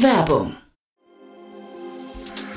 Werbung 0.00 0.56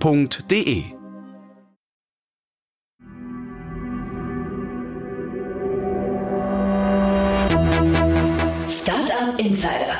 f.de. 0.00 0.84
Startup 8.68 9.38
Insider. 9.38 9.96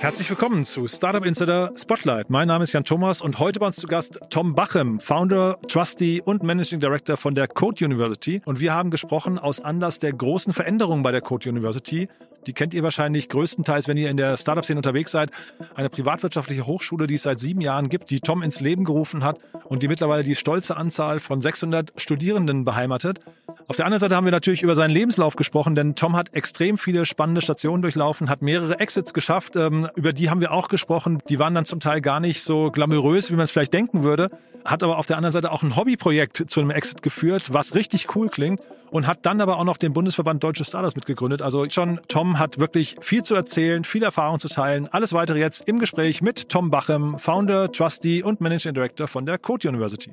Herzlich 0.00 0.30
willkommen 0.30 0.64
zu 0.64 0.88
Startup 0.88 1.24
Insider 1.24 1.72
Spotlight. 1.76 2.30
Mein 2.30 2.48
Name 2.48 2.64
ist 2.64 2.72
Jan 2.72 2.84
Thomas 2.84 3.20
und 3.20 3.38
heute 3.38 3.60
bei 3.60 3.66
uns 3.66 3.76
zu 3.76 3.86
Gast 3.86 4.20
Tom 4.30 4.54
Bachem, 4.54 5.00
Founder, 5.00 5.58
Trustee 5.68 6.22
und 6.22 6.42
Managing 6.42 6.80
Director 6.80 7.16
von 7.16 7.34
der 7.34 7.46
Code 7.46 7.84
University. 7.84 8.40
Und 8.44 8.60
wir 8.60 8.72
haben 8.72 8.90
gesprochen 8.90 9.38
aus 9.38 9.60
Anlass 9.60 9.98
der 9.98 10.12
großen 10.12 10.54
Veränderungen 10.54 11.02
bei 11.02 11.12
der 11.12 11.20
Code 11.20 11.48
University. 11.48 12.08
Die 12.48 12.54
kennt 12.54 12.72
ihr 12.72 12.82
wahrscheinlich 12.82 13.28
größtenteils, 13.28 13.88
wenn 13.88 13.98
ihr 13.98 14.08
in 14.08 14.16
der 14.16 14.38
Startup-Szene 14.38 14.78
unterwegs 14.78 15.10
seid. 15.10 15.30
Eine 15.74 15.90
privatwirtschaftliche 15.90 16.66
Hochschule, 16.66 17.06
die 17.06 17.16
es 17.16 17.22
seit 17.24 17.38
sieben 17.40 17.60
Jahren 17.60 17.90
gibt, 17.90 18.08
die 18.08 18.20
Tom 18.20 18.42
ins 18.42 18.60
Leben 18.60 18.84
gerufen 18.84 19.22
hat 19.22 19.38
und 19.64 19.82
die 19.82 19.88
mittlerweile 19.88 20.22
die 20.22 20.34
stolze 20.34 20.78
Anzahl 20.78 21.20
von 21.20 21.42
600 21.42 21.92
Studierenden 22.00 22.64
beheimatet. 22.64 23.20
Auf 23.66 23.76
der 23.76 23.84
anderen 23.84 24.00
Seite 24.00 24.16
haben 24.16 24.24
wir 24.24 24.30
natürlich 24.30 24.62
über 24.62 24.74
seinen 24.74 24.92
Lebenslauf 24.92 25.36
gesprochen, 25.36 25.74
denn 25.74 25.94
Tom 25.94 26.16
hat 26.16 26.32
extrem 26.32 26.78
viele 26.78 27.04
spannende 27.04 27.42
Stationen 27.42 27.82
durchlaufen, 27.82 28.30
hat 28.30 28.40
mehrere 28.40 28.80
Exits 28.80 29.12
geschafft. 29.12 29.54
Ähm, 29.56 29.86
über 29.94 30.14
die 30.14 30.30
haben 30.30 30.40
wir 30.40 30.52
auch 30.52 30.68
gesprochen. 30.68 31.18
Die 31.28 31.38
waren 31.38 31.54
dann 31.54 31.66
zum 31.66 31.80
Teil 31.80 32.00
gar 32.00 32.18
nicht 32.18 32.42
so 32.42 32.70
glamourös, 32.70 33.30
wie 33.30 33.34
man 33.34 33.44
es 33.44 33.50
vielleicht 33.50 33.74
denken 33.74 34.04
würde. 34.04 34.28
Hat 34.64 34.82
aber 34.82 34.96
auf 34.96 35.04
der 35.04 35.18
anderen 35.18 35.32
Seite 35.32 35.52
auch 35.52 35.62
ein 35.62 35.76
Hobbyprojekt 35.76 36.44
zu 36.48 36.60
einem 36.60 36.70
Exit 36.70 37.02
geführt, 37.02 37.52
was 37.52 37.74
richtig 37.74 38.16
cool 38.16 38.30
klingt. 38.30 38.62
Und 38.90 39.06
hat 39.06 39.26
dann 39.26 39.40
aber 39.40 39.58
auch 39.58 39.64
noch 39.64 39.76
den 39.76 39.92
Bundesverband 39.92 40.42
Deutsche 40.42 40.64
Startups 40.64 40.96
mitgegründet. 40.96 41.42
Also 41.42 41.68
schon, 41.68 42.00
Tom 42.08 42.38
hat 42.38 42.58
wirklich 42.58 42.96
viel 43.00 43.22
zu 43.22 43.34
erzählen, 43.34 43.84
viel 43.84 44.02
Erfahrung 44.02 44.38
zu 44.38 44.48
teilen. 44.48 44.88
Alles 44.88 45.12
weitere 45.12 45.38
jetzt 45.38 45.68
im 45.68 45.78
Gespräch 45.78 46.22
mit 46.22 46.48
Tom 46.48 46.70
Bachem, 46.70 47.18
Founder, 47.18 47.70
Trustee 47.70 48.22
und 48.22 48.40
Managing 48.40 48.74
Director 48.74 49.08
von 49.08 49.26
der 49.26 49.38
Code 49.38 49.68
University. 49.68 50.12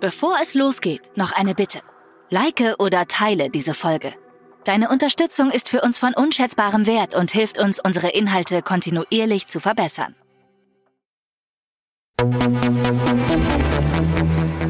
Bevor 0.00 0.36
es 0.42 0.54
losgeht, 0.54 1.02
noch 1.16 1.32
eine 1.32 1.54
Bitte. 1.54 1.80
Like 2.30 2.76
oder 2.78 3.06
teile 3.06 3.50
diese 3.50 3.74
Folge. 3.74 4.12
Deine 4.64 4.88
Unterstützung 4.90 5.50
ist 5.50 5.68
für 5.68 5.80
uns 5.80 5.98
von 5.98 6.14
unschätzbarem 6.14 6.86
Wert 6.86 7.14
und 7.14 7.30
hilft 7.30 7.58
uns, 7.58 7.80
unsere 7.82 8.08
Inhalte 8.10 8.62
kontinuierlich 8.62 9.46
zu 9.46 9.58
verbessern. 9.58 10.14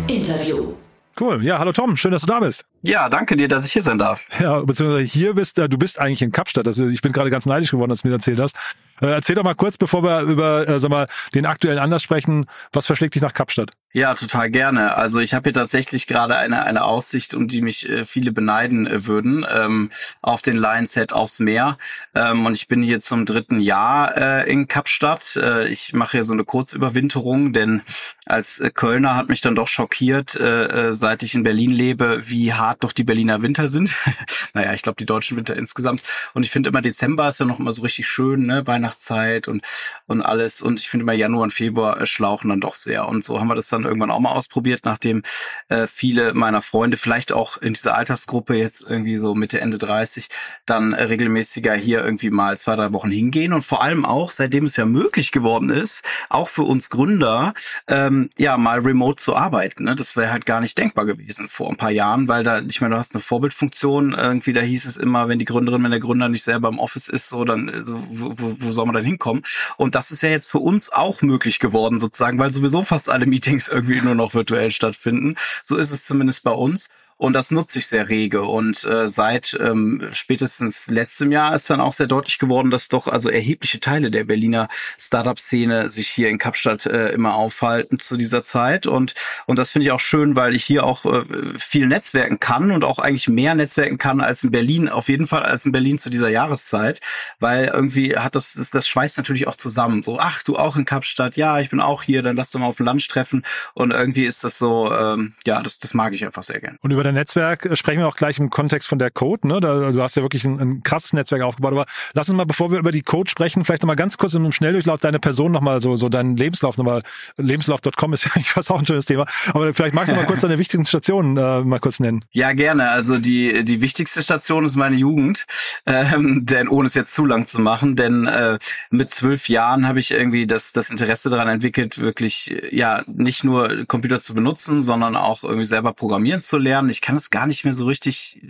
Interview. 0.08 0.74
Cool. 1.20 1.44
Ja, 1.44 1.58
hallo 1.58 1.72
Tom, 1.72 1.98
schön, 1.98 2.12
dass 2.12 2.22
du 2.22 2.26
da 2.26 2.40
bist. 2.40 2.64
Ja, 2.82 3.10
danke 3.10 3.36
dir, 3.36 3.46
dass 3.46 3.66
ich 3.66 3.72
hier 3.72 3.82
sein 3.82 3.98
darf. 3.98 4.24
Ja, 4.40 4.60
beziehungsweise 4.60 5.02
hier 5.02 5.34
bist, 5.34 5.58
äh, 5.58 5.68
du 5.68 5.76
bist 5.76 5.98
eigentlich 5.98 6.22
in 6.22 6.32
Kapstadt. 6.32 6.66
Also 6.66 6.88
ich 6.88 7.02
bin 7.02 7.12
gerade 7.12 7.28
ganz 7.28 7.44
neidisch 7.44 7.72
geworden, 7.72 7.90
dass 7.90 8.02
du 8.02 8.08
mir 8.08 8.14
erzählt 8.14 8.40
hast. 8.40 8.56
Äh, 9.02 9.08
erzähl 9.08 9.34
doch 9.34 9.42
mal 9.42 9.54
kurz, 9.54 9.76
bevor 9.76 10.02
wir 10.02 10.22
über 10.22 10.66
äh, 10.66 10.80
sag 10.80 10.90
mal, 10.90 11.06
den 11.34 11.44
aktuellen 11.44 11.78
Anlass 11.78 12.02
sprechen, 12.02 12.46
was 12.72 12.86
verschlägt 12.86 13.14
dich 13.14 13.22
nach 13.22 13.34
Kapstadt? 13.34 13.70
Ja, 13.92 14.14
total 14.14 14.52
gerne. 14.52 14.96
Also 14.96 15.18
ich 15.18 15.34
habe 15.34 15.48
hier 15.48 15.52
tatsächlich 15.52 16.06
gerade 16.06 16.36
eine, 16.36 16.62
eine 16.62 16.84
Aussicht, 16.84 17.34
um 17.34 17.48
die 17.48 17.60
mich 17.60 17.88
äh, 17.88 18.04
viele 18.04 18.30
beneiden 18.30 18.86
äh, 18.86 19.06
würden, 19.06 19.44
ähm, 19.52 19.90
auf 20.22 20.42
den 20.42 20.56
Lions 20.56 20.94
Head 20.94 21.12
aufs 21.12 21.40
Meer. 21.40 21.76
Ähm, 22.14 22.46
und 22.46 22.52
ich 22.52 22.68
bin 22.68 22.84
hier 22.84 23.00
zum 23.00 23.26
dritten 23.26 23.58
Jahr 23.58 24.16
äh, 24.16 24.48
in 24.48 24.68
Kapstadt. 24.68 25.34
Äh, 25.34 25.66
ich 25.70 25.92
mache 25.92 26.12
hier 26.12 26.24
so 26.24 26.32
eine 26.32 26.44
Kurzüberwinterung, 26.44 27.52
denn 27.52 27.82
als 28.26 28.60
äh, 28.60 28.70
Kölner 28.70 29.16
hat 29.16 29.28
mich 29.28 29.40
dann 29.40 29.56
doch 29.56 29.66
schockiert, 29.66 30.36
äh, 30.36 30.94
seit 30.94 31.24
ich 31.24 31.34
in 31.34 31.42
Berlin 31.42 31.72
lebe, 31.72 32.22
wie 32.26 32.52
hart 32.52 32.84
doch 32.84 32.92
die 32.92 33.02
Berliner 33.02 33.42
Winter 33.42 33.66
sind. 33.66 33.96
naja, 34.54 34.72
ich 34.72 34.82
glaube 34.82 34.98
die 35.00 35.06
deutschen 35.06 35.36
Winter 35.36 35.56
insgesamt. 35.56 36.02
Und 36.32 36.44
ich 36.44 36.52
finde 36.52 36.68
immer 36.68 36.80
Dezember 36.80 37.26
ist 37.26 37.40
ja 37.40 37.46
noch 37.46 37.58
immer 37.58 37.72
so 37.72 37.82
richtig 37.82 38.06
schön, 38.06 38.46
ne? 38.46 38.64
Weihnachtszeit 38.68 39.48
und, 39.48 39.64
und 40.06 40.22
alles. 40.22 40.62
Und 40.62 40.78
ich 40.78 40.88
finde 40.88 41.02
immer 41.02 41.12
Januar 41.12 41.42
und 41.42 41.52
Februar 41.52 42.00
äh, 42.00 42.06
schlauchen 42.06 42.50
dann 42.50 42.60
doch 42.60 42.76
sehr. 42.76 43.08
Und 43.08 43.24
so 43.24 43.40
haben 43.40 43.48
wir 43.48 43.56
das 43.56 43.66
dann 43.66 43.79
irgendwann 43.84 44.10
auch 44.10 44.20
mal 44.20 44.32
ausprobiert, 44.32 44.80
nachdem 44.84 45.22
äh, 45.68 45.86
viele 45.86 46.34
meiner 46.34 46.62
Freunde, 46.62 46.96
vielleicht 46.96 47.32
auch 47.32 47.56
in 47.58 47.74
dieser 47.74 47.94
Altersgruppe 47.94 48.54
jetzt 48.54 48.82
irgendwie 48.82 49.16
so 49.16 49.34
Mitte, 49.34 49.60
Ende 49.60 49.78
30, 49.78 50.28
dann 50.66 50.92
äh, 50.92 51.04
regelmäßiger 51.04 51.74
hier 51.74 52.04
irgendwie 52.04 52.30
mal 52.30 52.58
zwei, 52.58 52.76
drei 52.76 52.92
Wochen 52.92 53.10
hingehen. 53.10 53.52
Und 53.52 53.62
vor 53.62 53.82
allem 53.82 54.04
auch, 54.04 54.30
seitdem 54.30 54.64
es 54.64 54.76
ja 54.76 54.84
möglich 54.84 55.32
geworden 55.32 55.70
ist, 55.70 56.02
auch 56.28 56.48
für 56.48 56.62
uns 56.62 56.90
Gründer, 56.90 57.54
ähm, 57.88 58.30
ja, 58.38 58.56
mal 58.56 58.80
remote 58.80 59.16
zu 59.16 59.36
arbeiten. 59.36 59.84
Ne? 59.84 59.94
Das 59.94 60.16
wäre 60.16 60.30
halt 60.30 60.46
gar 60.46 60.60
nicht 60.60 60.76
denkbar 60.78 61.06
gewesen 61.06 61.48
vor 61.48 61.70
ein 61.70 61.76
paar 61.76 61.90
Jahren, 61.90 62.28
weil 62.28 62.44
da, 62.44 62.60
ich 62.60 62.80
meine, 62.80 62.94
du 62.94 62.98
hast 62.98 63.14
eine 63.14 63.22
Vorbildfunktion. 63.22 64.14
Irgendwie, 64.14 64.52
da 64.52 64.60
hieß 64.60 64.86
es 64.86 64.96
immer, 64.96 65.28
wenn 65.28 65.38
die 65.38 65.44
Gründerin, 65.44 65.82
wenn 65.82 65.90
der 65.90 66.00
Gründer 66.00 66.28
nicht 66.28 66.44
selber 66.44 66.68
im 66.68 66.78
Office 66.78 67.08
ist, 67.08 67.28
so, 67.28 67.44
dann, 67.44 67.68
äh, 67.68 67.80
so, 67.80 68.02
wo, 68.10 68.32
wo 68.36 68.70
soll 68.72 68.86
man 68.86 68.94
dann 68.94 69.04
hinkommen? 69.04 69.42
Und 69.76 69.94
das 69.94 70.10
ist 70.10 70.22
ja 70.22 70.28
jetzt 70.28 70.50
für 70.50 70.58
uns 70.58 70.90
auch 70.90 71.22
möglich 71.22 71.58
geworden, 71.58 71.98
sozusagen, 71.98 72.38
weil 72.38 72.52
sowieso 72.52 72.82
fast 72.82 73.08
alle 73.08 73.26
Meetings 73.26 73.68
irgendwie 73.70 74.00
nur 74.00 74.14
noch 74.14 74.34
virtuell 74.34 74.70
stattfinden. 74.70 75.36
So 75.62 75.76
ist 75.76 75.90
es 75.90 76.04
zumindest 76.04 76.42
bei 76.42 76.52
uns. 76.52 76.88
Und 77.20 77.34
das 77.34 77.50
nutze 77.50 77.80
ich 77.80 77.86
sehr 77.86 78.08
rege. 78.08 78.44
Und 78.44 78.82
äh, 78.84 79.06
seit 79.06 79.54
ähm, 79.60 80.08
spätestens 80.10 80.86
letztem 80.86 81.30
Jahr 81.30 81.54
ist 81.54 81.68
dann 81.68 81.78
auch 81.78 81.92
sehr 81.92 82.06
deutlich 82.06 82.38
geworden, 82.38 82.70
dass 82.70 82.88
doch 82.88 83.08
also 83.08 83.28
erhebliche 83.28 83.78
Teile 83.78 84.10
der 84.10 84.24
Berliner 84.24 84.68
Startup-Szene 84.98 85.90
sich 85.90 86.08
hier 86.08 86.30
in 86.30 86.38
Kapstadt 86.38 86.86
äh, 86.86 87.10
immer 87.10 87.34
aufhalten 87.34 87.98
zu 87.98 88.16
dieser 88.16 88.42
Zeit. 88.42 88.86
Und, 88.86 89.12
und 89.44 89.58
das 89.58 89.70
finde 89.70 89.84
ich 89.84 89.92
auch 89.92 90.00
schön, 90.00 90.34
weil 90.34 90.54
ich 90.54 90.64
hier 90.64 90.82
auch 90.82 91.04
äh, 91.04 91.24
viel 91.58 91.88
netzwerken 91.88 92.40
kann 92.40 92.70
und 92.70 92.84
auch 92.84 92.98
eigentlich 92.98 93.28
mehr 93.28 93.54
netzwerken 93.54 93.98
kann 93.98 94.22
als 94.22 94.42
in 94.42 94.50
Berlin, 94.50 94.88
auf 94.88 95.10
jeden 95.10 95.26
Fall 95.26 95.42
als 95.42 95.66
in 95.66 95.72
Berlin 95.72 95.98
zu 95.98 96.08
dieser 96.08 96.30
Jahreszeit. 96.30 97.00
Weil 97.38 97.66
irgendwie 97.66 98.16
hat 98.16 98.34
das, 98.34 98.54
das, 98.54 98.70
das 98.70 98.88
schweißt 98.88 99.18
natürlich 99.18 99.46
auch 99.46 99.56
zusammen. 99.56 100.02
So, 100.02 100.18
ach, 100.18 100.42
du 100.42 100.56
auch 100.56 100.78
in 100.78 100.86
Kapstadt, 100.86 101.36
ja, 101.36 101.60
ich 101.60 101.68
bin 101.68 101.80
auch 101.80 102.02
hier, 102.02 102.22
dann 102.22 102.36
lass 102.36 102.50
doch 102.50 102.60
mal 102.60 102.66
auf 102.66 102.78
dem 102.78 102.86
Lunch 102.86 103.06
treffen. 103.08 103.44
Und 103.74 103.90
irgendwie 103.90 104.24
ist 104.24 104.42
das 104.42 104.56
so, 104.56 104.90
ähm, 104.90 105.34
ja, 105.46 105.60
das, 105.62 105.78
das 105.78 105.92
mag 105.92 106.14
ich 106.14 106.24
einfach 106.24 106.44
sehr 106.44 106.60
gern. 106.60 106.78
Und 106.80 106.90
über 106.92 107.09
Netzwerk 107.12 107.68
sprechen 107.74 108.00
wir 108.00 108.08
auch 108.08 108.16
gleich 108.16 108.38
im 108.38 108.50
Kontext 108.50 108.88
von 108.88 108.98
der 108.98 109.10
Code. 109.10 109.46
Ne? 109.46 109.60
Da, 109.60 109.92
du 109.92 110.02
hast 110.02 110.16
ja 110.16 110.22
wirklich 110.22 110.44
ein, 110.44 110.60
ein 110.60 110.82
krasses 110.82 111.12
Netzwerk 111.12 111.42
aufgebaut. 111.42 111.72
Aber 111.72 111.86
lass 112.14 112.28
uns 112.28 112.36
mal, 112.36 112.44
bevor 112.44 112.70
wir 112.70 112.78
über 112.78 112.92
die 112.92 113.02
Code 113.02 113.30
sprechen, 113.30 113.64
vielleicht 113.64 113.82
nochmal 113.82 113.96
ganz 113.96 114.18
kurz 114.18 114.34
im 114.34 114.52
Schnelldurchlauf 114.52 115.00
deine 115.00 115.18
Person 115.18 115.52
nochmal, 115.52 115.80
so, 115.80 115.96
so 115.96 116.08
deinen 116.08 116.36
Lebenslauf 116.36 116.76
nochmal. 116.76 117.02
Lebenslauf.com 117.36 118.12
ist 118.12 118.24
ja 118.24 118.30
ich 118.36 118.56
weiß 118.56 118.70
auch 118.70 118.78
ein 118.78 118.86
schönes 118.86 119.06
Thema. 119.06 119.26
Aber 119.48 119.72
vielleicht 119.74 119.94
magst 119.94 120.12
du 120.12 120.16
mal 120.16 120.26
kurz 120.26 120.40
deine 120.40 120.58
wichtigsten 120.58 120.86
Stationen 120.86 121.36
äh, 121.36 121.60
mal 121.60 121.80
kurz 121.80 122.00
nennen. 122.00 122.20
Ja, 122.32 122.52
gerne. 122.52 122.90
Also 122.90 123.18
die, 123.18 123.64
die 123.64 123.80
wichtigste 123.80 124.22
Station 124.22 124.64
ist 124.64 124.76
meine 124.76 124.96
Jugend. 124.96 125.46
Ähm, 125.86 126.46
denn 126.46 126.68
ohne 126.68 126.86
es 126.86 126.94
jetzt 126.94 127.14
zu 127.14 127.24
lang 127.24 127.46
zu 127.46 127.60
machen, 127.60 127.96
denn 127.96 128.26
äh, 128.26 128.58
mit 128.90 129.10
zwölf 129.10 129.48
Jahren 129.48 129.86
habe 129.86 129.98
ich 129.98 130.10
irgendwie 130.10 130.46
das, 130.46 130.72
das 130.72 130.90
Interesse 130.90 131.30
daran 131.30 131.48
entwickelt, 131.48 131.98
wirklich 131.98 132.54
ja 132.70 133.02
nicht 133.06 133.44
nur 133.44 133.86
Computer 133.86 134.20
zu 134.20 134.34
benutzen, 134.34 134.80
sondern 134.80 135.16
auch 135.16 135.42
irgendwie 135.42 135.64
selber 135.64 135.92
programmieren 135.92 136.42
zu 136.42 136.58
lernen. 136.58 136.88
Ich 136.88 136.99
ich 137.00 137.06
kann 137.06 137.16
es 137.16 137.30
gar 137.30 137.46
nicht 137.46 137.64
mehr 137.64 137.72
so 137.72 137.86
richtig 137.86 138.40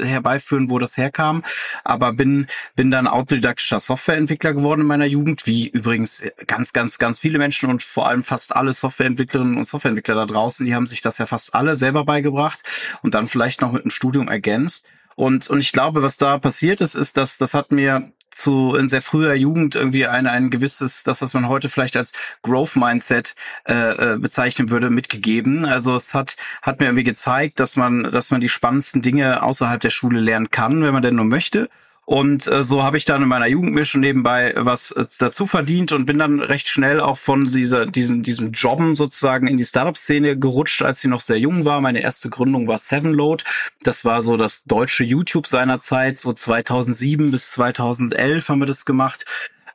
äh, 0.00 0.04
herbeiführen, 0.04 0.70
wo 0.70 0.78
das 0.78 0.96
herkam, 0.96 1.42
aber 1.82 2.12
bin, 2.12 2.46
bin 2.76 2.92
dann 2.92 3.08
autodidaktischer 3.08 3.80
Softwareentwickler 3.80 4.54
geworden 4.54 4.82
in 4.82 4.86
meiner 4.86 5.04
Jugend, 5.04 5.46
wie 5.46 5.68
übrigens 5.68 6.24
ganz, 6.46 6.72
ganz, 6.72 6.98
ganz 6.98 7.18
viele 7.18 7.38
Menschen 7.38 7.68
und 7.68 7.82
vor 7.82 8.08
allem 8.08 8.22
fast 8.22 8.54
alle 8.54 8.72
Softwareentwicklerinnen 8.72 9.56
und 9.56 9.64
Softwareentwickler 9.64 10.14
da 10.14 10.26
draußen, 10.26 10.64
die 10.64 10.76
haben 10.76 10.86
sich 10.86 11.00
das 11.00 11.18
ja 11.18 11.26
fast 11.26 11.54
alle 11.54 11.76
selber 11.76 12.04
beigebracht 12.04 12.60
und 13.02 13.14
dann 13.14 13.26
vielleicht 13.26 13.60
noch 13.62 13.72
mit 13.72 13.82
einem 13.82 13.90
Studium 13.90 14.28
ergänzt. 14.28 14.86
Und, 15.16 15.50
und 15.50 15.58
ich 15.58 15.72
glaube, 15.72 16.02
was 16.04 16.16
da 16.16 16.38
passiert 16.38 16.80
ist, 16.80 16.94
ist, 16.94 17.16
dass 17.16 17.38
das 17.38 17.52
hat 17.52 17.72
mir 17.72 18.12
zu 18.30 18.74
in 18.74 18.88
sehr 18.88 19.02
früher 19.02 19.34
Jugend 19.34 19.74
irgendwie 19.74 20.06
ein, 20.06 20.26
ein 20.26 20.50
gewisses, 20.50 21.02
das, 21.02 21.22
was 21.22 21.34
man 21.34 21.48
heute 21.48 21.68
vielleicht 21.68 21.96
als 21.96 22.12
Growth 22.42 22.76
Mindset 22.76 23.34
äh, 23.66 24.14
äh, 24.14 24.18
bezeichnen 24.18 24.70
würde, 24.70 24.90
mitgegeben. 24.90 25.64
Also 25.64 25.96
es 25.96 26.14
hat, 26.14 26.36
hat 26.62 26.80
mir 26.80 26.86
irgendwie 26.86 27.04
gezeigt, 27.04 27.60
dass 27.60 27.76
man, 27.76 28.04
dass 28.04 28.30
man 28.30 28.40
die 28.40 28.48
spannendsten 28.48 29.02
Dinge 29.02 29.42
außerhalb 29.42 29.80
der 29.80 29.90
Schule 29.90 30.20
lernen 30.20 30.50
kann, 30.50 30.82
wenn 30.82 30.92
man 30.92 31.02
denn 31.02 31.16
nur 31.16 31.24
möchte 31.24 31.68
Und 32.08 32.46
äh, 32.46 32.64
so 32.64 32.82
habe 32.82 32.96
ich 32.96 33.04
dann 33.04 33.22
in 33.22 33.28
meiner 33.28 33.48
Jugend 33.48 33.74
mir 33.74 33.84
schon 33.84 34.00
nebenbei 34.00 34.54
was 34.56 34.92
äh, 34.92 35.04
dazu 35.18 35.46
verdient 35.46 35.92
und 35.92 36.06
bin 36.06 36.18
dann 36.18 36.40
recht 36.40 36.66
schnell 36.66 37.00
auch 37.00 37.18
von 37.18 37.44
dieser, 37.44 37.84
diesen, 37.84 38.22
diesen 38.22 38.52
Jobben 38.52 38.96
sozusagen 38.96 39.46
in 39.46 39.58
die 39.58 39.64
Startup-Szene 39.66 40.38
gerutscht, 40.38 40.80
als 40.80 41.00
sie 41.00 41.08
noch 41.08 41.20
sehr 41.20 41.38
jung 41.38 41.66
war. 41.66 41.82
Meine 41.82 42.00
erste 42.00 42.30
Gründung 42.30 42.66
war 42.66 42.78
Sevenload. 42.78 43.44
Das 43.82 44.06
war 44.06 44.22
so 44.22 44.38
das 44.38 44.64
deutsche 44.64 45.04
YouTube 45.04 45.46
seiner 45.46 45.80
Zeit. 45.80 46.18
So 46.18 46.32
2007 46.32 47.30
bis 47.30 47.50
2011 47.50 48.48
haben 48.48 48.60
wir 48.60 48.66
das 48.66 48.86
gemacht 48.86 49.26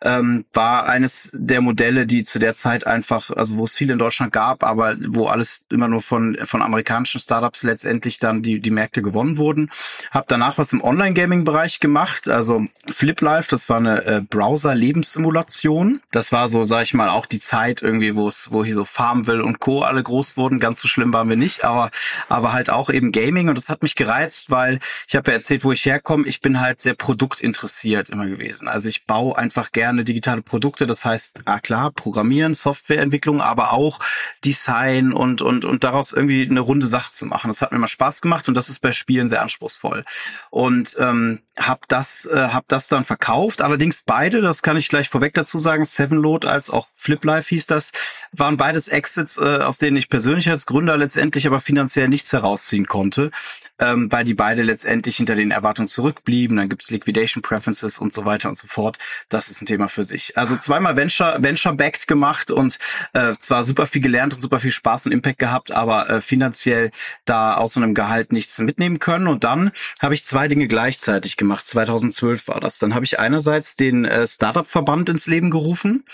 ähm, 0.03 0.45
war 0.53 0.85
eines 0.85 1.31
der 1.33 1.61
Modelle, 1.61 2.05
die 2.05 2.23
zu 2.23 2.39
der 2.39 2.55
Zeit 2.55 2.85
einfach, 2.85 3.31
also 3.31 3.57
wo 3.57 3.63
es 3.63 3.75
viel 3.75 3.89
in 3.89 3.99
Deutschland 3.99 4.33
gab, 4.33 4.63
aber 4.63 4.95
wo 5.07 5.27
alles 5.27 5.63
immer 5.69 5.87
nur 5.87 6.01
von 6.01 6.37
von 6.43 6.61
amerikanischen 6.61 7.19
Startups 7.19 7.63
letztendlich 7.63 8.19
dann 8.19 8.41
die 8.41 8.59
die 8.59 8.71
Märkte 8.71 9.01
gewonnen 9.01 9.37
wurden. 9.37 9.69
Hab 10.11 10.27
danach 10.27 10.57
was 10.57 10.73
im 10.73 10.81
Online-Gaming-Bereich 10.81 11.79
gemacht, 11.79 12.27
also 12.27 12.65
FlipLife, 12.85 13.47
das 13.49 13.69
war 13.69 13.77
eine 13.77 14.05
äh, 14.05 14.21
Browser-Lebenssimulation. 14.21 16.01
Das 16.11 16.31
war 16.31 16.49
so, 16.49 16.65
sag 16.65 16.83
ich 16.83 16.93
mal, 16.93 17.09
auch 17.09 17.25
die 17.25 17.39
Zeit 17.39 17.81
irgendwie, 17.81 18.15
wo 18.15 18.27
es, 18.27 18.51
wo 18.51 18.63
hier 18.63 18.75
so 18.75 18.85
Farmville 18.85 19.43
und 19.43 19.59
Co. 19.59 19.83
alle 19.83 20.03
groß 20.03 20.37
wurden. 20.37 20.59
Ganz 20.59 20.81
so 20.81 20.87
schlimm 20.87 21.13
waren 21.13 21.29
wir 21.29 21.37
nicht, 21.37 21.63
aber 21.63 21.91
aber 22.27 22.53
halt 22.53 22.69
auch 22.69 22.89
eben 22.89 23.11
Gaming 23.11 23.49
und 23.49 23.57
das 23.57 23.69
hat 23.69 23.83
mich 23.83 23.95
gereizt, 23.95 24.51
weil 24.51 24.79
ich 25.07 25.15
habe 25.15 25.31
ja 25.31 25.37
erzählt, 25.37 25.63
wo 25.63 25.71
ich 25.71 25.85
herkomme. 25.85 26.27
Ich 26.27 26.41
bin 26.41 26.59
halt 26.59 26.81
sehr 26.81 26.93
produktinteressiert 26.95 28.09
immer 28.09 28.27
gewesen. 28.27 28.67
Also 28.67 28.89
ich 28.89 29.05
baue 29.05 29.37
einfach 29.37 29.71
gerne 29.71 29.92
gerne 29.93 30.03
digitale 30.03 30.41
Produkte. 30.41 30.87
Das 30.87 31.05
heißt, 31.05 31.41
ah 31.45 31.59
klar, 31.59 31.91
Programmieren, 31.91 32.55
Softwareentwicklung, 32.55 33.41
aber 33.41 33.73
auch 33.73 33.99
Design 34.43 35.13
und, 35.13 35.41
und, 35.41 35.65
und 35.65 35.83
daraus 35.83 36.11
irgendwie 36.11 36.47
eine 36.49 36.59
runde 36.59 36.87
Sache 36.87 37.11
zu 37.11 37.25
machen. 37.25 37.47
Das 37.47 37.61
hat 37.61 37.71
mir 37.71 37.77
immer 37.77 37.87
Spaß 37.87 38.21
gemacht 38.21 38.47
und 38.47 38.55
das 38.55 38.69
ist 38.69 38.79
bei 38.79 38.91
Spielen 38.91 39.27
sehr 39.27 39.41
anspruchsvoll. 39.41 40.03
Und 40.49 40.95
ähm, 40.99 41.41
habe 41.57 41.81
das, 41.87 42.25
äh, 42.25 42.49
hab 42.51 42.67
das 42.67 42.87
dann 42.87 43.05
verkauft. 43.05 43.61
Allerdings 43.61 44.01
beide, 44.05 44.41
das 44.41 44.61
kann 44.61 44.77
ich 44.77 44.89
gleich 44.89 45.09
vorweg 45.09 45.33
dazu 45.33 45.59
sagen, 45.59 45.85
Sevenload 45.85 46.47
als 46.47 46.69
auch 46.69 46.87
FlipLife 46.95 47.49
hieß 47.49 47.67
das, 47.67 47.91
waren 48.31 48.57
beides 48.57 48.87
Exits, 48.87 49.37
äh, 49.37 49.59
aus 49.59 49.77
denen 49.77 49.97
ich 49.97 50.09
persönlich 50.09 50.49
als 50.49 50.65
Gründer 50.65 50.97
letztendlich 50.97 51.45
aber 51.47 51.61
finanziell 51.61 52.07
nichts 52.09 52.33
herausziehen 52.33 52.87
konnte 52.87 53.31
ähm, 53.79 54.11
weil 54.11 54.23
die 54.23 54.33
beide 54.33 54.63
letztendlich 54.63 55.17
hinter 55.17 55.35
den 55.35 55.51
Erwartungen 55.51 55.87
zurückblieben. 55.87 56.57
Dann 56.57 56.69
gibt's 56.69 56.89
Liquidation 56.91 57.41
Preferences 57.41 57.99
und 57.99 58.13
so 58.13 58.25
weiter 58.25 58.49
und 58.49 58.57
so 58.57 58.67
fort. 58.67 58.97
Das 59.29 59.49
ist 59.49 59.61
ein 59.61 59.65
Thema 59.65 59.89
für 59.89 60.03
sich. 60.03 60.37
Also 60.37 60.55
zweimal 60.55 60.95
Venture, 60.95 61.37
Venture-backed 61.41 62.07
gemacht 62.07 62.51
und 62.51 62.77
äh, 63.13 63.33
zwar 63.39 63.63
super 63.65 63.85
viel 63.85 64.01
gelernt 64.01 64.33
und 64.33 64.39
super 64.39 64.59
viel 64.59 64.71
Spaß 64.71 65.07
und 65.07 65.11
Impact 65.11 65.39
gehabt, 65.39 65.71
aber 65.71 66.09
äh, 66.09 66.21
finanziell 66.21 66.91
da 67.25 67.61
so 67.73 67.79
einem 67.79 67.93
Gehalt 67.93 68.31
nichts 68.31 68.57
mitnehmen 68.59 68.99
können. 68.99 69.27
Und 69.27 69.43
dann 69.43 69.71
habe 69.99 70.13
ich 70.13 70.23
zwei 70.23 70.47
Dinge 70.47 70.67
gleichzeitig 70.67 71.37
gemacht. 71.37 71.65
2012 71.67 72.47
war 72.47 72.59
das. 72.59 72.79
Dann 72.79 72.93
habe 72.93 73.05
ich 73.05 73.19
einerseits 73.19 73.75
den 73.75 74.05
äh, 74.05 74.27
Startup-Verband 74.27 75.09
ins 75.09 75.27
Leben 75.27 75.49
gerufen, 75.49 76.05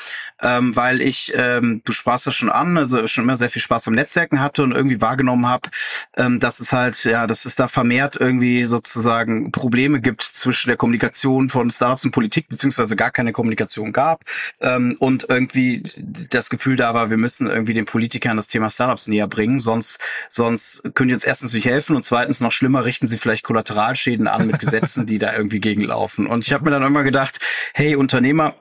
ähm, 0.41 0.75
weil 0.75 1.01
ich, 1.01 1.33
ähm, 1.35 1.81
du 1.83 1.91
sprachst 1.91 2.25
ja 2.25 2.31
schon 2.31 2.49
an, 2.49 2.77
also 2.77 3.05
schon 3.07 3.25
immer 3.25 3.35
sehr 3.35 3.49
viel 3.49 3.61
Spaß 3.61 3.87
am 3.87 3.93
Netzwerken 3.93 4.39
hatte 4.39 4.63
und 4.63 4.71
irgendwie 4.71 5.01
wahrgenommen 5.01 5.47
habe, 5.47 5.69
ähm, 6.15 6.39
dass 6.39 6.59
es 6.59 6.71
halt, 6.71 7.03
ja, 7.03 7.27
das 7.27 7.45
es 7.49 7.55
da 7.55 7.67
vermehrt 7.67 8.15
irgendwie 8.15 8.65
sozusagen 8.65 9.51
Probleme 9.51 9.99
gibt 10.01 10.21
zwischen 10.21 10.69
der 10.69 10.77
Kommunikation 10.77 11.49
von 11.49 11.69
Startups 11.69 12.05
und 12.05 12.11
Politik, 12.11 12.47
beziehungsweise 12.47 12.95
gar 12.95 13.11
keine 13.11 13.31
Kommunikation 13.31 13.91
gab 13.91 14.23
ähm, 14.61 14.95
und 14.99 15.25
irgendwie 15.29 15.83
das 16.29 16.49
Gefühl 16.49 16.75
da 16.75 16.93
war, 16.93 17.09
wir 17.09 17.17
müssen 17.17 17.47
irgendwie 17.47 17.73
den 17.73 17.85
Politikern 17.85 18.37
das 18.37 18.47
Thema 18.47 18.69
Startups 18.69 19.07
näher 19.07 19.27
bringen, 19.27 19.59
sonst, 19.59 19.99
sonst 20.29 20.83
können 20.93 21.09
die 21.09 21.13
uns 21.13 21.25
erstens 21.25 21.53
nicht 21.53 21.65
helfen 21.65 21.95
und 21.95 22.05
zweitens 22.05 22.39
noch 22.39 22.51
schlimmer 22.51 22.85
richten 22.85 23.07
sie 23.07 23.17
vielleicht 23.17 23.43
Kollateralschäden 23.43 24.27
an 24.27 24.47
mit 24.47 24.59
Gesetzen, 24.59 25.05
die 25.05 25.17
da 25.17 25.35
irgendwie 25.35 25.59
gegenlaufen. 25.59 26.27
Und 26.27 26.45
ich 26.45 26.53
habe 26.53 26.65
mir 26.65 26.71
dann 26.71 26.83
immer 26.83 27.03
gedacht, 27.03 27.39
hey 27.73 27.95
Unternehmer, 27.95 28.55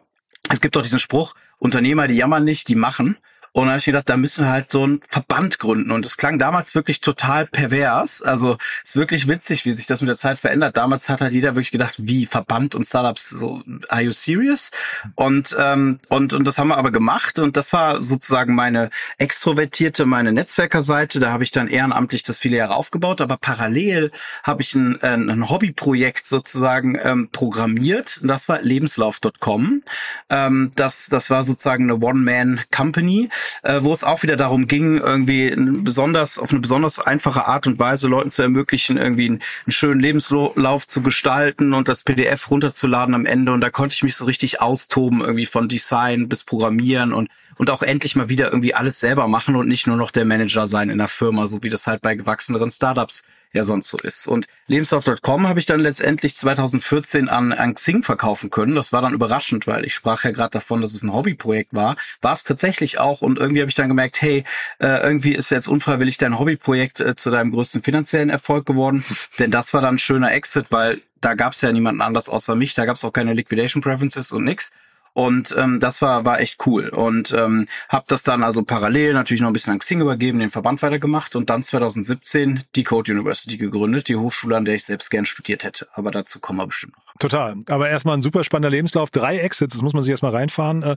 es 0.50 0.60
gibt 0.60 0.76
doch 0.76 0.82
diesen 0.82 0.98
Spruch, 0.98 1.34
Unternehmer, 1.58 2.08
die 2.08 2.14
jammern 2.16 2.44
nicht, 2.44 2.68
die 2.68 2.74
machen. 2.74 3.18
Und 3.52 3.64
dann 3.64 3.70
habe 3.70 3.78
ich 3.78 3.84
gedacht, 3.86 4.08
da 4.08 4.16
müssen 4.16 4.44
wir 4.44 4.50
halt 4.50 4.70
so 4.70 4.84
einen 4.84 5.00
Verband 5.08 5.58
gründen. 5.58 5.90
Und 5.90 6.04
es 6.04 6.16
klang 6.16 6.38
damals 6.38 6.74
wirklich 6.74 7.00
total 7.00 7.46
pervers. 7.46 8.22
Also 8.22 8.56
es 8.84 8.90
ist 8.90 8.96
wirklich 8.96 9.28
witzig, 9.28 9.64
wie 9.64 9.72
sich 9.72 9.86
das 9.86 10.00
mit 10.00 10.08
der 10.08 10.16
Zeit 10.16 10.38
verändert. 10.38 10.76
Damals 10.76 11.08
hat 11.08 11.20
halt 11.20 11.32
jeder 11.32 11.54
wirklich 11.54 11.70
gedacht, 11.70 11.94
wie 11.98 12.26
Verband 12.26 12.74
und 12.74 12.84
Startups, 12.84 13.30
so, 13.30 13.62
are 13.88 14.02
you 14.02 14.12
serious? 14.12 14.70
Und, 15.14 15.56
ähm, 15.58 15.98
und, 16.08 16.34
und 16.34 16.46
das 16.46 16.58
haben 16.58 16.68
wir 16.68 16.76
aber 16.76 16.90
gemacht. 16.90 17.38
Und 17.38 17.56
das 17.56 17.72
war 17.72 18.02
sozusagen 18.02 18.54
meine 18.54 18.90
extrovertierte, 19.16 20.06
meine 20.06 20.32
Netzwerkerseite. 20.32 21.20
Da 21.20 21.32
habe 21.32 21.44
ich 21.44 21.50
dann 21.50 21.68
ehrenamtlich 21.68 22.22
das 22.22 22.38
viele 22.38 22.56
Jahre 22.56 22.74
aufgebaut. 22.74 23.20
Aber 23.20 23.36
parallel 23.38 24.12
habe 24.44 24.62
ich 24.62 24.74
ein, 24.74 25.02
ein, 25.02 25.30
ein 25.30 25.48
Hobbyprojekt 25.48 26.26
sozusagen 26.26 26.98
ähm, 27.02 27.28
programmiert. 27.32 28.18
Und 28.22 28.28
das 28.28 28.48
war 28.48 28.60
lebenslauf.com. 28.60 29.82
Ähm, 30.30 30.70
das, 30.76 31.06
das 31.06 31.30
war 31.30 31.44
sozusagen 31.44 31.84
eine 31.84 31.98
One-Man-Company 31.98 33.28
äh, 33.62 33.82
wo 33.82 33.92
es 33.92 34.04
auch 34.04 34.22
wieder 34.22 34.36
darum 34.36 34.66
ging, 34.66 34.98
irgendwie 34.98 35.54
besonders 35.82 36.38
auf 36.38 36.50
eine 36.50 36.60
besonders 36.60 36.98
einfache 36.98 37.46
Art 37.46 37.66
und 37.66 37.78
Weise 37.78 38.08
Leuten 38.08 38.30
zu 38.30 38.42
ermöglichen, 38.42 38.96
irgendwie 38.96 39.26
einen, 39.26 39.40
einen 39.66 39.72
schönen 39.72 40.00
Lebenslauf 40.00 40.86
zu 40.86 41.02
gestalten 41.02 41.74
und 41.74 41.88
das 41.88 42.02
PDF 42.02 42.50
runterzuladen 42.50 43.14
am 43.14 43.26
Ende. 43.26 43.52
Und 43.52 43.60
da 43.60 43.70
konnte 43.70 43.94
ich 43.94 44.02
mich 44.02 44.16
so 44.16 44.24
richtig 44.24 44.60
austoben, 44.60 45.20
irgendwie 45.20 45.46
von 45.46 45.68
Design 45.68 46.28
bis 46.28 46.44
Programmieren 46.44 47.12
und 47.12 47.28
und 47.58 47.70
auch 47.70 47.82
endlich 47.82 48.16
mal 48.16 48.28
wieder 48.28 48.46
irgendwie 48.46 48.74
alles 48.74 49.00
selber 49.00 49.28
machen 49.28 49.56
und 49.56 49.68
nicht 49.68 49.86
nur 49.86 49.96
noch 49.96 50.12
der 50.12 50.24
Manager 50.24 50.66
sein 50.66 50.90
in 50.90 50.98
der 50.98 51.08
Firma, 51.08 51.46
so 51.48 51.62
wie 51.62 51.68
das 51.68 51.86
halt 51.86 52.00
bei 52.00 52.14
gewachseneren 52.14 52.70
Startups 52.70 53.24
ja 53.52 53.64
sonst 53.64 53.88
so 53.88 53.98
ist. 53.98 54.26
Und 54.26 54.46
Lebenslauf.com 54.66 55.48
habe 55.48 55.58
ich 55.58 55.66
dann 55.66 55.80
letztendlich 55.80 56.34
2014 56.36 57.28
an, 57.28 57.52
an 57.52 57.74
Xing 57.74 58.02
verkaufen 58.02 58.50
können. 58.50 58.74
Das 58.74 58.92
war 58.92 59.02
dann 59.02 59.14
überraschend, 59.14 59.66
weil 59.66 59.84
ich 59.84 59.94
sprach 59.94 60.24
ja 60.24 60.30
gerade 60.30 60.50
davon, 60.50 60.80
dass 60.80 60.92
es 60.92 61.02
ein 61.02 61.12
Hobbyprojekt 61.12 61.74
war. 61.74 61.96
War 62.20 62.32
es 62.32 62.44
tatsächlich 62.44 62.98
auch 62.98 63.22
und 63.22 63.38
irgendwie 63.38 63.60
habe 63.60 63.70
ich 63.70 63.74
dann 63.74 63.88
gemerkt, 63.88 64.20
hey, 64.20 64.44
äh, 64.80 65.02
irgendwie 65.02 65.34
ist 65.34 65.50
jetzt 65.50 65.68
unfreiwillig 65.68 66.18
dein 66.18 66.38
Hobbyprojekt 66.38 67.00
äh, 67.00 67.16
zu 67.16 67.30
deinem 67.30 67.50
größten 67.52 67.82
finanziellen 67.82 68.30
Erfolg 68.30 68.66
geworden. 68.66 69.04
Denn 69.38 69.50
das 69.50 69.72
war 69.72 69.80
dann 69.80 69.96
ein 69.96 69.98
schöner 69.98 70.32
Exit, 70.32 70.66
weil 70.70 71.00
da 71.20 71.34
gab 71.34 71.52
es 71.52 71.60
ja 71.60 71.72
niemanden 71.72 72.00
anders 72.00 72.28
außer 72.28 72.54
mich, 72.54 72.74
da 72.74 72.84
gab 72.84 72.96
es 72.96 73.04
auch 73.04 73.12
keine 73.12 73.32
Liquidation 73.32 73.82
Preferences 73.82 74.30
und 74.32 74.44
nix. 74.44 74.70
Und 75.18 75.52
ähm, 75.58 75.80
das 75.80 76.00
war, 76.00 76.24
war 76.24 76.38
echt 76.38 76.64
cool. 76.64 76.90
Und 76.90 77.32
ähm, 77.36 77.66
habe 77.88 78.04
das 78.06 78.22
dann 78.22 78.44
also 78.44 78.62
parallel 78.62 79.14
natürlich 79.14 79.40
noch 79.40 79.48
ein 79.48 79.52
bisschen 79.52 79.72
an 79.72 79.80
Xing 79.80 80.00
übergeben, 80.00 80.38
den 80.38 80.48
Verband 80.48 80.80
weitergemacht 80.80 81.34
und 81.34 81.50
dann 81.50 81.64
2017 81.64 82.62
die 82.76 82.84
Code 82.84 83.10
University 83.10 83.56
gegründet, 83.56 84.06
die 84.06 84.14
Hochschule, 84.14 84.56
an 84.56 84.64
der 84.64 84.76
ich 84.76 84.84
selbst 84.84 85.10
gern 85.10 85.26
studiert 85.26 85.64
hätte. 85.64 85.88
Aber 85.92 86.12
dazu 86.12 86.38
kommen 86.38 86.60
wir 86.60 86.68
bestimmt 86.68 86.96
noch. 86.96 87.14
Total. 87.18 87.56
Aber 87.66 87.88
erstmal 87.88 88.16
ein 88.16 88.22
super 88.22 88.44
spannender 88.44 88.70
Lebenslauf. 88.70 89.10
Drei 89.10 89.38
Exits, 89.38 89.72
das 89.72 89.82
muss 89.82 89.92
man 89.92 90.04
sich 90.04 90.12
erstmal 90.12 90.30
reinfahren. 90.30 90.84
Äh, 90.84 90.94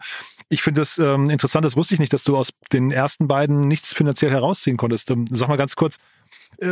ich 0.50 0.62
finde 0.62 0.82
das 0.82 1.00
ähm, 1.00 1.32
interessant, 1.32 1.66
das 1.66 1.76
wusste 1.76 1.96
ich 1.96 2.00
nicht, 2.00 2.14
dass 2.14 2.24
du 2.24 2.38
aus 2.38 2.52
den 2.72 2.92
ersten 2.92 3.28
beiden 3.28 3.68
nichts 3.68 3.92
finanziell 3.92 4.30
herausziehen 4.30 4.78
konntest. 4.78 5.10
Ähm, 5.10 5.26
sag 5.32 5.48
mal 5.48 5.56
ganz 5.56 5.76
kurz, 5.76 5.98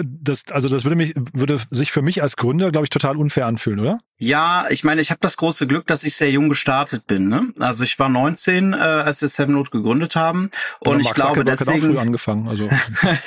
das, 0.03 0.43
also 0.51 0.69
das 0.69 0.83
würde 0.83 0.95
mich, 0.95 1.13
würde 1.33 1.59
sich 1.71 1.91
für 1.91 2.03
mich 2.03 2.21
als 2.21 2.35
Gründer, 2.37 2.71
glaube 2.71 2.85
ich, 2.85 2.89
total 2.91 3.17
unfair 3.17 3.47
anfühlen, 3.47 3.79
oder? 3.79 3.99
Ja, 4.17 4.65
ich 4.69 4.83
meine, 4.83 5.01
ich 5.01 5.09
habe 5.09 5.19
das 5.21 5.35
große 5.37 5.65
Glück, 5.65 5.87
dass 5.87 6.03
ich 6.03 6.15
sehr 6.15 6.29
jung 6.29 6.47
gestartet 6.47 7.07
bin. 7.07 7.27
Ne? 7.27 7.51
Also 7.59 7.83
ich 7.83 7.97
war 7.97 8.07
19, 8.07 8.73
äh, 8.73 8.75
als 8.75 9.21
wir 9.21 9.29
Seven 9.29 9.55
Note 9.55 9.71
gegründet 9.71 10.15
haben, 10.15 10.51
und 10.79 10.99
ich 10.99 11.13
glaube 11.13 11.43
deswegen. 11.43 11.71
Hat 11.71 11.79
auch 11.79 11.85
früh 11.87 11.97
angefangen. 11.97 12.47
Also 12.47 12.69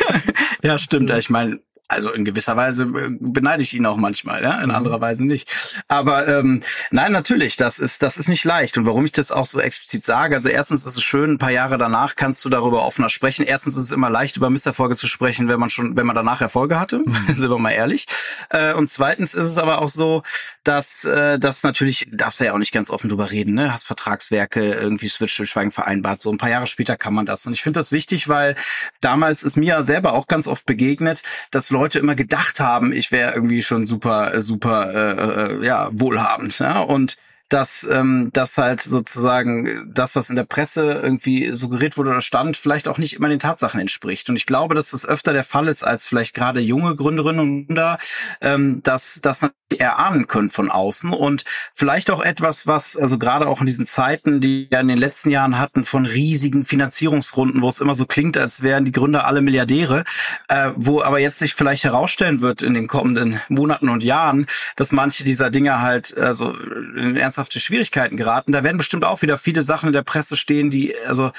ja, 0.63 0.79
stimmt. 0.79 1.11
Ich 1.11 1.31
meine, 1.31 1.59
also 1.93 2.13
in 2.13 2.25
gewisser 2.25 2.57
Weise 2.57 2.85
äh, 2.85 3.11
beneide 3.21 3.63
ich 3.63 3.75
ihn 3.75 3.87
auch 3.87 3.97
manchmal, 3.97 4.43
ja, 4.43 4.59
in 4.61 4.71
mhm. 4.71 4.75
anderer 4.75 5.01
Weise 5.01 5.27
nicht. 5.27 5.51
Aber 5.89 6.27
ähm, 6.27 6.63
nein, 6.91 7.13
natürlich, 7.13 7.57
das 7.57 7.79
ist 7.79 8.03
das 8.03 8.17
ist 8.17 8.29
nicht 8.29 8.45
leicht. 8.45 8.77
Und 8.79 8.87
warum 8.87 9.05
ich 9.05 9.13
das 9.13 9.31
auch 9.31 9.47
so 9.47 9.61
explizit 9.61 10.05
sage, 10.05 10.35
also 10.37 10.49
erstens 10.49 10.85
ist 10.85 10.97
es 10.97 11.03
schön, 11.03 11.33
ein 11.33 11.39
paar 11.39 11.51
Jahre 11.51 11.79
danach 11.79 12.17
kannst 12.17 12.45
du 12.45 12.49
darüber 12.49 12.85
offener 12.85 13.09
sprechen. 13.09 13.45
Erstens 13.45 13.77
ist 13.77 13.85
es 13.85 13.91
immer 13.91 14.11
leicht, 14.11 14.37
über 14.37 14.51
Misserfolge 14.51 14.97
zu 14.97 15.07
sprechen, 15.07 15.49
wenn 15.49 15.61
man 15.61 15.71
schon, 15.71 15.97
wenn 15.97 16.07
man 16.07 16.17
danach 16.17 16.41
Erfolge 16.41 16.81
hatte, 16.81 16.99
mhm. 16.99 17.15
sind 17.33 17.51
wir 17.51 17.59
mal 17.59 17.71
ehrlich. 17.71 18.07
Äh, 18.51 18.75
und 18.75 18.89
zweitens 18.89 19.35
ist 19.35 19.47
es 19.47 19.59
aber 19.59 19.81
auch 19.81 19.89
so, 19.89 20.23
dass 20.65 21.05
äh, 21.05 21.39
das 21.39 21.63
natürlich, 21.63 22.09
darfst 22.11 22.41
du 22.41 22.45
ja 22.45 22.55
auch 22.55 22.59
nicht 22.59 22.73
ganz 22.73 22.91
offen 22.91 23.09
drüber 23.09 23.31
reden, 23.31 23.55
ne? 23.55 23.73
Hast 23.73 23.87
Vertragswerke, 23.87 24.73
irgendwie 24.73 25.09
Switch 25.09 25.43
Schweigen 25.45 25.73
vereinbart. 25.73 26.23
So 26.23 26.31
ein 26.31 26.39
paar 26.39 26.51
Jahre 26.51 26.67
später 26.67 26.97
kann 26.97 27.15
man 27.15 27.27
das. 27.27 27.47
Und 27.47 27.53
ich 27.53 27.63
finde 27.63 27.81
das 27.81 27.93
wichtig, 27.93 28.29
weil 28.29 28.55
damals 29.01 29.43
ist 29.43 29.57
mir 29.57 29.83
selber 29.83 30.13
auch 30.13 30.27
ganz 30.27 30.47
oft 30.47 30.67
begegnet, 30.67 31.23
dass 31.51 31.71
Leute 31.71 31.82
Leute 31.83 31.99
immer 31.99 32.15
gedacht 32.15 32.61
haben, 32.61 32.93
ich 32.93 33.11
wäre 33.11 33.35
irgendwie 33.35 33.61
schon 33.61 33.85
super, 33.85 34.41
super, 34.41 34.95
äh, 34.95 35.55
äh, 35.63 35.67
ja, 35.67 35.89
wohlhabend. 35.93 36.61
Ja? 36.61 36.79
Und 36.79 37.17
dass 37.53 37.87
ähm, 37.91 38.31
das 38.33 38.57
halt 38.57 38.81
sozusagen 38.81 39.91
das, 39.93 40.17
was 40.17 40.31
in 40.31 40.37
der 40.37 40.45
Presse 40.45 40.93
irgendwie 41.03 41.53
suggeriert 41.53 41.99
wurde 41.99 42.11
oder 42.11 42.23
stand, 42.23 42.57
vielleicht 42.57 42.89
auch 42.89 42.99
nicht 42.99 43.15
immer 43.15 43.29
den 43.29 43.41
Tatsachen 43.41 43.79
entspricht. 43.79 44.31
Und 44.31 44.37
ich 44.37 44.47
glaube, 44.47 44.75
dass 44.75 44.91
das 44.91 45.05
öfter 45.05 45.33
der 45.33 45.45
Fall 45.45 45.69
ist 45.69 45.83
als 45.83 46.07
vielleicht 46.07 46.35
gerade 46.35 46.61
junge 46.61 46.95
Gründerinnen 46.95 47.41
und 47.41 47.67
Gründer, 47.67 47.99
ähm, 48.41 48.81
dass 48.83 49.21
das 49.23 49.43
erahnen 49.79 50.27
können 50.27 50.51
von 50.51 50.71
außen 50.71 51.13
und 51.13 51.45
vielleicht 51.73 52.11
auch 52.11 52.23
etwas, 52.23 52.67
was 52.67 52.97
also 52.97 53.19
gerade 53.19 53.47
auch 53.47 53.61
in 53.61 53.67
diesen 53.67 53.87
Zeiten, 53.87 54.41
die 54.41 54.69
wir 54.71 54.81
in 54.81 54.89
den 54.89 54.99
letzten 54.99 55.31
Jahren 55.31 55.59
hatten 55.59 55.85
von 55.85 56.07
riesigen 56.07 56.65
Finanzierungsrunden, 56.65 57.63
wo 57.63 57.69
es 57.69 57.81
immer 57.81 57.95
so 57.95 58.07
klingt, 58.07 58.37
als 58.37 58.63
wären 58.63 58.85
die 58.85 58.93
Gründer 58.93 59.27
alle 59.27 59.41
Milliardäre, 59.41 60.05
äh, 60.49 60.71
wo 60.77 61.03
aber 61.03 61.19
jetzt 61.19 61.39
sich 61.39 61.55
vielleicht 61.55 61.85
herausstellen 61.85 62.41
wird 62.41 62.63
in 62.63 62.75
den 62.75 62.87
kommenden 62.87 63.41
Monaten 63.49 63.89
und 63.89 64.03
Jahren, 64.03 64.47
dass 64.77 64.93
manche 64.93 65.25
dieser 65.25 65.51
Dinge 65.51 65.81
halt 65.81 66.17
also 66.17 66.55
in 66.55 67.17
ernsthafte 67.43 67.61
Schwierigkeiten 67.61 68.17
geraten. 68.17 68.53
Da 68.53 68.63
werden 68.63 68.79
bestimmt 68.79 69.05
auch 69.05 69.23
wieder 69.23 69.39
viele 69.39 69.63
Sachen 69.63 69.89
in 69.89 69.93
der 69.93 70.03
Presse 70.03 70.37
stehen, 70.37 70.71
die 70.71 70.95
also 71.07 71.33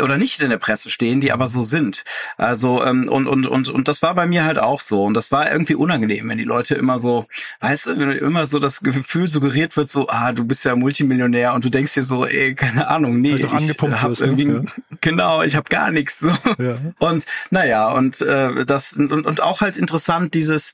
oder 0.00 0.16
nicht 0.16 0.40
in 0.40 0.48
der 0.48 0.56
Presse 0.56 0.88
stehen, 0.88 1.20
die 1.20 1.30
aber 1.30 1.46
so 1.46 1.62
sind. 1.62 2.04
Also 2.38 2.82
ähm, 2.82 3.06
und 3.06 3.26
und 3.26 3.46
und 3.46 3.68
und 3.68 3.86
das 3.86 4.00
war 4.00 4.14
bei 4.14 4.26
mir 4.26 4.44
halt 4.44 4.58
auch 4.58 4.80
so 4.80 5.04
und 5.04 5.12
das 5.12 5.30
war 5.30 5.52
irgendwie 5.52 5.74
unangenehm, 5.74 6.26
wenn 6.26 6.38
die 6.38 6.44
Leute 6.44 6.74
immer 6.74 6.98
so, 6.98 7.26
weißt 7.60 7.86
du, 7.86 7.98
wenn 7.98 8.12
immer 8.12 8.46
so 8.46 8.58
das 8.58 8.80
Gefühl 8.80 9.28
suggeriert 9.28 9.76
wird, 9.76 9.90
so 9.90 10.08
ah, 10.08 10.32
du 10.32 10.44
bist 10.44 10.64
ja 10.64 10.74
Multimillionär 10.74 11.52
und 11.52 11.66
du 11.66 11.68
denkst 11.68 11.92
dir 11.92 12.02
so, 12.02 12.24
ey, 12.24 12.54
keine 12.54 12.88
Ahnung, 12.88 13.20
nee, 13.20 13.34
ich 13.34 13.44
hab 13.44 13.60
wirst, 13.60 14.22
ne? 14.22 14.26
irgendwie 14.26 14.44
ne? 14.46 14.64
genau, 15.02 15.42
ich 15.42 15.54
habe 15.54 15.68
gar 15.68 15.90
nichts 15.90 16.20
so. 16.20 16.28
Ja. 16.58 16.78
Und 16.98 17.26
naja, 17.50 17.92
und 17.92 18.22
äh, 18.22 18.64
das 18.64 18.94
und, 18.94 19.12
und 19.12 19.42
auch 19.42 19.60
halt 19.60 19.76
interessant 19.76 20.32
dieses 20.32 20.72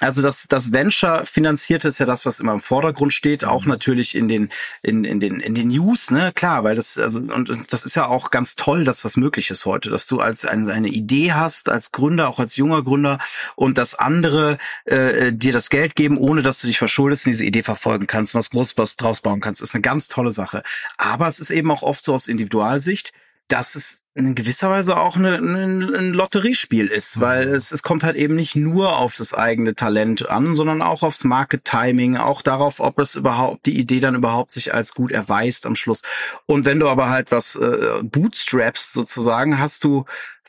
also 0.00 0.22
das, 0.22 0.46
das 0.48 0.72
Venture 0.72 1.24
finanzierte 1.24 1.86
ist 1.86 1.98
ja 1.98 2.06
das, 2.06 2.26
was 2.26 2.40
immer 2.40 2.52
im 2.52 2.60
Vordergrund 2.60 3.12
steht, 3.12 3.44
auch 3.44 3.64
natürlich 3.64 4.16
in 4.16 4.26
den, 4.26 4.48
in, 4.82 5.04
in 5.04 5.20
den, 5.20 5.38
in 5.38 5.54
den 5.54 5.68
News, 5.68 6.10
ne, 6.10 6.32
klar, 6.34 6.64
weil 6.64 6.74
das, 6.74 6.98
also, 6.98 7.20
und, 7.20 7.48
und 7.48 7.72
das 7.72 7.84
ist 7.84 7.94
ja 7.94 8.06
auch 8.06 8.32
ganz 8.32 8.56
toll, 8.56 8.84
dass 8.84 9.02
das 9.02 9.16
möglich 9.16 9.50
ist 9.50 9.66
heute, 9.66 9.90
dass 9.90 10.06
du 10.06 10.18
als 10.18 10.44
eine, 10.44 10.72
eine 10.72 10.88
Idee 10.88 11.32
hast, 11.32 11.68
als 11.68 11.92
Gründer, 11.92 12.28
auch 12.28 12.40
als 12.40 12.56
junger 12.56 12.82
Gründer, 12.82 13.18
und 13.54 13.78
dass 13.78 13.94
andere 13.94 14.58
äh, 14.84 15.32
dir 15.32 15.52
das 15.52 15.70
Geld 15.70 15.94
geben, 15.94 16.18
ohne 16.18 16.42
dass 16.42 16.60
du 16.60 16.66
dich 16.66 16.78
verschuldest 16.78 17.26
und 17.26 17.30
diese 17.30 17.44
Idee 17.44 17.62
verfolgen 17.62 18.08
kannst, 18.08 18.34
was 18.34 18.50
Großes 18.50 18.96
draus 18.96 19.20
bauen 19.20 19.40
kannst, 19.40 19.62
ist 19.62 19.74
eine 19.74 19.82
ganz 19.82 20.08
tolle 20.08 20.32
Sache. 20.32 20.62
Aber 20.96 21.28
es 21.28 21.38
ist 21.38 21.50
eben 21.50 21.70
auch 21.70 21.82
oft 21.82 22.04
so 22.04 22.14
aus 22.14 22.26
Individualsicht, 22.26 23.12
dass 23.48 23.74
es 23.74 24.00
in 24.14 24.34
gewisser 24.36 24.70
Weise 24.70 24.96
auch 24.96 25.16
eine, 25.16 25.36
eine, 25.36 25.98
ein 25.98 26.12
Lotteriespiel 26.12 26.86
ist, 26.86 27.16
mhm. 27.16 27.20
weil 27.20 27.48
es, 27.48 27.72
es 27.72 27.82
kommt 27.82 28.04
halt 28.04 28.16
eben 28.16 28.36
nicht 28.36 28.54
nur 28.54 28.96
auf 28.96 29.16
das 29.16 29.34
eigene 29.34 29.74
Talent 29.74 30.28
an, 30.28 30.54
sondern 30.54 30.82
auch 30.82 31.02
aufs 31.02 31.24
Market 31.24 31.64
Timing, 31.64 32.16
auch 32.16 32.42
darauf, 32.42 32.78
ob 32.78 32.98
es 33.00 33.16
überhaupt 33.16 33.66
die 33.66 33.78
Idee 33.78 34.00
dann 34.00 34.14
überhaupt 34.14 34.52
sich 34.52 34.72
als 34.72 34.94
gut 34.94 35.10
erweist 35.10 35.66
am 35.66 35.74
Schluss. 35.74 36.02
Und 36.46 36.64
wenn 36.64 36.78
du 36.78 36.88
aber 36.88 37.10
halt 37.10 37.32
was 37.32 37.56
äh, 37.56 38.02
bootstraps 38.02 38.92
sozusagen, 38.92 39.58
hast 39.58 39.82
du 39.82 40.04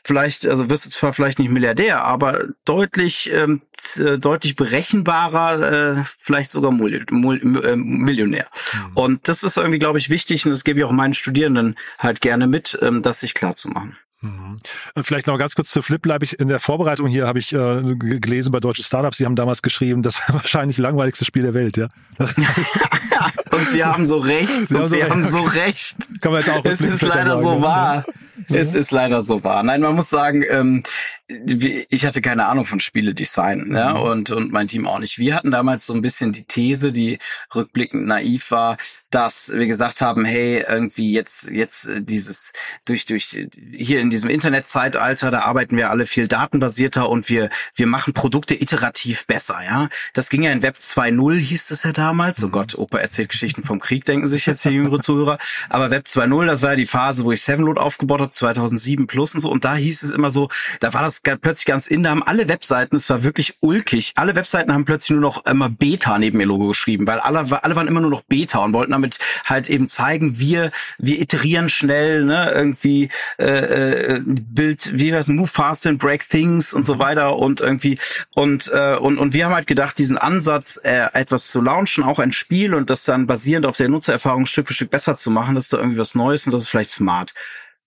vielleicht, 0.06 0.46
also 0.46 0.70
wirst 0.70 0.86
du 0.86 0.90
zwar 0.90 1.12
vielleicht 1.12 1.38
nicht 1.38 1.50
Milliardär, 1.50 2.04
aber 2.04 2.46
deutlich, 2.64 3.30
ähm, 3.32 3.60
äh, 3.98 4.18
deutlich 4.18 4.56
berechenbarer, 4.56 5.98
äh, 5.98 6.02
vielleicht 6.18 6.50
sogar 6.50 6.70
Mul 6.70 7.04
Mul 7.10 7.40
äh, 7.64 7.76
Millionär. 7.76 8.46
Mhm. 8.72 8.96
Und 8.96 9.28
das 9.28 9.42
ist 9.42 9.56
irgendwie, 9.56 9.78
glaube 9.78 9.98
ich, 9.98 10.10
wichtig 10.10 10.44
und 10.44 10.52
das 10.52 10.64
gebe 10.64 10.80
ich 10.80 10.84
auch 10.84 10.92
meinen 10.92 11.14
Studierenden 11.14 11.76
halt 11.98 12.20
gerne 12.20 12.46
mit, 12.46 12.78
ähm, 12.82 13.02
das 13.02 13.20
sich 13.20 13.34
klar 13.34 13.56
zu 13.56 13.68
machen. 13.68 13.96
Mhm. 14.22 14.56
Äh, 14.94 15.02
vielleicht 15.02 15.26
noch 15.26 15.38
ganz 15.38 15.54
kurz 15.54 15.70
zu 15.70 15.82
Flip 15.82 16.00
bleibe 16.00 16.24
ich 16.24 16.38
in 16.38 16.48
der 16.48 16.60
Vorbereitung 16.60 17.06
hier 17.06 17.26
habe 17.26 17.38
ich 17.38 17.52
äh, 17.52 17.82
gelesen 17.96 18.50
bei 18.50 18.60
deutschen 18.60 18.84
Startups, 18.84 19.18
die 19.18 19.26
haben 19.26 19.36
damals 19.36 19.60
geschrieben, 19.60 20.02
das 20.02 20.22
wahrscheinlich 20.28 20.78
langweiligste 20.78 21.24
Spiel 21.24 21.42
der 21.42 21.54
Welt, 21.54 21.76
ja. 21.76 21.88
und 23.50 23.68
sie 23.68 23.84
haben 23.84 24.06
so 24.06 24.16
recht, 24.18 24.68
sie 24.68 24.74
und 24.74 24.80
haben 24.80 24.88
sie 24.88 25.02
so 25.02 25.10
haben 25.10 25.22
so 25.22 25.42
recht. 25.42 25.96
Kann 26.20 26.32
man 26.32 26.40
jetzt 26.40 26.50
auch 26.50 26.64
es 26.64 26.80
ist 26.80 27.02
leider 27.02 27.36
sagen, 27.36 27.42
so 27.42 27.58
ne? 27.58 28.04
Wahr. 28.48 28.58
Es 28.58 28.74
ist 28.74 28.90
leider 28.90 29.20
so 29.20 29.44
wahr. 29.44 29.62
Nein, 29.62 29.80
man 29.80 29.94
muss 29.94 30.10
sagen, 30.10 30.44
ähm, 30.48 30.82
ich 31.28 32.06
hatte 32.06 32.20
keine 32.20 32.46
Ahnung 32.46 32.64
von 32.64 32.78
Spieledesign, 32.78 33.68
mhm. 33.68 33.74
ja, 33.74 33.92
und, 33.92 34.30
und 34.30 34.52
mein 34.52 34.68
Team 34.68 34.86
auch 34.86 35.00
nicht. 35.00 35.18
Wir 35.18 35.34
hatten 35.34 35.50
damals 35.50 35.84
so 35.86 35.92
ein 35.92 36.02
bisschen 36.02 36.32
die 36.32 36.44
These, 36.44 36.92
die 36.92 37.18
rückblickend 37.54 38.06
naiv 38.06 38.52
war, 38.52 38.76
dass 39.10 39.52
wir 39.52 39.66
gesagt 39.66 40.00
haben, 40.00 40.24
hey, 40.24 40.64
irgendwie 40.68 41.12
jetzt, 41.12 41.50
jetzt 41.50 41.86
äh, 41.86 42.00
dieses, 42.00 42.52
durch, 42.84 43.06
durch, 43.06 43.48
hier 43.72 44.00
in 44.00 44.10
diesem 44.10 44.30
Internetzeitalter, 44.30 45.32
da 45.32 45.40
arbeiten 45.40 45.76
wir 45.76 45.90
alle 45.90 46.06
viel 46.06 46.28
datenbasierter 46.28 47.08
und 47.08 47.28
wir, 47.28 47.48
wir 47.74 47.88
machen 47.88 48.12
Produkte 48.12 48.54
iterativ 48.54 49.26
besser, 49.26 49.58
ja. 49.64 49.88
Das 50.12 50.30
ging 50.30 50.42
ja 50.42 50.52
in 50.52 50.62
Web 50.62 50.76
2.0, 50.78 51.38
hieß 51.38 51.68
das 51.68 51.82
ja 51.82 51.92
damals. 51.92 52.42
Oh 52.44 52.46
mhm. 52.46 52.52
Gott, 52.52 52.78
Opa 52.78 52.98
erzählt 52.98 53.30
Geschichten 53.30 53.64
vom 53.64 53.80
Krieg, 53.80 54.04
denken 54.04 54.28
sich 54.28 54.46
jetzt 54.46 54.62
hier 54.62 54.72
jüngere 54.72 55.00
Zuhörer. 55.00 55.38
Aber 55.68 55.90
Web 55.90 56.06
2.0, 56.06 56.46
das 56.46 56.62
war 56.62 56.70
ja 56.70 56.76
die 56.76 56.86
Phase, 56.86 57.24
wo 57.24 57.32
ich 57.32 57.42
Sevenload 57.42 57.80
aufgebaut 57.80 58.20
habe, 58.20 58.25
2007 58.30 59.06
plus 59.06 59.34
und 59.34 59.40
so. 59.40 59.50
Und 59.50 59.64
da 59.64 59.74
hieß 59.74 60.02
es 60.02 60.10
immer 60.10 60.30
so, 60.30 60.48
da 60.80 60.94
war 60.94 61.02
das 61.02 61.20
plötzlich 61.20 61.66
ganz 61.66 61.86
in, 61.86 62.02
da 62.02 62.10
haben 62.10 62.22
alle 62.22 62.48
Webseiten, 62.48 62.96
es 62.96 63.10
war 63.10 63.22
wirklich 63.22 63.56
ulkig, 63.60 64.12
alle 64.16 64.34
Webseiten 64.34 64.72
haben 64.72 64.84
plötzlich 64.84 65.10
nur 65.10 65.20
noch 65.20 65.44
immer 65.46 65.68
Beta 65.68 66.18
neben 66.18 66.40
ihr 66.40 66.46
Logo 66.46 66.68
geschrieben, 66.68 67.06
weil 67.06 67.20
alle, 67.20 67.62
alle 67.62 67.76
waren 67.76 67.88
immer 67.88 68.00
nur 68.00 68.10
noch 68.10 68.22
Beta 68.22 68.58
und 68.60 68.72
wollten 68.72 68.92
damit 68.92 69.18
halt 69.44 69.68
eben 69.68 69.88
zeigen, 69.88 70.38
wir, 70.38 70.70
wir 70.98 71.20
iterieren 71.20 71.68
schnell, 71.68 72.24
ne, 72.24 72.52
irgendwie 72.52 73.08
äh, 73.38 74.16
äh, 74.16 74.20
Bild, 74.24 74.98
wie 74.98 75.14
heißt 75.14 75.28
Move 75.28 75.46
fast 75.46 75.86
and 75.86 75.98
break 75.98 76.28
things 76.28 76.72
und 76.74 76.86
so 76.86 76.96
mhm. 76.96 76.98
weiter 76.98 77.36
und 77.36 77.60
irgendwie 77.60 77.98
und 78.34 78.70
äh, 78.72 78.96
und 78.96 79.18
und 79.18 79.34
wir 79.34 79.46
haben 79.46 79.54
halt 79.54 79.66
gedacht, 79.66 79.98
diesen 79.98 80.18
Ansatz 80.18 80.78
äh, 80.82 81.08
etwas 81.12 81.48
zu 81.48 81.60
launchen, 81.60 82.04
auch 82.04 82.18
ein 82.18 82.32
Spiel 82.32 82.74
und 82.74 82.90
das 82.90 83.04
dann 83.04 83.26
basierend 83.26 83.66
auf 83.66 83.76
der 83.76 83.88
Nutzererfahrung 83.88 84.46
Stück 84.46 84.68
für 84.68 84.74
Stück 84.74 84.90
besser 84.90 85.14
zu 85.14 85.30
machen, 85.30 85.54
das 85.54 85.64
ist 85.64 85.72
da 85.72 85.78
irgendwie 85.78 85.98
was 85.98 86.14
Neues 86.14 86.46
und 86.46 86.52
das 86.52 86.62
ist 86.62 86.68
vielleicht 86.68 86.90
smart. 86.90 87.34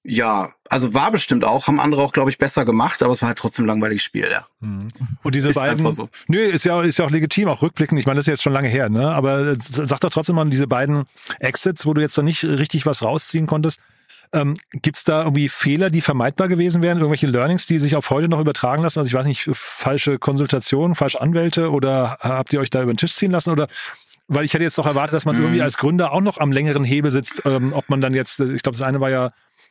Ja, 0.04 0.52
also 0.70 0.94
war 0.94 1.12
bestimmt 1.12 1.44
auch, 1.44 1.68
haben 1.68 1.80
andere 1.80 2.02
auch, 2.02 2.14
glaube 2.14 2.30
ich, 2.30 2.38
besser 2.38 2.64
gemacht, 2.64 3.04
aber 3.04 3.12
es 3.12 3.22
war 3.22 3.28
halt 3.28 3.38
trotzdem 3.38 3.66
ein 3.66 3.68
langweiliges 3.68 4.04
Spiel, 4.04 4.28
ja. 4.32 4.48
Mhm. 4.62 4.88
Und 5.24 5.36
diese 5.36 5.50
ist 5.50 5.60
beiden, 5.60 5.92
so. 5.92 6.10
nö, 6.28 6.40
ist 6.40 6.64
ja, 6.64 6.82
ist 6.82 6.98
ja 6.98 7.06
auch 7.06 7.12
legitim, 7.12 7.50
auch 7.50 7.62
rückblickend, 7.62 8.00
ich 8.00 8.06
meine, 8.06 8.16
das 8.16 8.24
ist 8.24 8.32
jetzt 8.32 8.44
schon 8.44 8.54
lange 8.54 8.70
her, 8.70 8.90
ne, 8.90 9.10
aber 9.10 9.56
sag 9.60 10.00
doch 10.00 10.10
trotzdem 10.10 10.36
mal, 10.36 10.46
diese 10.50 10.68
beiden 10.68 11.04
Exits, 11.40 11.86
wo 11.86 11.94
du 11.94 12.02
jetzt 12.02 12.18
da 12.18 12.22
nicht 12.22 12.46
richtig 12.46 12.86
was 12.86 13.04
rausziehen 13.04 13.46
konntest, 13.46 13.80
ähm, 14.32 14.58
Gibt 14.72 14.98
es 14.98 15.04
da 15.04 15.24
irgendwie 15.24 15.50
Fehler, 15.50 15.90
die 15.90 16.02
vermeidbar 16.02 16.48
gewesen 16.48 16.84
wären? 16.84 17.00
Irgendwelche 17.00 17.28
Learnings, 17.28 17.66
die 17.66 17.80
sich 17.80 17.96
auf 17.96 18.12
heute 18.12 18.30
noch 18.30 18.40
übertragen 18.40 18.84
lassen? 18.84 19.00
Also 19.00 19.08
ich 19.08 19.14
weiß 19.16 19.26
nicht, 19.26 19.50
falsche 19.54 20.20
Konsultationen, 20.20 20.94
falsche 20.94 21.20
Anwälte 21.20 21.72
oder 21.72 22.18
habt 22.22 22.54
ihr 22.54 22.60
euch 22.60 22.70
da 22.70 22.84
über 22.84 22.94
den 22.94 22.98
Tisch 22.98 23.16
ziehen 23.16 23.32
lassen? 23.32 23.50
Oder 23.50 23.68
weil 24.28 24.46
ich 24.46 24.54
hätte 24.54 24.64
jetzt 24.64 24.78
noch 24.78 24.86
erwartet, 24.86 25.16
dass 25.16 25.26
man 25.26 25.36
mhm. 25.36 25.42
irgendwie 25.42 25.62
als 25.64 25.78
Gründer 25.78 26.12
auch 26.12 26.22
noch 26.22 26.38
am 26.38 26.52
längeren 26.52 26.84
Hebel 26.84 27.10
sitzt, 27.10 27.42
ähm, 27.46 27.74
ob 27.74 27.90
man 27.90 28.02
dann 28.02 28.14
jetzt, 28.14 28.40
ich 28.40 28.62
glaube, 28.62 28.78
das 28.78 28.84
eine 28.84 29.00
war 29.00 29.10
ja 29.10 29.30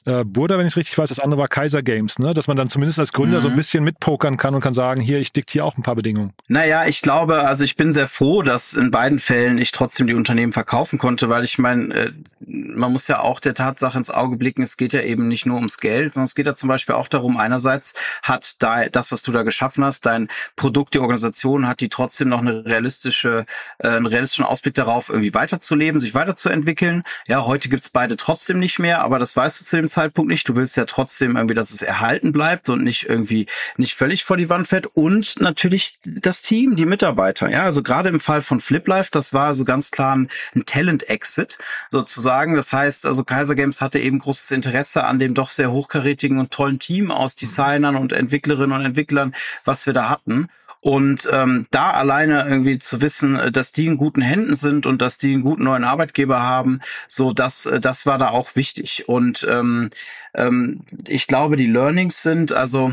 äh, 0.08 0.24
Burda, 0.24 0.56
wenn 0.56 0.66
ich 0.66 0.72
es 0.72 0.76
richtig 0.76 0.96
weiß, 0.96 1.10
das 1.10 1.20
andere 1.20 1.38
war 1.38 1.48
Kaiser 1.48 1.82
Games, 1.82 2.18
ne? 2.18 2.32
Dass 2.32 2.48
man 2.48 2.56
dann 2.56 2.70
zumindest 2.70 2.98
als 2.98 3.12
Gründer 3.12 3.38
mhm. 3.38 3.42
so 3.42 3.48
ein 3.48 3.56
bisschen 3.56 3.84
mitpokern 3.84 4.38
kann 4.38 4.54
und 4.54 4.62
kann 4.62 4.72
sagen, 4.72 5.02
hier, 5.02 5.18
ich 5.18 5.32
diktiere 5.32 5.66
auch 5.66 5.76
ein 5.76 5.82
paar 5.82 5.96
Bedingungen. 5.96 6.32
Naja, 6.48 6.86
ich 6.86 7.02
glaube, 7.02 7.42
also 7.42 7.62
ich 7.62 7.76
bin 7.76 7.92
sehr 7.92 8.08
froh, 8.08 8.40
dass 8.42 8.72
in 8.72 8.90
beiden 8.90 9.18
Fällen 9.18 9.58
ich 9.58 9.70
trotzdem 9.70 10.06
die 10.06 10.14
Unternehmen 10.14 10.52
verkaufen 10.54 10.98
konnte, 10.98 11.28
weil 11.28 11.44
ich 11.44 11.58
meine, 11.58 11.94
äh, 11.94 12.12
man 12.40 12.90
muss 12.90 13.06
ja 13.06 13.20
auch 13.20 13.38
der 13.38 13.52
Tatsache 13.52 13.98
ins 13.98 14.08
Auge 14.08 14.36
blicken, 14.36 14.62
es 14.62 14.78
geht 14.78 14.94
ja 14.94 15.02
eben 15.02 15.28
nicht 15.28 15.44
nur 15.44 15.56
ums 15.56 15.76
Geld, 15.76 16.14
sondern 16.14 16.26
es 16.26 16.34
geht 16.34 16.46
ja 16.46 16.54
zum 16.54 16.70
Beispiel 16.70 16.94
auch 16.94 17.08
darum, 17.08 17.36
einerseits 17.36 17.92
hat 18.22 18.54
da 18.60 18.88
das, 18.88 19.12
was 19.12 19.20
du 19.22 19.32
da 19.32 19.42
geschaffen 19.42 19.84
hast, 19.84 20.06
dein 20.06 20.28
Produkt, 20.56 20.94
die 20.94 21.00
Organisation, 21.00 21.68
hat 21.68 21.80
die 21.80 21.90
trotzdem 21.90 22.30
noch 22.30 22.40
eine 22.40 22.64
realistische, 22.64 23.44
äh, 23.78 23.88
einen 23.88 24.06
realistischen 24.06 24.46
Ausblick 24.46 24.72
darauf, 24.72 25.10
irgendwie 25.10 25.34
weiterzuleben, 25.34 26.00
sich 26.00 26.14
weiterzuentwickeln. 26.14 27.02
Ja, 27.26 27.44
heute 27.44 27.68
gibt's 27.68 27.90
beide 27.90 28.16
trotzdem 28.16 28.58
nicht 28.58 28.78
mehr, 28.78 29.02
aber 29.02 29.18
das 29.18 29.36
weißt 29.36 29.60
du 29.60 29.64
zu 29.66 29.76
dem 29.76 29.86
Zeitpunkt 29.86 29.97
nicht. 30.28 30.48
Du 30.48 30.56
willst 30.56 30.76
ja 30.76 30.84
trotzdem 30.84 31.36
irgendwie, 31.36 31.54
dass 31.54 31.70
es 31.70 31.82
erhalten 31.82 32.32
bleibt 32.32 32.68
und 32.68 32.82
nicht 32.82 33.08
irgendwie 33.08 33.46
nicht 33.76 33.94
völlig 33.94 34.24
vor 34.24 34.36
die 34.36 34.48
Wand 34.48 34.68
fährt. 34.68 34.86
Und 34.94 35.40
natürlich 35.40 35.98
das 36.04 36.42
Team, 36.42 36.76
die 36.76 36.86
Mitarbeiter. 36.86 37.48
Ja, 37.48 37.64
also 37.64 37.82
gerade 37.82 38.08
im 38.08 38.20
Fall 38.20 38.42
von 38.42 38.60
Flip 38.60 38.86
Life, 38.86 39.10
das 39.12 39.32
war 39.32 39.54
so 39.54 39.64
ganz 39.64 39.90
klar 39.90 40.16
ein, 40.16 40.28
ein 40.54 40.64
Talent-Exit 40.64 41.58
sozusagen. 41.90 42.54
Das 42.54 42.72
heißt, 42.72 43.06
also 43.06 43.24
Kaiser 43.24 43.54
Games 43.54 43.80
hatte 43.80 43.98
eben 43.98 44.18
großes 44.18 44.50
Interesse 44.50 45.04
an 45.04 45.18
dem 45.18 45.34
doch 45.34 45.50
sehr 45.50 45.70
hochkarätigen 45.70 46.38
und 46.38 46.50
tollen 46.50 46.78
Team 46.78 47.10
aus 47.10 47.36
Designern 47.36 47.96
und 47.96 48.12
Entwicklerinnen 48.12 48.76
und 48.76 48.84
Entwicklern, 48.84 49.34
was 49.64 49.86
wir 49.86 49.92
da 49.92 50.08
hatten. 50.08 50.48
Und 50.80 51.28
ähm, 51.32 51.66
da 51.70 51.90
alleine 51.90 52.46
irgendwie 52.48 52.78
zu 52.78 53.00
wissen, 53.00 53.36
äh, 53.36 53.52
dass 53.52 53.72
die 53.72 53.86
in 53.86 53.96
guten 53.96 54.22
Händen 54.22 54.54
sind 54.54 54.86
und 54.86 55.02
dass 55.02 55.18
die 55.18 55.34
einen 55.34 55.42
guten 55.42 55.64
neuen 55.64 55.84
Arbeitgeber 55.84 56.42
haben, 56.42 56.80
so 57.08 57.32
das, 57.32 57.66
äh, 57.66 57.80
das 57.80 58.06
war 58.06 58.18
da 58.18 58.30
auch 58.30 58.54
wichtig. 58.54 59.08
Und 59.08 59.46
ähm, 59.48 59.90
ähm, 60.34 60.82
ich 61.06 61.26
glaube, 61.26 61.56
die 61.56 61.66
Learnings 61.66 62.22
sind 62.22 62.52
also 62.52 62.92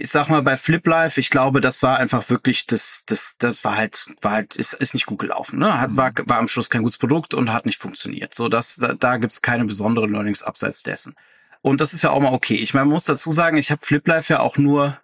ich 0.00 0.08
sag 0.10 0.30
mal 0.30 0.42
bei 0.42 0.56
Flip 0.56 0.84
Life, 0.86 1.20
ich 1.20 1.28
glaube, 1.28 1.60
das 1.60 1.82
war 1.82 1.98
einfach 1.98 2.30
wirklich, 2.30 2.66
das, 2.66 3.02
das, 3.04 3.36
das 3.38 3.64
war 3.64 3.76
halt, 3.76 4.06
war 4.22 4.32
halt, 4.32 4.56
ist, 4.56 4.72
ist 4.72 4.94
nicht 4.94 5.04
gut 5.04 5.18
gelaufen. 5.18 5.58
Ne? 5.58 5.78
Hat, 5.78 5.94
war, 5.94 6.12
war 6.24 6.38
am 6.38 6.48
Schluss 6.48 6.70
kein 6.70 6.82
gutes 6.82 6.96
Produkt 6.96 7.34
und 7.34 7.52
hat 7.52 7.66
nicht 7.66 7.78
funktioniert. 7.78 8.34
So, 8.34 8.48
das, 8.48 8.76
da, 8.76 8.94
da 8.94 9.18
gibt's 9.18 9.42
keine 9.42 9.66
besonderen 9.66 10.10
Learnings 10.10 10.42
abseits 10.42 10.82
dessen. 10.82 11.16
Und 11.60 11.82
das 11.82 11.92
ist 11.92 12.00
ja 12.00 12.10
auch 12.10 12.20
mal 12.20 12.32
okay. 12.32 12.54
Ich 12.54 12.72
meine, 12.72 12.86
man 12.86 12.94
muss 12.94 13.04
dazu 13.04 13.30
sagen, 13.30 13.58
ich 13.58 13.70
habe 13.70 13.84
Flip 13.84 14.06
Life 14.08 14.32
ja 14.32 14.40
auch 14.40 14.56
nur 14.56 14.98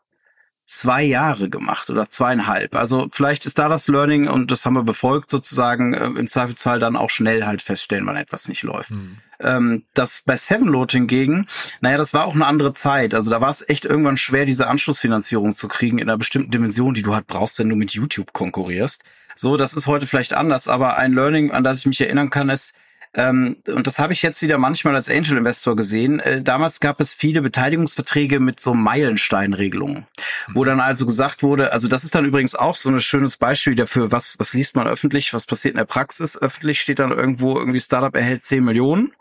zwei 0.67 1.05
Jahre 1.05 1.49
gemacht 1.49 1.91
oder 1.91 2.09
zweieinhalb. 2.09 2.75
Also 2.75 3.07
vielleicht 3.11 3.47
ist 3.47 3.59
da 3.59 3.69
das 3.69 3.87
Learning 3.87 4.27
und 4.29 4.51
das 4.51 4.67
haben 4.67 4.75
wir 4.75 4.83
befolgt 4.83 5.31
sozusagen 5.31 5.95
äh, 5.95 6.07
im 6.07 6.27
Zweifelsfall 6.27 6.81
dann 6.81 6.97
auch 6.97 7.09
schnell 7.09 7.47
halt 7.47 7.63
feststellen, 7.63 8.05
wann 8.05 8.17
etwas 8.17 8.49
nicht 8.49 8.65
läuft. 8.65 8.91
Mhm. 8.91 9.19
Ähm, 9.39 9.85
das 9.95 10.23
bei 10.27 10.37
Sevenload 10.37 10.91
hingegen, 10.91 11.47
naja, 11.81 11.97
das 11.97 12.15
war 12.15 12.25
auch 12.25 12.35
eine 12.35 12.47
andere 12.47 12.73
Zeit. 12.73 13.15
Also 13.15 13.31
da 13.31 13.41
war 13.41 13.51
es 13.51 13.67
echt 13.69 13.85
irgendwann 13.85 14.17
schwer, 14.17 14.45
diese 14.45 14.67
Anschlussfinanzierung 14.67 15.55
zu 15.55 15.69
kriegen 15.69 15.99
in 15.99 16.09
einer 16.11 16.19
bestimmten 16.19 16.51
Dimension, 16.51 16.95
die 16.95 17.03
du 17.03 17.15
halt 17.15 17.29
brauchst, 17.29 17.61
wenn 17.61 17.69
du 17.69 17.77
mit 17.77 17.93
YouTube 17.93 18.33
konkurrierst. 18.33 19.05
So, 19.37 19.57
das 19.57 19.73
ist 19.73 19.87
heute 19.87 20.09
vielleicht 20.09 20.35
anders, 20.35 20.67
aber 20.67 20.97
ein 20.97 21.13
Learning, 21.13 21.53
an 21.53 21.63
das 21.63 21.81
ich 21.81 21.87
mich 21.87 22.01
erinnern 22.01 22.31
kann, 22.31 22.49
ist, 22.49 22.75
ähm, 23.15 23.57
und 23.69 23.87
das 23.87 23.99
habe 23.99 24.13
ich 24.13 24.23
jetzt 24.23 24.43
wieder 24.43 24.59
manchmal 24.59 24.95
als 24.95 25.09
Angel 25.09 25.39
Investor 25.39 25.77
gesehen. 25.77 26.21
Äh, 26.21 26.43
damals 26.43 26.81
gab 26.81 27.01
es 27.01 27.15
viele 27.15 27.43
Beteiligungsverträge 27.43 28.41
mit 28.41 28.61
so 28.61 28.75
Meilensteinregelungen, 28.75 30.07
wo 30.53 30.65
dann 30.65 30.81
also 30.81 31.07
gesagt 31.07 31.43
wurde, 31.43 31.73
also 31.73 31.89
das 31.89 32.05
ist 32.05 32.15
dann 32.15 32.25
übrigens 32.25 32.55
auch 32.55 32.77
so 32.77 32.91
ein 32.91 33.01
schönes 33.01 33.37
Beispiel 33.37 33.75
dafür, 33.75 34.13
was, 34.13 34.39
was 34.39 34.53
liest 34.53 34.77
man 34.77 34.87
öffentlich, 34.87 35.33
was 35.33 35.47
passiert 35.47 35.75
in 35.75 35.79
der 35.79 35.85
Praxis. 35.85 36.37
Öffentlich 36.37 36.81
steht 36.81 36.99
dann 36.99 37.11
irgendwo 37.11 37.57
irgendwie 37.57 37.81
Startup 37.81 38.15
erhält 38.15 38.43
10 38.43 38.65
Millionen. 38.65 39.13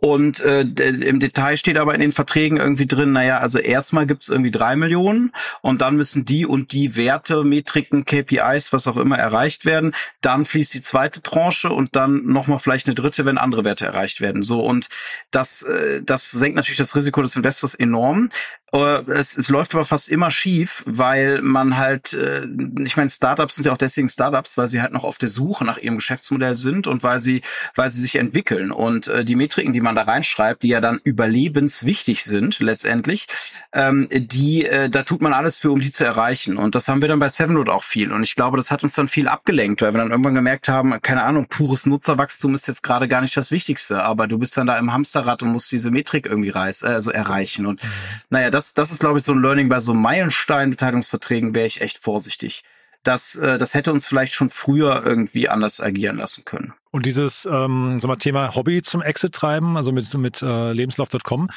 Und 0.00 0.40
äh, 0.40 0.60
im 0.60 1.18
Detail 1.18 1.56
steht 1.56 1.76
aber 1.76 1.94
in 1.94 2.00
den 2.00 2.12
Verträgen 2.12 2.56
irgendwie 2.56 2.86
drin, 2.86 3.12
naja, 3.12 3.38
also 3.38 3.58
erstmal 3.58 4.06
gibt's 4.06 4.28
irgendwie 4.28 4.52
drei 4.52 4.76
Millionen 4.76 5.32
und 5.60 5.80
dann 5.80 5.96
müssen 5.96 6.24
die 6.24 6.46
und 6.46 6.72
die 6.72 6.96
Werte, 6.96 7.42
Metriken, 7.42 8.04
KPIs, 8.04 8.72
was 8.72 8.86
auch 8.86 8.96
immer 8.96 9.18
erreicht 9.18 9.64
werden. 9.64 9.94
Dann 10.20 10.44
fließt 10.44 10.72
die 10.74 10.82
zweite 10.82 11.20
Tranche 11.20 11.70
und 11.70 11.96
dann 11.96 12.26
nochmal 12.26 12.60
vielleicht 12.60 12.86
eine 12.86 12.94
dritte, 12.94 13.24
wenn 13.24 13.38
andere 13.38 13.64
Werte 13.64 13.86
erreicht 13.86 14.20
werden. 14.20 14.44
So 14.44 14.60
und 14.60 14.88
das, 15.32 15.62
äh, 15.62 16.00
das 16.04 16.30
senkt 16.30 16.56
natürlich 16.56 16.78
das 16.78 16.94
Risiko 16.94 17.20
des 17.20 17.34
Investors 17.34 17.74
enorm. 17.74 18.30
Äh, 18.72 19.10
es, 19.10 19.36
es 19.36 19.48
läuft 19.48 19.74
aber 19.74 19.84
fast 19.84 20.08
immer 20.08 20.30
schief, 20.30 20.82
weil 20.86 21.40
man 21.40 21.76
halt, 21.78 22.12
äh, 22.12 22.46
ich 22.84 22.96
meine, 22.96 23.08
Startups 23.08 23.54
sind 23.54 23.64
ja 23.64 23.72
auch 23.72 23.78
deswegen 23.78 24.08
Startups, 24.08 24.58
weil 24.58 24.68
sie 24.68 24.82
halt 24.82 24.92
noch 24.92 25.04
auf 25.04 25.18
der 25.18 25.28
Suche 25.28 25.64
nach 25.64 25.78
ihrem 25.78 25.96
Geschäftsmodell 25.96 26.54
sind 26.54 26.86
und 26.86 27.02
weil 27.02 27.20
sie, 27.20 27.42
weil 27.74 27.88
sie 27.88 28.00
sich 28.00 28.16
entwickeln. 28.16 28.70
Und 28.70 29.08
äh, 29.08 29.24
die 29.24 29.36
Metriken, 29.36 29.72
die 29.72 29.80
man 29.80 29.87
da 29.94 30.02
reinschreibt, 30.02 30.62
die 30.62 30.68
ja 30.68 30.80
dann 30.80 31.00
überlebenswichtig 31.02 32.24
sind 32.24 32.58
letztendlich, 32.60 33.26
ähm, 33.72 34.08
die, 34.10 34.66
äh, 34.66 34.88
da 34.88 35.02
tut 35.02 35.22
man 35.22 35.32
alles 35.32 35.56
für, 35.56 35.70
um 35.70 35.80
die 35.80 35.90
zu 35.90 36.04
erreichen. 36.04 36.56
Und 36.56 36.74
das 36.74 36.88
haben 36.88 37.00
wir 37.00 37.08
dann 37.08 37.18
bei 37.18 37.28
Sevenload 37.28 37.70
auch 37.70 37.84
viel. 37.84 38.12
Und 38.12 38.22
ich 38.22 38.34
glaube, 38.34 38.56
das 38.56 38.70
hat 38.70 38.82
uns 38.82 38.94
dann 38.94 39.08
viel 39.08 39.28
abgelenkt, 39.28 39.82
weil 39.82 39.92
wir 39.92 39.98
dann 39.98 40.10
irgendwann 40.10 40.34
gemerkt 40.34 40.68
haben, 40.68 41.00
keine 41.02 41.22
Ahnung, 41.22 41.46
pures 41.48 41.86
Nutzerwachstum 41.86 42.54
ist 42.54 42.68
jetzt 42.68 42.82
gerade 42.82 43.08
gar 43.08 43.20
nicht 43.20 43.36
das 43.36 43.50
Wichtigste, 43.50 44.02
aber 44.02 44.26
du 44.26 44.38
bist 44.38 44.56
dann 44.56 44.66
da 44.66 44.78
im 44.78 44.92
Hamsterrad 44.92 45.42
und 45.42 45.52
musst 45.52 45.72
diese 45.72 45.90
Metrik 45.90 46.26
irgendwie 46.26 46.50
reiß, 46.50 46.82
äh, 46.82 46.86
also 46.86 47.10
erreichen. 47.10 47.66
Und 47.66 47.82
mhm. 47.82 47.88
naja, 48.30 48.50
das, 48.50 48.74
das 48.74 48.90
ist, 48.90 49.00
glaube 49.00 49.18
ich, 49.18 49.24
so 49.24 49.32
ein 49.32 49.42
Learning 49.42 49.68
bei 49.68 49.80
so 49.80 49.94
Meilenstein-Beteiligungsverträgen 49.94 51.54
wäre 51.54 51.66
ich 51.66 51.80
echt 51.80 51.98
vorsichtig. 51.98 52.64
Das, 53.02 53.36
äh, 53.36 53.58
das 53.58 53.74
hätte 53.74 53.92
uns 53.92 54.06
vielleicht 54.06 54.34
schon 54.34 54.50
früher 54.50 55.02
irgendwie 55.04 55.48
anders 55.48 55.80
agieren 55.80 56.16
lassen 56.16 56.44
können. 56.44 56.74
Und 56.90 57.06
dieses 57.06 57.46
ähm, 57.50 57.98
sag 58.00 58.08
mal, 58.08 58.16
Thema 58.16 58.54
Hobby 58.54 58.82
zum 58.82 59.02
Exit 59.02 59.34
treiben, 59.34 59.76
also 59.76 59.92
mit, 59.92 60.12
mit 60.14 60.42
äh, 60.42 60.72
lebenslauf.com, 60.72 61.50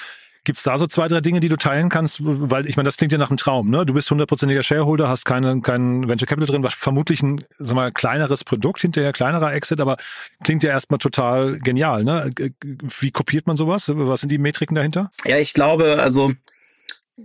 Gibt's 0.44 0.64
da 0.64 0.76
so 0.80 0.88
zwei, 0.88 1.08
drei 1.08 1.22
Dinge, 1.22 1.40
die 1.40 1.50
du 1.50 1.56
teilen 1.56 1.90
kannst? 1.90 2.18
Weil 2.22 2.66
ich 2.66 2.76
meine, 2.76 2.88
das 2.88 2.98
klingt 2.98 3.12
ja 3.12 3.20
nach 3.20 3.30
einem 3.30 3.38
Traum. 3.38 3.70
Ne? 3.70 3.86
Du 3.86 3.94
bist 3.94 4.10
hundertprozentiger 4.10 4.64
Shareholder, 4.64 5.08
hast 5.08 5.24
keine, 5.24 5.62
kein 5.62 6.10
Venture 6.10 6.26
Capital 6.26 6.48
drin, 6.48 6.64
was 6.64 6.74
vermutlich 6.74 7.22
ein 7.22 7.44
sag 7.60 7.76
mal, 7.76 7.92
kleineres 7.92 8.44
Produkt, 8.44 8.82
hinterher 8.82 9.14
kleinerer 9.14 9.54
Exit, 9.54 9.80
aber 9.80 9.98
klingt 10.44 10.64
ja 10.64 10.72
erstmal 10.72 10.98
total 10.98 11.60
genial. 11.60 12.04
Ne? 12.04 12.32
Wie 12.64 13.12
kopiert 13.12 13.46
man 13.46 13.56
sowas? 13.56 13.92
Was 13.94 14.22
sind 14.22 14.30
die 14.30 14.40
Metriken 14.40 14.74
dahinter? 14.74 15.12
Ja, 15.26 15.38
ich 15.38 15.54
glaube, 15.54 16.00
also 16.02 16.32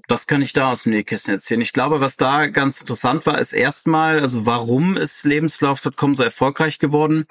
das 0.09 0.27
kann 0.27 0.43
ich 0.43 0.53
da 0.53 0.73
aus 0.73 0.83
dem 0.83 0.93
Nähkästchen 0.93 1.35
erzählen. 1.35 1.63
Ich 1.63 1.73
glaube, 1.73 2.03
was 2.03 2.19
da 2.19 2.49
ganz 2.49 2.83
interessant 2.83 3.25
war, 3.25 3.39
ist 3.39 3.55
erstmal, 3.55 4.21
also 4.21 4.45
warum 4.45 4.99
ist 4.99 5.25
Lebenslauf.com 5.25 6.15
so 6.15 6.23
erfolgreich 6.23 6.79
geworden? 6.79 7.25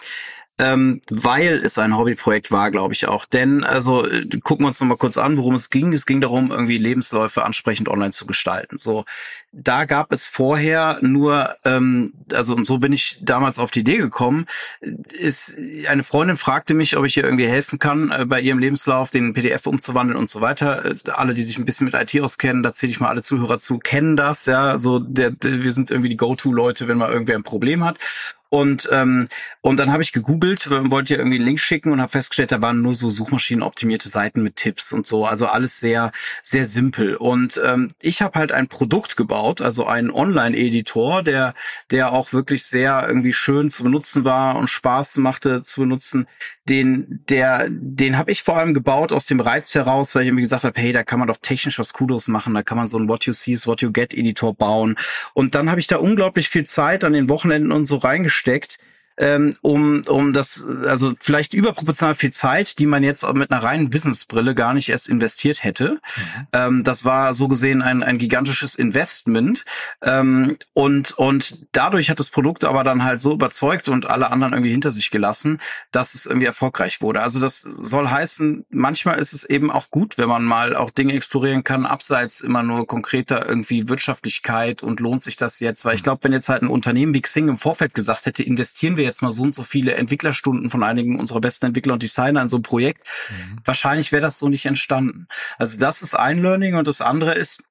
Ähm, 0.57 1.01
weil 1.09 1.55
es 1.65 1.77
ein 1.77 1.97
Hobbyprojekt 1.97 2.50
war, 2.50 2.71
glaube 2.71 2.93
ich 2.93 3.07
auch. 3.07 3.25
Denn, 3.25 3.65
also 3.65 4.07
äh, 4.07 4.25
gucken 4.41 4.63
wir 4.63 4.67
uns 4.67 4.79
noch 4.79 4.88
mal 4.88 4.97
kurz 4.97 5.17
an, 5.17 5.38
worum 5.38 5.55
es 5.55 5.69
ging. 5.69 5.91
Es 5.91 6.05
ging 6.05 6.21
darum, 6.21 6.50
irgendwie 6.51 6.77
Lebensläufe 6.77 7.43
ansprechend 7.43 7.89
online 7.89 8.12
zu 8.12 8.25
gestalten. 8.25 8.77
So, 8.77 9.03
da 9.51 9.83
gab 9.83 10.13
es 10.13 10.24
vorher 10.24 11.00
nur, 11.01 11.53
ähm, 11.65 12.13
also 12.33 12.55
und 12.55 12.65
so 12.65 12.77
bin 12.77 12.93
ich 12.93 13.19
damals 13.21 13.59
auf 13.59 13.71
die 13.71 13.81
Idee 13.81 13.97
gekommen. 13.97 14.45
Ist 14.79 15.57
eine 15.89 16.03
Freundin 16.03 16.38
fragte 16.38 16.74
mich, 16.74 16.95
ob 16.95 17.05
ich 17.05 17.17
ihr 17.17 17.25
irgendwie 17.25 17.47
helfen 17.47 17.77
kann, 17.77 18.12
äh, 18.12 18.25
bei 18.25 18.39
ihrem 18.39 18.59
Lebenslauf 18.59 19.12
den 19.12 19.33
PDF 19.33 19.67
umzuwandeln 19.67 20.17
und 20.17 20.29
so 20.29 20.39
weiter. 20.39 20.85
Äh, 20.85 20.95
alle, 21.12 21.33
die 21.33 21.43
sich 21.43 21.57
ein 21.57 21.65
bisschen 21.65 21.85
mit 21.85 21.95
IT 21.95 22.21
auskennen, 22.21 22.63
da 22.63 22.71
zähle 22.71 22.91
ich 22.91 23.01
mal 23.01 23.09
alle 23.09 23.21
Zuhörer 23.21 23.59
zu, 23.59 23.77
kennen 23.77 24.15
das. 24.15 24.45
Ja, 24.45 24.77
so 24.77 25.00
der, 25.00 25.31
der 25.31 25.63
wir 25.63 25.71
sind 25.74 25.91
irgendwie 25.91 26.09
die 26.09 26.17
Go-to-Leute, 26.17 26.88
wenn 26.88 26.97
mal 26.97 27.12
irgendwer 27.12 27.35
ein 27.35 27.43
Problem 27.43 27.83
hat. 27.83 28.00
Und 28.49 28.87
ähm, 28.91 29.27
und 29.61 29.79
dann 29.79 29.91
habe 29.91 30.03
ich 30.03 30.13
gegoogelt, 30.13 30.69
wollte 30.69 31.13
ja 31.13 31.19
irgendwie 31.19 31.37
einen 31.37 31.45
Link 31.45 31.59
schicken 31.59 31.91
und 31.91 31.99
habe 31.99 32.11
festgestellt, 32.11 32.51
da 32.51 32.61
waren 32.61 32.81
nur 32.81 32.93
so 32.93 33.09
suchmaschinenoptimierte 33.09 34.07
Seiten 34.07 34.43
mit 34.43 34.55
Tipps 34.55 34.93
und 34.93 35.07
so, 35.07 35.25
also 35.25 35.47
alles 35.47 35.79
sehr 35.79 36.11
sehr 36.43 36.67
simpel. 36.67 37.15
Und 37.15 37.59
ähm, 37.65 37.87
ich 38.01 38.21
habe 38.21 38.37
halt 38.37 38.51
ein 38.51 38.67
Produkt 38.67 39.17
gebaut, 39.17 39.61
also 39.61 39.85
einen 39.87 40.11
Online-Editor, 40.11 41.23
der 41.23 41.53
der 41.89 42.13
auch 42.13 42.33
wirklich 42.33 42.63
sehr 42.65 43.05
irgendwie 43.07 43.33
schön 43.33 43.69
zu 43.69 43.83
benutzen 43.83 44.23
war 44.23 44.55
und 44.55 44.69
Spaß 44.69 45.17
machte 45.17 45.63
zu 45.63 45.81
benutzen. 45.81 46.27
Den 46.69 47.23
der 47.29 47.67
den 47.69 48.17
habe 48.17 48.31
ich 48.31 48.43
vor 48.43 48.57
allem 48.57 48.73
gebaut 48.75 49.11
aus 49.11 49.25
dem 49.25 49.39
Reiz 49.39 49.74
heraus, 49.74 50.13
weil 50.13 50.24
ich 50.24 50.27
irgendwie 50.27 50.43
gesagt 50.43 50.63
habe, 50.63 50.79
hey, 50.79 50.93
da 50.93 51.03
kann 51.03 51.20
man 51.20 51.27
doch 51.27 51.37
technisch 51.41 51.79
was 51.79 51.93
Cooles 51.93 52.27
machen, 52.27 52.53
da 52.53 52.61
kann 52.61 52.77
man 52.77 52.87
so 52.87 52.98
einen 52.98 53.09
What 53.09 53.25
You 53.25 53.33
See 53.33 53.53
is 53.53 53.65
What 53.65 53.81
You 53.81 53.91
Get 53.91 54.13
Editor 54.13 54.53
bauen. 54.53 54.96
Und 55.33 55.55
dann 55.55 55.70
habe 55.72 55.79
ich 55.79 55.87
da 55.87 55.98
unglaublich 55.98 56.50
viel 56.50 56.65
Zeit 56.65 57.03
an 57.03 57.13
den 57.13 57.29
Wochenenden 57.29 57.72
und 57.72 57.85
so 57.85 57.98
reingestellt 57.98 58.34
steckt, 58.35 58.77
ähm, 59.17 59.55
um, 59.61 60.01
um 60.07 60.33
das, 60.33 60.65
also 60.85 61.13
vielleicht 61.19 61.53
überproportional 61.53 62.15
viel 62.15 62.31
Zeit, 62.31 62.79
die 62.79 62.85
man 62.85 63.03
jetzt 63.03 63.25
mit 63.33 63.51
einer 63.51 63.63
reinen 63.63 63.89
Businessbrille 63.89 64.55
gar 64.55 64.73
nicht 64.73 64.89
erst 64.89 65.07
investiert 65.07 65.63
hätte. 65.63 65.91
Mhm. 65.93 66.47
Ähm, 66.53 66.83
das 66.83 67.05
war 67.05 67.33
so 67.33 67.47
gesehen 67.47 67.81
ein, 67.81 68.03
ein 68.03 68.17
gigantisches 68.17 68.75
Investment. 68.75 69.63
Ähm, 70.01 70.57
und, 70.73 71.13
und 71.13 71.65
dadurch 71.71 72.09
hat 72.09 72.19
das 72.19 72.29
Produkt 72.29 72.65
aber 72.65 72.83
dann 72.83 73.03
halt 73.03 73.19
so 73.21 73.33
überzeugt 73.33 73.87
und 73.89 74.09
alle 74.09 74.31
anderen 74.31 74.53
irgendwie 74.53 74.71
hinter 74.71 74.91
sich 74.91 75.11
gelassen, 75.11 75.61
dass 75.91 76.13
es 76.13 76.25
irgendwie 76.25 76.47
erfolgreich 76.47 77.01
wurde. 77.01 77.21
Also 77.21 77.39
das 77.39 77.61
soll 77.61 78.09
heißen, 78.09 78.65
manchmal 78.69 79.19
ist 79.19 79.33
es 79.33 79.45
eben 79.45 79.71
auch 79.71 79.89
gut, 79.91 80.17
wenn 80.17 80.27
man 80.27 80.43
mal 80.43 80.75
auch 80.75 80.91
Dinge 80.91 81.13
explorieren 81.13 81.63
kann, 81.63 81.85
abseits 81.85 82.41
immer 82.41 82.63
nur 82.63 82.85
konkreter 82.85 83.47
irgendwie 83.47 83.87
Wirtschaftlichkeit 83.87 84.83
und 84.83 84.99
lohnt 84.99 85.21
sich 85.21 85.37
das 85.37 85.59
jetzt? 85.61 85.85
Weil 85.85 85.95
ich 85.95 86.01
mhm. 86.01 86.05
glaube, 86.05 86.23
wenn 86.23 86.33
jetzt 86.33 86.49
halt 86.49 86.63
ein 86.63 86.67
Unternehmen 86.67 87.13
wie 87.13 87.21
Xing 87.21 87.47
im 87.47 87.57
Vorfeld 87.57 87.93
gesagt 87.93 88.25
hätte, 88.25 88.43
investieren 88.43 88.97
wir 88.97 89.04
jetzt 89.05 89.22
mal 89.22 89.31
so 89.31 89.44
und 89.44 89.55
so 89.55 89.63
viele 89.63 89.96
Entwicklerstunden 89.96 90.70
von 90.70 90.83
einigen 90.83 91.20
unserer 91.20 91.41
besten 91.41 91.68
Entwickler 91.68 91.94
und 91.94 92.03
Designer 92.03 92.41
in 92.41 92.48
so 92.48 92.57
ein 92.57 92.63
Projekt. 92.63 93.03
Mhm. 93.29 93.59
Wahrscheinlich 93.63 94.11
wäre 94.11 94.22
das 94.22 94.39
so 94.39 94.50
nicht 94.50 94.65
entstanden. 94.65 95.27
Also 95.57 95.77
das 95.77 96.01
ist 96.01 96.15
ein 96.15 96.41
Learning 96.41 96.75
und 96.75 96.87
das 96.87 97.01
andere 97.01 97.33
ist, 97.33 97.63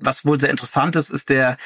was 0.00 0.24
wohl 0.24 0.40
sehr 0.40 0.50
interessant 0.50 0.96
ist, 0.96 1.10
ist 1.10 1.30
der 1.30 1.56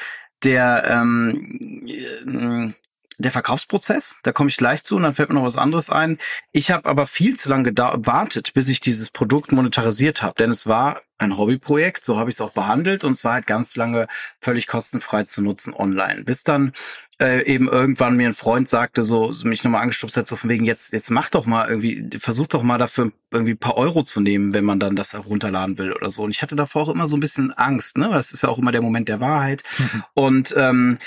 der 0.43 0.83
ähm, 0.87 2.75
der 3.17 3.31
Verkaufsprozess, 3.31 4.19
da 4.23 4.31
komme 4.31 4.49
ich 4.49 4.57
gleich 4.57 4.83
zu 4.83 4.95
und 4.95 5.03
dann 5.03 5.15
fällt 5.15 5.29
mir 5.29 5.35
noch 5.35 5.43
was 5.43 5.57
anderes 5.57 5.89
ein. 5.89 6.17
Ich 6.51 6.71
habe 6.71 6.89
aber 6.89 7.07
viel 7.07 7.35
zu 7.35 7.49
lange 7.49 7.73
gewartet, 7.73 8.53
bis 8.53 8.67
ich 8.67 8.81
dieses 8.81 9.09
Produkt 9.09 9.51
monetarisiert 9.51 10.21
habe, 10.21 10.35
denn 10.37 10.51
es 10.51 10.67
war 10.67 11.01
ein 11.17 11.37
Hobbyprojekt, 11.37 12.03
so 12.03 12.19
habe 12.19 12.29
ich 12.29 12.35
es 12.35 12.41
auch 12.41 12.51
behandelt 12.51 13.05
und 13.05 13.13
es 13.13 13.23
war 13.23 13.33
halt 13.33 13.47
ganz 13.47 13.75
lange 13.77 14.07
völlig 14.41 14.67
kostenfrei 14.67 15.23
zu 15.23 15.41
nutzen 15.41 15.73
online. 15.73 16.23
Bis 16.23 16.43
dann 16.43 16.73
äh, 17.19 17.45
eben 17.45 17.69
irgendwann 17.69 18.17
mir 18.17 18.27
ein 18.27 18.33
Freund 18.33 18.67
sagte, 18.67 19.05
so 19.05 19.33
mich 19.45 19.63
nochmal 19.63 19.83
angestupst 19.83 20.17
hat, 20.17 20.27
so 20.27 20.35
von 20.35 20.49
wegen, 20.49 20.65
jetzt, 20.65 20.91
jetzt 20.91 21.09
mach 21.09 21.29
doch 21.29 21.45
mal 21.45 21.69
irgendwie, 21.69 22.09
versuch 22.19 22.47
doch 22.47 22.63
mal 22.63 22.77
dafür 22.77 23.11
irgendwie 23.31 23.53
ein 23.53 23.57
paar 23.57 23.77
Euro 23.77 24.03
zu 24.03 24.19
nehmen, 24.19 24.53
wenn 24.53 24.65
man 24.65 24.79
dann 24.79 24.97
das 24.97 25.13
herunterladen 25.13 25.77
will 25.77 25.93
oder 25.93 26.09
so. 26.09 26.23
Und 26.23 26.31
ich 26.31 26.41
hatte 26.41 26.57
davor 26.57 26.83
auch 26.83 26.89
immer 26.89 27.07
so 27.07 27.15
ein 27.15 27.21
bisschen 27.21 27.53
Angst, 27.53 27.97
ne? 27.97 28.09
Weil 28.09 28.17
das 28.17 28.33
ist 28.33 28.43
ja 28.43 28.49
auch 28.49 28.57
immer 28.57 28.73
der 28.73 28.81
Moment 28.81 29.07
der 29.07 29.21
Wahrheit. 29.21 29.63
Mhm. 29.77 30.03
Und 30.13 30.53
ähm, 30.57 30.97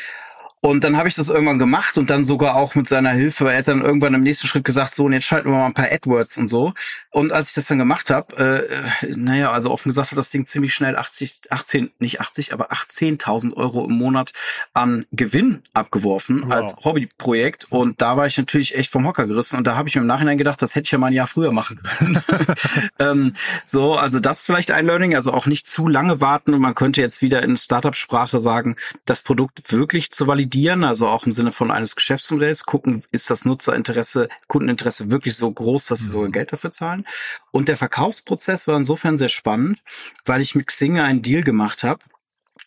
und 0.60 0.82
dann 0.82 0.96
habe 0.96 1.08
ich 1.08 1.14
das 1.14 1.28
irgendwann 1.28 1.58
gemacht 1.58 1.98
und 1.98 2.10
dann 2.10 2.24
sogar 2.24 2.56
auch 2.56 2.74
mit 2.74 2.88
seiner 2.88 3.10
Hilfe. 3.10 3.50
Er 3.50 3.58
hat 3.58 3.68
dann 3.68 3.80
irgendwann 3.80 4.14
im 4.14 4.22
nächsten 4.22 4.48
Schritt 4.48 4.64
gesagt, 4.64 4.94
so, 4.94 5.04
und 5.04 5.12
jetzt 5.12 5.24
schalten 5.24 5.50
wir 5.50 5.56
mal 5.56 5.66
ein 5.66 5.74
paar 5.74 5.90
AdWords 5.90 6.36
und 6.38 6.48
so. 6.48 6.72
Und 7.10 7.32
als 7.32 7.50
ich 7.50 7.54
das 7.54 7.66
dann 7.66 7.78
gemacht 7.78 8.10
habe, 8.10 8.66
äh, 9.02 9.06
naja, 9.14 9.52
also 9.52 9.70
offen 9.70 9.90
gesagt 9.90 10.10
hat 10.10 10.18
das 10.18 10.30
Ding 10.30 10.44
ziemlich 10.44 10.74
schnell 10.74 10.96
80, 10.96 11.42
18, 11.50 11.92
nicht 12.00 12.20
80, 12.20 12.52
aber 12.52 12.72
18.000 12.72 13.54
Euro 13.54 13.84
im 13.84 13.92
Monat 13.92 14.32
an 14.72 15.06
Gewinn 15.12 15.62
abgeworfen 15.74 16.42
wow. 16.44 16.52
als 16.52 16.74
Hobbyprojekt. 16.82 17.68
Und 17.70 18.02
da 18.02 18.16
war 18.16 18.26
ich 18.26 18.36
natürlich 18.36 18.76
echt 18.76 18.90
vom 18.90 19.06
Hocker 19.06 19.26
gerissen. 19.26 19.58
Und 19.58 19.66
da 19.66 19.76
habe 19.76 19.88
ich 19.88 19.94
mir 19.94 20.00
im 20.00 20.08
Nachhinein 20.08 20.38
gedacht, 20.38 20.60
das 20.60 20.74
hätte 20.74 20.86
ich 20.86 20.90
ja 20.90 20.98
mal 20.98 21.08
ein 21.08 21.12
Jahr 21.12 21.28
früher 21.28 21.52
machen 21.52 21.80
können. 21.82 22.20
ähm, 22.98 23.32
so, 23.64 23.94
also 23.94 24.18
das 24.18 24.42
vielleicht 24.42 24.72
ein 24.72 24.86
Learning. 24.86 25.14
Also 25.14 25.32
auch 25.32 25.46
nicht 25.46 25.68
zu 25.68 25.86
lange 25.86 26.20
warten. 26.20 26.52
Und 26.52 26.60
man 26.60 26.74
könnte 26.74 27.00
jetzt 27.00 27.22
wieder 27.22 27.44
in 27.44 27.56
Startup-Sprache 27.56 28.40
sagen, 28.40 28.74
das 29.04 29.22
Produkt 29.22 29.70
wirklich 29.70 30.10
zu 30.10 30.26
validieren 30.26 30.47
validieren, 30.48 30.84
also 30.84 31.08
auch 31.08 31.26
im 31.26 31.32
Sinne 31.32 31.52
von 31.52 31.70
eines 31.70 31.94
Geschäftsmodells, 31.94 32.64
gucken, 32.64 33.02
ist 33.12 33.30
das 33.30 33.44
Nutzerinteresse, 33.44 34.28
Kundeninteresse 34.46 35.10
wirklich 35.10 35.36
so 35.36 35.50
groß, 35.50 35.86
dass 35.86 36.00
sie 36.00 36.08
sogar 36.08 36.28
mhm. 36.28 36.32
Geld 36.32 36.52
dafür 36.52 36.70
zahlen. 36.70 37.04
Und 37.50 37.68
der 37.68 37.76
Verkaufsprozess 37.76 38.66
war 38.66 38.76
insofern 38.76 39.18
sehr 39.18 39.28
spannend, 39.28 39.80
weil 40.24 40.40
ich 40.40 40.54
mit 40.54 40.66
Xing 40.66 40.98
einen 40.98 41.22
Deal 41.22 41.42
gemacht 41.42 41.84
habe, 41.84 42.00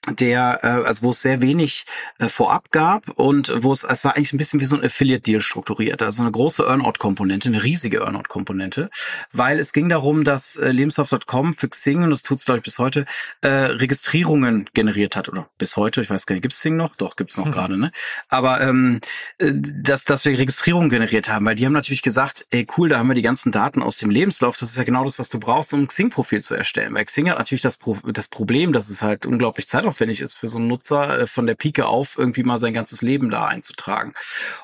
der, 0.10 0.60
äh, 0.64 0.68
also 0.68 1.04
wo 1.04 1.10
es 1.12 1.22
sehr 1.22 1.42
wenig 1.42 1.86
äh, 2.18 2.28
vorab 2.28 2.72
gab 2.72 3.08
und 3.20 3.54
wo 3.64 3.72
es, 3.72 3.84
es 3.84 4.04
war 4.04 4.16
eigentlich 4.16 4.34
ein 4.34 4.38
bisschen 4.38 4.60
wie 4.60 4.66
so 4.66 4.76
ein 4.76 4.84
Affiliate-Deal 4.84 5.42
strukturiert, 5.42 6.02
also 6.02 6.24
eine 6.24 6.32
große 6.32 6.64
Earnout-Komponente, 6.64 7.50
eine 7.50 7.62
riesige 7.62 8.00
Earnout-Komponente, 8.00 8.90
weil 9.32 9.60
es 9.60 9.74
ging 9.74 9.90
darum, 9.90 10.24
dass 10.24 10.56
äh, 10.56 10.70
Lebenslauf.com 10.70 11.54
für 11.54 11.70
Xing, 11.70 12.04
und 12.04 12.10
das 12.10 12.24
tut 12.24 12.40
es 12.40 12.46
glaube 12.46 12.60
ich 12.60 12.64
bis 12.64 12.80
heute, 12.80 13.06
äh, 13.42 13.48
Registrierungen 13.48 14.68
generiert 14.74 15.16
hat, 15.16 15.30
oder 15.30 15.48
bis 15.60 15.78
heute, 15.78 16.02
ich 16.02 16.10
weiß 16.10 16.26
gar 16.26 16.34
nicht, 16.34 16.42
gibt's 16.42 16.58
Xing 16.58 16.78
noch? 16.78 16.96
Doch, 16.96 17.16
gibt's 17.16 17.38
noch 17.38 17.46
mhm. 17.46 17.52
gerade, 17.52 17.78
ne? 17.78 17.92
Aber 18.28 18.60
ähm, 18.62 19.02
äh, 19.38 19.52
dass, 19.54 20.04
dass 20.04 20.26
wir 20.26 20.38
Registrierungen 20.38 20.90
generiert 20.90 21.30
haben, 21.30 21.46
weil 21.46 21.56
die 21.56 21.66
haben 21.68 21.74
natürlich 21.74 22.02
gesagt, 22.02 22.48
ey 22.50 22.66
cool, 22.76 22.90
da 22.90 22.98
haben 22.98 23.08
wir 23.08 23.14
die 23.14 23.22
ganzen 23.22 23.52
Daten 23.52 23.84
aus 23.84 23.98
dem 23.98 24.10
Lebenslauf, 24.10 24.58
das 24.58 24.70
ist 24.70 24.78
ja 24.78 24.84
genau 24.84 25.04
das, 25.04 25.20
was 25.20 25.30
du 25.30 25.40
brauchst, 25.40 25.74
um 25.74 25.82
ein 25.82 25.88
Xing-Profil 25.88 26.42
zu 26.42 26.56
erstellen, 26.56 26.96
weil 26.96 27.06
Xing 27.06 27.30
hat 27.30 27.38
natürlich 27.38 27.62
das, 27.62 27.78
Pro 27.78 28.00
das 28.12 28.28
Problem, 28.28 28.74
dass 28.74 28.90
es 28.90 29.04
halt 29.04 29.28
unglaublich 29.28 29.68
zeitaufwendig 29.68 29.91
zeitaufwendig 29.92 30.22
ist 30.22 30.38
für 30.38 30.48
so 30.48 30.58
einen 30.58 30.68
Nutzer, 30.68 31.20
äh, 31.20 31.28
von 31.28 31.46
der 31.46 31.56
Pike 31.56 31.86
auf 31.86 32.18
irgendwie 32.18 32.44
mal 32.44 32.58
sein 32.58 32.74
ganzes 32.74 33.02
Leben 33.02 33.30
da 33.30 33.46
einzutragen. 33.46 34.14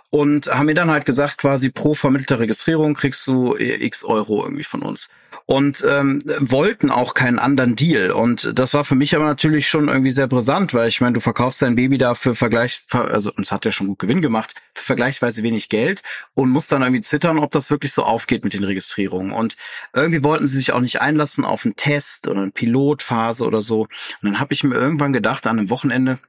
Und 0.10 0.48
haben 0.48 0.66
mir 0.66 0.74
dann 0.74 0.92
halt 0.92 1.06
gesagt, 1.06 1.38
quasi 1.38 1.70
pro 1.70 1.94
vermittelte 1.94 2.40
Registrierung 2.40 2.94
kriegst 2.94 3.26
du 3.28 3.56
äh, 3.56 3.86
x 3.86 4.04
Euro 4.04 4.44
irgendwie 4.44 4.64
von 4.64 4.82
uns 4.82 5.10
und 5.48 5.82
ähm, 5.88 6.22
wollten 6.40 6.92
auch 6.92 7.14
keinen 7.14 7.40
anderen 7.40 7.78
Deal. 7.78 8.12
Und 8.12 8.52
das 8.60 8.74
war 8.74 8.84
für 8.84 8.96
mich 8.96 9.16
aber 9.16 9.26
natürlich 9.26 9.70
schon 9.70 9.88
irgendwie 9.88 10.12
sehr 10.12 10.28
brisant, 10.28 10.74
weil 10.74 10.90
ich 10.90 11.00
meine, 11.00 11.14
du 11.14 11.22
verkaufst 11.22 11.62
dein 11.62 11.76
Baby 11.76 11.98
da 11.98 12.16
für 12.16 12.36
Vergleich, 12.36 12.84
also 12.92 13.32
es 13.42 13.52
hat 13.54 13.64
ja 13.64 13.72
schon 13.72 13.88
gut 13.88 14.00
Gewinn 14.00 14.22
gemacht, 14.22 14.56
vergleichsweise 14.74 15.44
wenig 15.44 15.70
Geld 15.70 16.04
und 16.34 16.50
musst 16.50 16.72
dann 16.74 16.82
irgendwie 16.82 17.02
zittern, 17.02 17.40
ob 17.40 17.52
das 17.54 17.72
wirklich 17.72 17.94
so 17.94 18.04
aufgeht 18.04 18.44
mit 18.44 18.54
den 18.54 18.66
Registrierungen. 18.66 19.32
Und 19.32 19.56
irgendwie 19.94 20.22
wollten 20.22 20.46
sie 20.46 20.58
sich 20.58 20.74
auch 20.74 20.82
nicht 20.82 21.00
einlassen 21.00 21.46
auf 21.46 21.64
einen 21.64 21.78
Test 21.78 22.28
oder 22.28 22.42
eine 22.42 22.52
Pilotphase 22.52 23.46
oder 23.46 23.62
so. 23.62 23.84
Und 23.84 23.90
dann 24.24 24.40
habe 24.42 24.54
ich 24.54 24.66
mir 24.66 24.76
irgendwann 24.76 25.14
gedacht, 25.14 25.48
an 25.48 25.60
einem 25.60 25.70
Wochenende, 25.70 26.20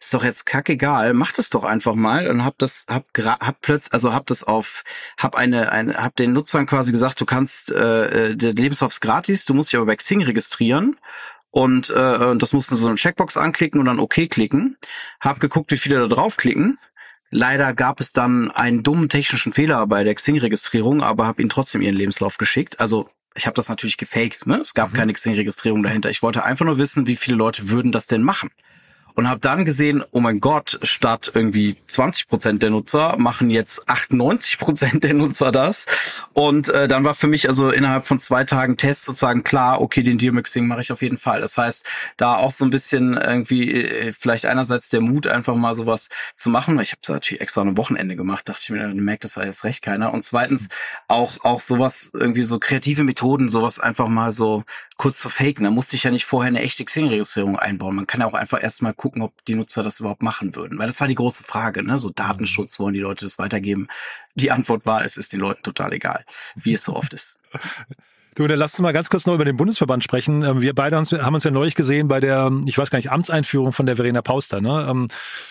ist 0.00 0.14
doch 0.14 0.22
jetzt 0.22 0.46
kackegal, 0.46 1.12
mach 1.12 1.32
das 1.32 1.50
doch 1.50 1.64
einfach 1.64 1.94
mal 1.94 2.28
und 2.28 2.44
hab 2.44 2.56
das, 2.58 2.86
hab, 2.88 3.06
hab 3.16 3.60
plötzlich, 3.60 3.92
also 3.92 4.14
hab 4.14 4.26
das 4.26 4.44
auf, 4.44 4.84
hab 5.18 5.34
eine, 5.34 5.72
eine, 5.72 5.94
hab 5.94 6.14
den 6.16 6.32
Nutzern 6.32 6.66
quasi 6.66 6.92
gesagt, 6.92 7.20
du 7.20 7.26
kannst, 7.26 7.72
äh, 7.72 8.30
äh 8.30 8.36
der 8.36 8.54
Lebenslauf 8.54 8.92
ist 8.92 9.00
gratis, 9.00 9.44
du 9.44 9.54
musst 9.54 9.72
dich 9.72 9.76
aber 9.76 9.86
bei 9.86 9.96
Xing 9.96 10.22
registrieren 10.22 10.96
und 11.50 11.90
äh, 11.90 12.36
das 12.36 12.52
mussten 12.52 12.76
so 12.76 12.86
eine 12.86 12.96
Checkbox 12.96 13.36
anklicken 13.36 13.80
und 13.80 13.86
dann 13.86 13.98
OK 13.98 14.30
klicken. 14.30 14.76
Hab 15.20 15.40
geguckt, 15.40 15.72
wie 15.72 15.78
viele 15.78 15.98
da 15.98 16.06
draufklicken. 16.06 16.78
Leider 17.30 17.74
gab 17.74 18.00
es 18.00 18.12
dann 18.12 18.50
einen 18.50 18.82
dummen 18.82 19.08
technischen 19.08 19.52
Fehler 19.52 19.86
bei 19.86 20.04
der 20.04 20.14
Xing-Registrierung, 20.14 21.02
aber 21.02 21.26
habe 21.26 21.42
ihnen 21.42 21.50
trotzdem 21.50 21.82
ihren 21.82 21.96
Lebenslauf 21.96 22.38
geschickt. 22.38 22.80
Also 22.80 23.08
ich 23.34 23.46
habe 23.46 23.54
das 23.54 23.68
natürlich 23.68 23.96
gefaked, 23.96 24.46
ne? 24.46 24.56
Es 24.56 24.74
gab 24.74 24.92
mhm. 24.92 24.96
keine 24.96 25.12
Xing-Registrierung 25.12 25.82
dahinter. 25.82 26.10
Ich 26.10 26.22
wollte 26.22 26.44
einfach 26.44 26.64
nur 26.64 26.78
wissen, 26.78 27.06
wie 27.06 27.16
viele 27.16 27.36
Leute 27.36 27.68
würden 27.68 27.92
das 27.92 28.06
denn 28.06 28.22
machen 28.22 28.50
und 29.18 29.28
habe 29.28 29.40
dann 29.40 29.64
gesehen, 29.64 30.04
oh 30.12 30.20
mein 30.20 30.38
Gott, 30.38 30.78
statt 30.84 31.32
irgendwie 31.34 31.74
20 31.88 32.28
Prozent 32.28 32.62
der 32.62 32.70
Nutzer 32.70 33.16
machen 33.18 33.50
jetzt 33.50 33.88
98 33.88 34.58
Prozent 34.58 35.02
der 35.02 35.12
Nutzer 35.12 35.50
das. 35.50 35.86
Und 36.34 36.68
äh, 36.68 36.86
dann 36.86 37.04
war 37.04 37.14
für 37.14 37.26
mich 37.26 37.48
also 37.48 37.72
innerhalb 37.72 38.06
von 38.06 38.20
zwei 38.20 38.44
Tagen 38.44 38.76
Test 38.76 39.02
sozusagen 39.02 39.42
klar, 39.42 39.80
okay, 39.80 40.04
den 40.04 40.18
Deal-Mixing 40.18 40.68
mache 40.68 40.82
ich 40.82 40.92
auf 40.92 41.02
jeden 41.02 41.18
Fall. 41.18 41.40
Das 41.40 41.58
heißt, 41.58 41.84
da 42.16 42.36
auch 42.36 42.52
so 42.52 42.64
ein 42.64 42.70
bisschen 42.70 43.14
irgendwie 43.14 43.82
äh, 43.82 44.12
vielleicht 44.12 44.46
einerseits 44.46 44.88
der 44.88 45.00
Mut, 45.00 45.26
einfach 45.26 45.56
mal 45.56 45.74
sowas 45.74 46.10
zu 46.36 46.48
machen, 46.48 46.76
weil 46.76 46.84
ich 46.84 46.92
habe 46.92 47.00
es 47.02 47.08
natürlich 47.08 47.40
extra 47.40 47.62
ein 47.62 47.76
Wochenende 47.76 48.14
gemacht, 48.14 48.48
dachte 48.48 48.60
ich 48.62 48.70
mir, 48.70 48.78
dann 48.78 48.94
merkt 48.98 49.24
das 49.24 49.34
jetzt 49.34 49.64
recht 49.64 49.82
keiner. 49.82 50.14
Und 50.14 50.22
zweitens 50.22 50.68
auch 51.08 51.44
auch 51.44 51.58
sowas 51.58 52.12
irgendwie 52.12 52.44
so 52.44 52.60
kreative 52.60 53.02
Methoden, 53.02 53.48
sowas 53.48 53.80
einfach 53.80 54.06
mal 54.06 54.30
so 54.30 54.62
kurz 54.98 55.18
zu 55.18 55.30
faken. 55.30 55.64
Da 55.64 55.70
musste 55.70 55.96
ich 55.96 56.02
ja 56.02 56.10
nicht 56.10 56.26
vorher 56.26 56.48
eine 56.48 56.60
echte 56.60 56.84
Xing-Registrierung 56.84 57.56
einbauen. 57.56 57.96
Man 57.96 58.06
kann 58.06 58.20
ja 58.20 58.26
auch 58.26 58.34
einfach 58.34 58.62
erstmal 58.62 58.92
gucken, 58.92 59.07
gucken, 59.08 59.22
ob 59.22 59.44
die 59.46 59.54
Nutzer 59.54 59.82
das 59.82 60.00
überhaupt 60.00 60.22
machen 60.22 60.54
würden. 60.54 60.78
Weil 60.78 60.86
das 60.86 61.00
war 61.00 61.08
die 61.08 61.14
große 61.14 61.44
Frage, 61.44 61.82
ne? 61.82 61.98
So 61.98 62.10
Datenschutz, 62.10 62.78
wollen 62.78 62.94
die 62.94 63.00
Leute 63.00 63.24
das 63.24 63.38
weitergeben? 63.38 63.88
Die 64.34 64.50
Antwort 64.50 64.84
war, 64.86 65.04
es 65.04 65.16
ist 65.16 65.32
den 65.32 65.40
Leuten 65.40 65.62
total 65.62 65.92
egal, 65.92 66.24
wie 66.56 66.74
es 66.74 66.84
so 66.84 66.94
oft 66.94 67.14
ist. 67.14 67.38
Du, 68.34 68.46
dann 68.46 68.60
lass 68.60 68.74
uns 68.74 68.82
mal 68.82 68.92
ganz 68.92 69.10
kurz 69.10 69.26
noch 69.26 69.34
über 69.34 69.44
den 69.44 69.56
Bundesverband 69.56 70.04
sprechen. 70.04 70.44
Ähm, 70.44 70.60
wir 70.60 70.72
beide 70.72 70.96
haben 70.96 71.34
uns 71.34 71.42
ja 71.42 71.50
neulich 71.50 71.74
gesehen 71.74 72.06
bei 72.06 72.20
der, 72.20 72.52
ich 72.66 72.78
weiß 72.78 72.88
gar 72.88 73.00
nicht, 73.00 73.10
Amtseinführung 73.10 73.72
von 73.72 73.84
der 73.84 73.96
Verena 73.96 74.22
Pauster. 74.22 74.60
Ne? 74.60 74.86
Ähm, 74.88 75.08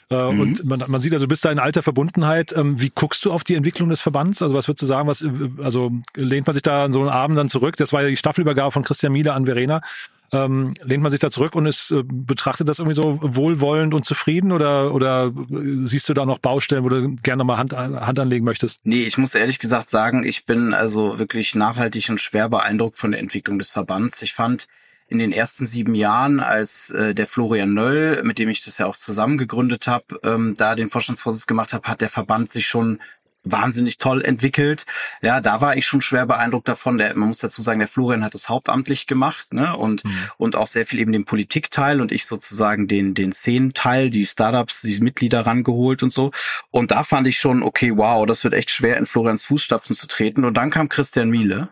äh, 0.10 0.32
mhm. 0.32 0.40
Und 0.40 0.64
man, 0.64 0.84
man 0.88 1.02
sieht 1.02 1.12
also, 1.12 1.26
du 1.26 1.28
bist 1.28 1.44
da 1.44 1.52
in 1.52 1.60
alter 1.60 1.84
Verbundenheit. 1.84 2.56
Ähm, 2.56 2.80
wie 2.80 2.90
guckst 2.90 3.26
du 3.26 3.34
auf 3.34 3.44
die 3.44 3.56
Entwicklung 3.56 3.90
des 3.90 4.00
Verbands? 4.00 4.42
Also 4.42 4.56
was 4.56 4.70
würdest 4.70 4.84
du 4.84 4.86
sagen, 4.86 5.06
was, 5.06 5.22
also 5.62 5.92
lehnt 6.16 6.48
man 6.48 6.54
sich 6.54 6.64
da 6.64 6.86
an 6.86 6.94
so 6.94 7.02
einen 7.02 7.10
Abend 7.10 7.38
dann 7.38 7.50
zurück? 7.50 7.76
Das 7.76 7.92
war 7.92 8.04
ja 8.04 8.08
die 8.08 8.16
Staffelübergabe 8.16 8.72
von 8.72 8.84
Christian 8.84 9.12
Miele 9.12 9.34
an 9.34 9.44
Verena 9.44 9.82
ähm, 10.32 10.74
lehnt 10.82 11.02
man 11.02 11.12
sich 11.12 11.20
da 11.20 11.32
zurück 11.32 11.56
und 11.56 11.66
ist, 11.66 11.92
äh, 11.92 12.04
betrachtet 12.04 12.68
das 12.68 12.80
irgendwie 12.80 12.96
so 12.96 13.20
wohlwollend 13.22 13.94
und 13.94 14.06
zufrieden 14.06 14.52
oder, 14.52 14.94
oder 14.94 15.32
siehst 15.50 16.10
du 16.10 16.14
da 16.14 16.26
noch 16.26 16.40
Baustellen, 16.40 16.84
wo 16.84 16.90
du 16.90 17.16
gerne 17.18 17.44
mal 17.44 17.58
Hand, 17.58 17.74
Hand 17.74 18.20
anlegen 18.20 18.46
möchtest? 18.46 18.82
Nee, 18.84 19.04
ich 19.04 19.18
muss 19.18 19.36
ehrlich 19.36 19.60
gesagt 19.60 19.90
sagen, 19.90 20.26
ich 20.26 20.46
bin 20.46 20.74
also 20.74 21.20
wirklich 21.20 21.56
nachhaltig 21.56 22.10
und 22.10 22.20
schwer 22.20 22.50
beeindruckt 22.50 22.98
von 22.98 23.12
der 23.12 23.20
Entwicklung 23.22 23.60
des 23.60 23.72
Verbands. 23.72 24.22
Ich 24.22 24.34
fand, 24.34 24.68
in 25.10 25.20
den 25.20 25.32
ersten 25.32 25.66
sieben 25.66 25.96
Jahren, 25.96 26.40
als 26.40 26.90
äh, 26.90 27.16
der 27.16 27.28
Florian 27.28 27.74
Nöll, 27.74 28.22
mit 28.24 28.40
dem 28.40 28.50
ich 28.50 28.66
das 28.66 28.78
ja 28.78 28.88
auch 28.88 28.98
zusammen 28.98 29.38
gegründet 29.38 29.88
habe, 29.88 30.20
ähm, 30.24 30.56
da 30.58 30.76
den 30.76 30.90
Vorstandsvorsitz 30.90 31.48
gemacht 31.48 31.72
habe, 31.72 31.88
hat 31.88 32.02
der 32.02 32.10
Verband 32.10 32.52
sich 32.52 32.68
schon 32.68 33.00
wahnsinnig 33.52 33.98
toll 33.98 34.22
entwickelt. 34.24 34.86
Ja, 35.22 35.42
da 35.42 35.62
war 35.62 35.76
ich 35.78 35.86
schon 35.86 36.02
schwer 36.02 36.26
beeindruckt 36.26 36.68
davon. 36.68 36.98
Der, 36.98 37.16
man 37.16 37.30
muss 37.30 37.40
dazu 37.40 37.62
sagen, 37.62 37.80
der 37.80 37.88
Florian 37.88 38.24
hat 38.24 38.36
es 38.36 38.50
hauptamtlich 38.50 39.08
gemacht, 39.08 39.54
ne? 39.54 39.76
Und, 39.76 40.04
mhm. 40.04 40.30
und 40.38 40.56
auch 40.56 40.68
sehr 40.68 40.86
viel 40.86 41.00
eben 41.00 41.12
den 41.12 41.26
Politikteil 41.26 42.02
und 42.02 42.12
ich 42.12 42.26
sozusagen 42.26 42.88
den, 42.88 43.14
den 43.14 43.32
Szenenteil, 43.32 44.10
die 44.10 44.26
Startups, 44.26 44.82
die 44.82 45.00
Mitglieder 45.00 45.46
rangeholt 45.46 46.04
und 46.04 46.12
so. 46.12 46.32
Und 46.72 46.92
da 46.92 47.04
fand 47.04 47.28
ich 47.28 47.38
schon, 47.38 47.64
okay, 47.64 47.94
wow, 47.96 48.26
das 48.26 48.44
wird 48.44 48.54
echt 48.54 48.70
schwer, 48.70 48.98
in 48.98 49.06
Florians 49.06 49.44
Fußstapfen 49.46 49.96
zu 49.96 50.08
treten. 50.08 50.46
Und 50.46 50.56
dann 50.56 50.70
kam 50.70 50.90
Christian 50.90 51.30
Miele. 51.30 51.70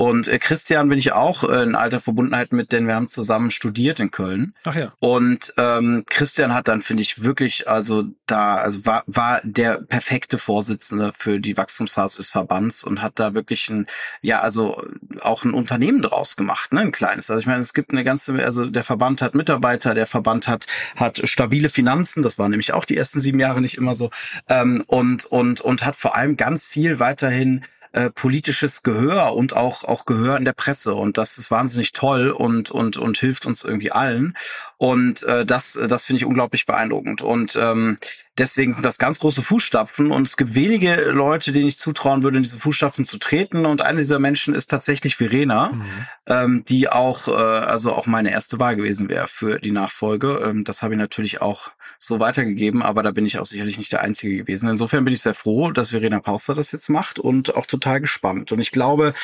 Und 0.00 0.28
äh, 0.28 0.38
Christian 0.38 0.88
bin 0.88 0.96
ich 0.96 1.10
auch 1.10 1.42
äh, 1.42 1.64
in 1.64 1.74
alter 1.74 1.98
Verbundenheit 1.98 2.52
mit, 2.52 2.70
denn 2.70 2.86
wir 2.86 2.94
haben 2.94 3.08
zusammen 3.08 3.50
studiert 3.50 3.98
in 3.98 4.12
Köln. 4.12 4.54
Ach 4.62 4.76
ja. 4.76 4.92
Und 5.00 5.52
ähm, 5.58 6.04
Christian 6.06 6.54
hat 6.54 6.68
dann, 6.68 6.82
finde 6.82 7.02
ich, 7.02 7.24
wirklich, 7.24 7.68
also 7.68 8.04
da, 8.26 8.58
also 8.58 8.86
war, 8.86 9.02
war 9.08 9.40
der 9.42 9.82
perfekte 9.82 10.38
Vorsitzende 10.38 11.12
für 11.12 11.40
die 11.40 11.56
Wachstumsphase 11.56 12.18
des 12.18 12.30
Verbands 12.30 12.84
und 12.84 13.02
hat 13.02 13.14
da 13.18 13.34
wirklich 13.34 13.68
ein, 13.70 13.88
ja, 14.22 14.38
also 14.38 14.80
auch 15.20 15.42
ein 15.42 15.52
Unternehmen 15.52 16.00
draus 16.00 16.36
gemacht, 16.36 16.72
ne, 16.72 16.82
ein 16.82 16.92
kleines. 16.92 17.28
Also 17.28 17.40
ich 17.40 17.46
meine, 17.46 17.62
es 17.62 17.74
gibt 17.74 17.90
eine 17.90 18.04
ganze, 18.04 18.40
also 18.44 18.66
der 18.66 18.84
Verband 18.84 19.20
hat 19.20 19.34
Mitarbeiter, 19.34 19.94
der 19.94 20.06
Verband 20.06 20.46
hat, 20.46 20.68
hat 20.94 21.20
stabile 21.24 21.68
Finanzen, 21.68 22.22
das 22.22 22.38
war 22.38 22.48
nämlich 22.48 22.72
auch 22.72 22.84
die 22.84 22.96
ersten 22.96 23.18
sieben 23.18 23.40
Jahre 23.40 23.60
nicht 23.60 23.76
immer 23.76 23.94
so, 23.94 24.10
ähm, 24.48 24.84
und, 24.86 25.24
und, 25.24 25.60
und 25.60 25.84
hat 25.84 25.96
vor 25.96 26.14
allem 26.14 26.36
ganz 26.36 26.68
viel 26.68 27.00
weiterhin 27.00 27.64
äh, 27.92 28.10
politisches 28.10 28.82
Gehör 28.82 29.34
und 29.34 29.54
auch 29.56 29.84
auch 29.84 30.04
Gehör 30.04 30.36
in 30.36 30.44
der 30.44 30.52
Presse. 30.52 30.94
Und 30.94 31.18
das 31.18 31.38
ist 31.38 31.50
wahnsinnig 31.50 31.92
toll 31.92 32.30
und 32.30 32.70
und 32.70 32.96
und 32.96 33.18
hilft 33.18 33.46
uns 33.46 33.64
irgendwie 33.64 33.92
allen. 33.92 34.34
Und 34.76 35.22
äh, 35.22 35.44
das 35.46 35.78
das 35.88 36.04
finde 36.04 36.18
ich 36.18 36.24
unglaublich 36.24 36.66
beeindruckend. 36.66 37.22
Und 37.22 37.56
ähm, 37.56 37.96
Deswegen 38.38 38.72
sind 38.72 38.84
das 38.84 38.98
ganz 38.98 39.18
große 39.18 39.42
Fußstapfen 39.42 40.10
und 40.10 40.28
es 40.28 40.36
gibt 40.36 40.54
wenige 40.54 41.10
Leute, 41.10 41.52
denen 41.52 41.66
ich 41.66 41.76
zutrauen 41.76 42.22
würde, 42.22 42.36
in 42.36 42.44
diese 42.44 42.58
Fußstapfen 42.58 43.04
zu 43.04 43.18
treten. 43.18 43.66
Und 43.66 43.82
einer 43.82 43.98
dieser 43.98 44.18
Menschen 44.18 44.54
ist 44.54 44.70
tatsächlich 44.70 45.16
Verena, 45.16 45.72
mhm. 45.72 45.82
ähm, 46.26 46.64
die 46.68 46.88
auch, 46.88 47.28
äh, 47.28 47.32
also 47.32 47.92
auch 47.92 48.06
meine 48.06 48.30
erste 48.30 48.60
Wahl 48.60 48.76
gewesen 48.76 49.08
wäre 49.08 49.26
für 49.26 49.58
die 49.58 49.72
Nachfolge. 49.72 50.40
Ähm, 50.44 50.64
das 50.64 50.82
habe 50.82 50.94
ich 50.94 50.98
natürlich 50.98 51.42
auch 51.42 51.72
so 51.98 52.20
weitergegeben, 52.20 52.82
aber 52.82 53.02
da 53.02 53.10
bin 53.10 53.26
ich 53.26 53.38
auch 53.38 53.46
sicherlich 53.46 53.76
nicht 53.78 53.92
der 53.92 54.02
Einzige 54.02 54.36
gewesen. 54.36 54.68
Insofern 54.68 55.04
bin 55.04 55.14
ich 55.14 55.22
sehr 55.22 55.34
froh, 55.34 55.72
dass 55.72 55.90
Verena 55.90 56.20
Pauster 56.20 56.54
das 56.54 56.72
jetzt 56.72 56.88
macht 56.88 57.18
und 57.18 57.56
auch 57.56 57.66
total 57.66 58.00
gespannt. 58.00 58.52
Und 58.52 58.60
ich 58.60 58.70
glaube, 58.70 59.14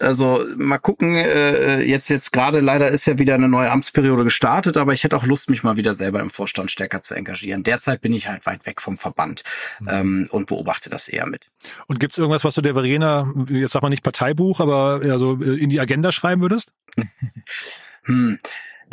also 0.00 0.44
mal 0.56 0.78
gucken, 0.78 1.14
äh, 1.16 1.82
jetzt 1.82 2.08
jetzt 2.08 2.32
gerade 2.32 2.60
leider 2.60 2.88
ist 2.88 3.06
ja 3.06 3.18
wieder 3.18 3.34
eine 3.34 3.48
neue 3.48 3.70
Amtsperiode 3.70 4.24
gestartet, 4.24 4.76
aber 4.76 4.92
ich 4.92 5.04
hätte 5.04 5.16
auch 5.16 5.24
Lust, 5.24 5.50
mich 5.50 5.62
mal 5.62 5.76
wieder 5.76 5.94
selber 5.94 6.20
im 6.20 6.30
Vorstand 6.30 6.70
stärker 6.70 7.00
zu 7.00 7.14
engagieren. 7.14 7.62
Derzeit 7.62 8.00
bin 8.00 8.12
ich 8.12 8.28
halt 8.28 8.46
weit 8.46 8.66
weg 8.66 8.80
vom 8.80 8.98
Verband 8.98 9.42
mhm. 9.80 9.88
ähm, 9.88 10.28
und 10.30 10.46
beobachte 10.46 10.90
das 10.90 11.08
eher 11.08 11.26
mit. 11.26 11.50
Und 11.86 12.00
gibt's 12.00 12.18
irgendwas, 12.18 12.44
was 12.44 12.54
du 12.54 12.60
der 12.60 12.74
Verena, 12.74 13.32
jetzt 13.48 13.72
sag 13.72 13.82
mal 13.82 13.88
nicht 13.88 14.02
Parteibuch, 14.02 14.60
aber 14.60 15.00
ja 15.04 15.18
so 15.18 15.34
in 15.34 15.70
die 15.70 15.80
Agenda 15.80 16.12
schreiben 16.12 16.42
würdest? 16.42 16.72
hm. 18.04 18.38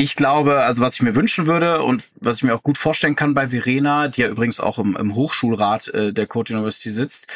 Ich 0.02 0.16
glaube, 0.16 0.62
also 0.62 0.82
was 0.82 0.94
ich 0.94 1.02
mir 1.02 1.14
wünschen 1.14 1.46
würde 1.46 1.82
und 1.82 2.06
was 2.22 2.38
ich 2.38 2.44
mir 2.44 2.56
auch 2.56 2.64
gut 2.64 2.78
vorstellen 2.78 3.18
kann 3.18 3.34
bei 3.34 3.50
Verena, 3.50 4.08
die 4.08 4.22
ja 4.22 4.30
übrigens 4.30 4.62
auch 4.62 4.80
im, 4.80 4.96
im 4.96 5.14
Hochschulrat 5.14 5.90
äh, 5.90 6.14
der 6.14 6.26
Code 6.26 6.54
University 6.54 6.90
sitzt, 6.90 7.28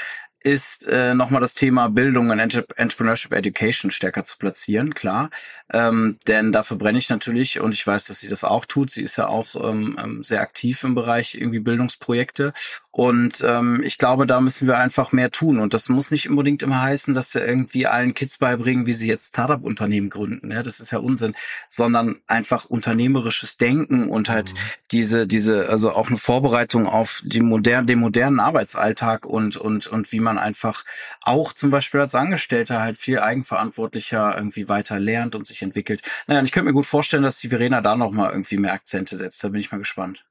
ist 0.44 0.88
äh, 0.88 1.14
nochmal 1.14 1.42
das 1.42 1.54
Thema 1.54 1.90
Bildung 1.90 2.30
und 2.30 2.40
Entrepreneurship 2.40 3.34
Education 3.34 3.92
stärker 3.92 4.24
zu 4.24 4.38
platzieren, 4.38 4.94
klar. 4.94 5.30
Ähm, 5.72 6.18
denn 6.28 6.52
dafür 6.52 6.78
brenne 6.78 6.98
ich 6.98 7.10
natürlich 7.10 7.60
und 7.62 7.72
ich 7.72 7.86
weiß, 7.88 8.06
dass 8.06 8.20
sie 8.20 8.28
das 8.28 8.44
auch 8.44 8.66
tut. 8.66 8.92
Sie 8.92 9.02
ist 9.02 9.16
ja 9.16 9.28
auch 9.28 9.56
ähm, 9.56 9.98
ähm 10.04 10.24
sehr 10.24 10.42
aktiv 10.42 10.84
im 10.84 10.96
Bereich 10.96 11.36
irgendwie 11.36 11.60
Bildungsprojekte. 11.60 12.54
Und 12.96 13.44
ähm, 13.44 13.82
ich 13.84 13.98
glaube, 13.98 14.28
da 14.28 14.40
müssen 14.40 14.68
wir 14.68 14.78
einfach 14.78 15.12
mehr 15.12 15.32
tun. 15.32 15.58
Und 15.58 15.74
das 15.74 15.90
muss 15.90 16.12
nicht 16.12 16.30
unbedingt 16.30 16.62
immer 16.62 16.80
heißen, 16.80 17.16
dass 17.16 17.34
wir 17.34 17.44
irgendwie 17.44 17.88
allen 17.88 18.14
Kids 18.14 18.38
beibringen, 18.38 18.86
wie 18.86 18.94
sie 18.94 19.08
jetzt 19.08 19.30
Startup-Unternehmen 19.30 20.12
gründen. 20.12 20.52
Ja, 20.52 20.62
das 20.62 20.80
ist 20.80 20.92
ja 20.92 21.00
Unsinn, 21.00 21.34
sondern 21.68 22.20
einfach 22.28 22.66
unternehmerisches 22.66 23.58
Denken 23.58 24.10
und 24.10 24.30
halt 24.30 24.54
mhm. 24.54 24.58
diese, 24.92 25.26
diese, 25.26 25.70
also 25.70 25.92
auch 25.92 26.10
eine 26.10 26.20
Vorbereitung 26.20 26.86
auf 26.86 27.24
die 27.26 27.42
modernen, 27.42 27.88
den 27.88 27.98
modernen 27.98 28.40
Arbeitsalltag 28.40 29.26
und 29.26 29.58
und 29.58 29.88
und 29.88 30.12
wie 30.12 30.20
man 30.20 30.38
einfach 30.38 30.86
auch 31.22 31.54
zum 31.54 31.72
Beispiel 31.72 32.00
als 32.00 32.14
Angestellter 32.14 32.80
halt 32.80 33.00
viel 33.00 33.20
eigenverantwortlicher 33.20 34.36
irgendwie 34.38 34.70
weiter 34.70 35.00
lernt 35.00 35.34
und 35.34 35.48
sich 35.48 35.64
entwickelt. 35.64 36.04
Naja, 36.28 36.42
und 36.42 36.46
ich 36.46 36.52
könnte 36.52 36.68
mir 36.68 36.74
gut 36.74 36.86
vorstellen, 36.86 37.24
dass 37.24 37.40
die 37.40 37.50
Verena 37.50 37.82
da 37.82 37.96
noch 37.96 38.12
mal 38.12 38.30
irgendwie 38.30 38.58
mehr 38.58 38.74
Akzente 38.74 39.16
setzt. 39.16 39.44
Da 39.44 39.50
bin 39.50 39.62
ich 39.62 39.72
mal 39.72 39.80
gespannt. 39.80 40.24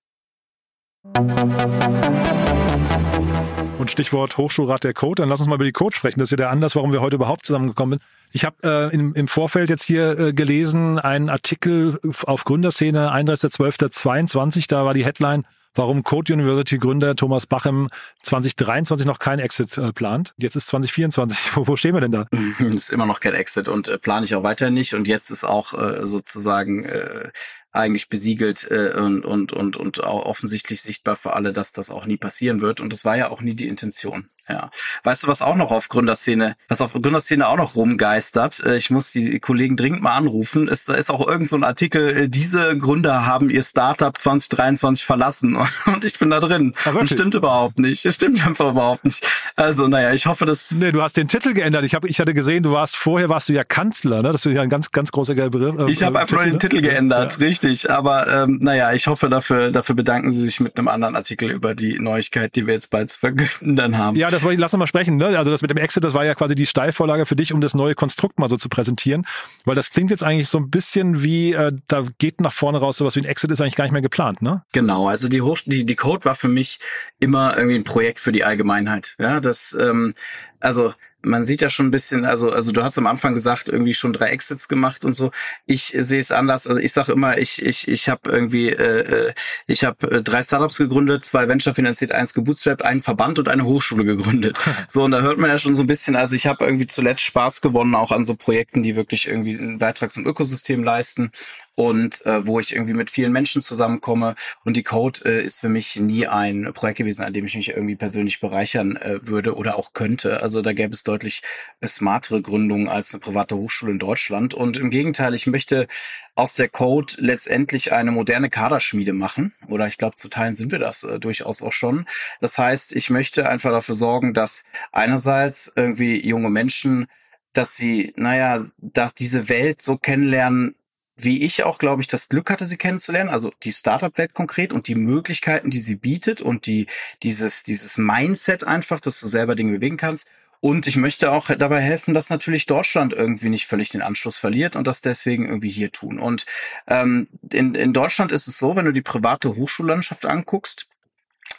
Und 3.83 3.90
Stichwort 3.90 4.37
Hochschulrat 4.37 4.85
der 4.85 4.95
Code, 4.95 5.23
dann 5.23 5.29
lass 5.29 5.40
uns 5.40 5.49
mal 5.49 5.57
über 5.57 5.64
die 5.64 5.73
Code 5.73 5.97
sprechen. 5.97 6.21
Das 6.21 6.29
ist 6.29 6.31
ja 6.31 6.37
der 6.37 6.51
Anlass, 6.51 6.77
warum 6.77 6.92
wir 6.92 7.01
heute 7.01 7.16
überhaupt 7.16 7.45
zusammengekommen 7.45 7.99
sind. 7.99 8.09
Ich 8.31 8.45
habe 8.45 8.55
äh, 8.62 8.95
im, 8.95 9.12
im 9.16 9.27
Vorfeld 9.27 9.71
jetzt 9.71 9.83
hier 9.83 10.16
äh, 10.16 10.33
gelesen, 10.33 11.01
einen 11.01 11.29
Artikel 11.29 11.99
auf 12.25 12.45
Gründerszene, 12.45 13.12
31.12.22, 13.12 14.68
da 14.68 14.85
war 14.85 14.95
die 14.95 15.05
Headline, 15.05 15.45
warum 15.75 16.03
Code 16.03 16.33
University 16.33 16.79
Gründer 16.79 17.17
Thomas 17.17 17.47
Bachem 17.47 17.89
2023 18.23 19.07
noch 19.07 19.19
kein 19.19 19.39
Exit 19.39 19.79
äh, 19.79 19.93
plant. 19.93 20.35
Jetzt 20.39 20.57
ist 20.57 20.69
2024. 20.69 21.39
Wo, 21.55 21.67
wo 21.67 21.77
stehen 21.77 21.95
wir 21.95 22.01
denn 22.01 22.13
da? 22.13 22.27
ist 22.59 22.91
immer 22.91 23.07
noch 23.07 23.21
kein 23.21 23.35
Exit 23.35 23.69
und 23.69 23.89
äh, 23.89 23.99
plane 23.99 24.25
ich 24.25 24.35
auch 24.35 24.43
weiter 24.43 24.71
nicht. 24.71 24.95
Und 24.95 25.09
jetzt 25.09 25.31
ist 25.31 25.45
auch 25.45 25.75
äh, 25.75 26.07
sozusagen 26.07 26.85
äh, 26.85 27.31
eigentlich 27.73 28.09
besiegelt 28.09 28.67
äh, 28.71 28.93
und, 28.97 29.25
und, 29.25 29.53
und, 29.53 29.77
und 29.77 30.05
auch 30.05 30.27
offensichtlich 30.27 30.83
sichtbar 30.83 31.17
für 31.17 31.35
alle, 31.35 31.53
dass 31.53 31.73
das 31.73 31.91
auch 31.91 32.07
nie 32.07 32.17
passieren 32.17 32.61
wird. 32.61 32.81
Und 32.81 32.93
das 32.93 33.05
war 33.05 33.17
ja 33.17 33.31
auch 33.31 33.41
nie 33.41 33.55
die 33.55 33.69
Intention. 33.69 34.29
Ja. 34.48 34.70
Weißt 35.05 35.22
du, 35.22 35.28
was 35.28 35.40
auch 35.40 35.57
noch 35.57 35.70
auf 35.70 35.88
Gründerszene, 35.88 36.57
was 36.68 36.81
auf 36.81 36.92
Gründerszene 36.92 37.46
auch 37.46 37.57
noch 37.57 37.76
rumgeistert? 37.76 38.61
Äh, 38.64 38.76
ich 38.76 38.90
muss 38.90 39.12
die 39.12 39.38
Kollegen 39.38 39.76
dringend 39.76 40.02
mal 40.02 40.16
anrufen. 40.16 40.68
Ist, 40.68 40.88
da 40.88 40.94
ist 40.94 41.11
auch 41.11 41.26
irgend 41.26 41.48
so 41.48 41.57
ein 41.57 41.64
Artikel, 41.64 42.16
äh, 42.16 42.28
diese 42.28 42.76
Gründer 42.76 43.24
haben 43.24 43.50
ihr 43.50 43.62
Startup 43.62 44.16
2023 44.16 45.05
verlassen 45.05 45.57
und 45.87 46.05
ich 46.05 46.18
bin 46.18 46.31
da 46.31 46.40
drin. 46.40 46.74
Ja, 46.85 46.92
und 46.92 47.09
stimmt 47.09 47.35
überhaupt 47.35 47.78
nicht. 47.78 48.05
Es 48.05 48.16
stimmt 48.16 48.44
einfach 48.44 48.70
überhaupt 48.70 49.05
nicht. 49.05 49.24
Also, 49.55 49.87
naja, 49.87 50.12
ich 50.12 50.26
hoffe, 50.26 50.44
dass. 50.44 50.72
Nee, 50.72 50.92
du 50.92 51.02
hast 51.02 51.16
den 51.16 51.28
Titel 51.28 51.55
geändert. 51.55 51.85
Ich 51.85 51.94
habe, 51.94 52.09
ich 52.09 52.18
hatte 52.18 52.35
gesehen, 52.35 52.62
du 52.64 52.72
warst 52.72 52.96
vorher 52.96 53.28
warst 53.28 53.48
du 53.48 53.52
ja 53.52 53.64
Kanzler, 53.64 54.22
ne? 54.22 54.33
Das 54.33 54.44
ist 54.44 54.52
ja 54.52 54.62
ein 54.62 54.70
ganz, 54.70 54.90
ganz 54.90 55.12
großer 55.12 55.35
Begriff. 55.35 55.78
Äh, 55.78 55.90
ich 55.90 56.02
habe 56.02 56.18
einfach 56.18 56.37
nur 56.37 56.44
den 56.44 56.55
ne? 56.55 56.59
Titel 56.59 56.81
geändert, 56.81 57.38
ja. 57.38 57.46
richtig. 57.46 57.90
Aber 57.90 58.26
ähm, 58.26 58.59
naja, 58.61 58.92
ich 58.92 59.07
hoffe, 59.07 59.28
dafür, 59.28 59.70
dafür 59.70 59.94
bedanken 59.94 60.33
sie 60.33 60.42
sich 60.42 60.59
mit 60.59 60.76
einem 60.76 60.88
anderen 60.88 61.14
Artikel 61.14 61.50
über 61.50 61.74
die 61.74 61.98
Neuigkeit, 62.00 62.57
die 62.57 62.66
wir 62.66 62.74
jetzt 62.74 62.90
bald 62.90 63.11
zu 63.11 63.20
verkünden 63.20 63.76
dann 63.76 63.98
haben. 63.98 64.16
Ja, 64.16 64.32
das 64.33 64.42
wollte 64.42 64.55
ich, 64.55 64.61
lass 64.61 64.73
uns 64.73 64.79
mal 64.79 64.87
sprechen. 64.87 65.16
Ne? 65.16 65.38
Also 65.38 65.51
das 65.51 65.62
mit 65.62 65.71
dem 65.71 65.79
Exit, 65.79 66.05
das 66.05 66.14
war 66.14 66.25
ja 66.25 66.35
quasi 66.35 66.55
die 66.55 66.66
Steilvorlage 66.66 67.27
für 67.27 67.37
dich, 67.37 67.53
um 67.53 67.61
das 67.61 67.75
neue 67.75 67.95
Konstrukt 67.95 68.38
mal 68.38 68.49
so 68.49 68.57
zu 68.57 68.68
präsentieren. 68.68 69.27
Weil 69.64 69.75
das 69.75 69.90
klingt 69.90 70.11
jetzt 70.11 70.23
eigentlich 70.23 70.49
so 70.49 70.59
ein 70.59 70.71
bisschen 70.71 71.23
wie, 71.23 71.53
äh, 71.53 71.73
da 71.88 72.05
geht 72.18 72.40
nach 72.40 72.53
vorne 72.53 72.79
raus, 72.79 72.97
sowas 72.97 73.16
wie 73.16 73.21
ein 73.21 73.27
Exit 73.27 73.51
ist 73.51 73.61
eigentlich 73.61 73.77
gar 73.77 73.85
nicht 73.85 73.92
mehr 73.92 74.03
geplant, 74.03 74.42
ne? 74.42 74.62
Genau, 74.73 75.09
also 75.09 75.29
die, 75.29 75.42
Hoch 75.42 75.59
die, 75.64 75.85
die 75.85 75.97
Code 75.97 76.25
war 76.25 76.35
für 76.35 76.49
mich 76.49 76.79
immer 77.21 77.57
irgendwie 77.57 77.77
ein 77.77 77.85
Projekt 77.85 78.21
für 78.21 78.33
die 78.33 78.45
Allgemeinheit. 78.45 79.14
Ja, 79.18 79.40
das, 79.40 79.77
ähm, 79.79 80.14
also 80.61 80.92
man 81.25 81.45
sieht 81.45 81.61
ja 81.61 81.71
schon 81.71 81.87
ein 81.87 81.91
bisschen, 81.91 82.25
also 82.25 82.51
also 82.51 82.73
du 82.73 82.83
hast 82.83 82.99
am 82.99 83.07
Anfang 83.07 83.35
gesagt, 83.35 83.69
irgendwie 83.69 83.95
schon 83.95 84.13
drei 84.13 84.29
Exits 84.29 84.69
gemacht 84.69 85.05
und 85.05 85.15
so. 85.15 85.31
Ich 85.67 85.95
sehe 85.99 86.21
es 86.21 86.33
anders. 86.33 86.67
Also 86.67 86.81
ich 86.81 86.93
sage 86.93 87.13
immer, 87.13 87.39
ich 87.39 87.63
ich 87.63 87.89
ich 87.89 88.09
habe 88.09 88.31
irgendwie 88.31 88.71
äh, 88.71 89.29
äh 89.29 89.33
ich 89.67 89.85
habe 89.85 90.11
äh, 90.11 90.23
drei 90.23 90.43
Startups 90.43 90.79
gegründet, 90.79 91.25
zwei 91.25 91.49
Venture 91.49 91.75
finanziert, 91.75 92.13
eins 92.13 92.35
gebootstrapped, 92.35 92.85
einen 92.85 93.03
Verband 93.03 93.39
und 93.39 93.49
eine 93.49 93.65
Hochschule 93.65 94.05
gegründet. 94.05 94.59
So 94.89 95.05
und 95.05 95.13
da 95.13 95.21
hört 95.21 95.39
man 95.39 95.49
ja 95.49 95.59
schon 95.59 95.75
so 95.75 95.83
ein 95.83 95.87
bisschen. 95.87 96.17
Also 96.17 96.35
ich 96.35 96.47
habe 96.47 96.65
irgendwie 96.65 96.87
zuletzt 96.87 97.23
Spaß 97.23 97.61
gewonnen 97.61 97.95
auch 97.95 98.11
an 98.11 98.25
so 98.25 98.35
Projekten, 98.35 98.83
die 98.83 98.97
wirklich 98.97 99.29
irgendwie 99.29 99.59
einen 99.59 99.79
Beitrag 99.79 100.13
zum 100.13 100.27
Ökosystem 100.27 100.83
leisten 100.83 101.31
und 101.75 102.25
äh, 102.27 102.47
wo 102.47 102.61
ich 102.61 102.73
irgendwie 102.73 102.95
mit 102.95 103.11
vielen 103.11 103.33
Menschen 103.33 103.63
zusammenkomme. 103.63 104.35
Und 104.65 104.77
die 104.77 104.83
Code 104.83 105.21
äh, 105.25 105.43
ist 105.43 105.61
für 105.61 105.69
mich 105.69 105.97
nie 105.97 106.27
ein 106.27 106.71
Projekt 106.75 106.99
gewesen, 106.99 107.23
an 107.23 107.33
dem 107.33 107.47
ich 107.47 107.55
mich 107.55 107.71
irgendwie 107.71 107.97
persönlich 107.97 108.41
bereichern 108.41 108.97
äh, 108.97 109.27
würde 109.27 109.57
oder 109.57 109.77
auch 109.77 109.93
könnte. 109.93 110.43
Also 110.43 110.61
da 110.61 110.73
gäbe 110.73 110.93
es 110.93 111.05
deutlich 111.05 111.43
äh, 111.81 111.89
smartere 111.89 112.43
Gründungen 112.43 112.89
als 112.89 113.15
eine 113.15 113.21
private 113.21 113.57
Hochschule 113.57 113.93
in 113.93 113.99
Deutschland. 113.99 114.55
Und 114.55 114.77
im 114.77 114.91
Gegenteil, 114.91 115.35
ich 115.35 115.47
möchte 115.47 115.87
aus 116.35 116.55
der 116.55 116.69
Code 116.69 117.15
letztendlich 117.19 117.93
eine 117.93 118.11
moderne 118.11 118.51
Kaderschmiede 118.51 119.13
machen. 119.13 119.55
Oder 119.69 119.87
ich 119.87 119.99
glaube, 119.99 120.17
zu 120.17 120.29
Teilen 120.29 120.55
sind 120.55 120.73
wir 120.73 120.79
das 120.79 121.05
äh, 121.05 121.19
durchaus 121.19 121.63
auch 121.63 121.73
schon. 121.73 122.07
Das 122.41 122.59
heißt, 122.59 122.95
ich 122.95 123.09
möchte 123.09 123.49
einfach 123.49 123.71
dafür 123.71 123.95
sorgen, 123.95 124.35
dass 124.35 124.65
einerseits 124.93 125.73
irgendwie 125.75 126.27
junge 126.27 126.51
Menschen 126.51 127.07
dass 127.55 127.77
sie, 127.77 128.15
naja, 128.17 128.65
dass 128.79 129.15
diese 129.15 129.51
Welt 129.51 129.83
so 129.83 129.99
kennenlernen, 129.99 130.75
wie 131.16 131.44
ich 131.44 131.64
auch, 131.64 131.79
glaube 131.79 132.03
ich, 132.03 132.09
das 132.09 132.29
Glück 132.29 132.51
hatte, 132.51 132.64
sie 132.64 132.77
kennenzulernen, 132.77 133.31
also 133.31 133.53
die 133.62 133.72
Startup-Welt 133.72 134.35
konkret 134.35 134.72
und 134.72 134.88
die 134.88 134.94
Möglichkeiten, 134.94 135.70
die 135.70 135.79
sie 135.79 135.96
bietet 135.96 136.40
und 136.40 136.66
die, 136.66 136.87
dieses, 137.22 137.62
dieses 137.62 137.98
Mindset 137.98 138.64
einfach, 138.64 139.01
dass 139.01 139.20
du 139.20 139.27
selber 139.27 139.55
Dinge 139.55 139.72
bewegen 139.72 139.96
kannst. 139.96 140.29
Und 140.61 140.87
ich 140.87 140.96
möchte 140.96 141.33
auch 141.33 141.48
dabei 141.48 141.81
helfen, 141.81 142.14
dass 142.14 142.31
natürlich 142.31 142.66
Deutschland 142.66 143.12
irgendwie 143.12 143.48
nicht 143.48 143.66
völlig 143.66 143.88
den 143.88 144.01
Anschluss 144.01 144.38
verliert 144.38 144.77
und 144.77 144.87
das 144.87 145.01
deswegen 145.01 145.44
irgendwie 145.44 145.70
hier 145.70 145.90
tun. 145.90 146.20
Und 146.20 146.46
ähm, 146.87 147.29
in, 147.53 147.75
in 147.75 147.92
Deutschland 147.92 148.31
ist 148.31 148.46
es 148.46 148.59
so, 148.59 148.77
wenn 148.77 148.85
du 148.85 148.92
die 148.92 149.03
private 149.03 149.57
Hochschullandschaft 149.57 150.25
anguckst, 150.25 150.87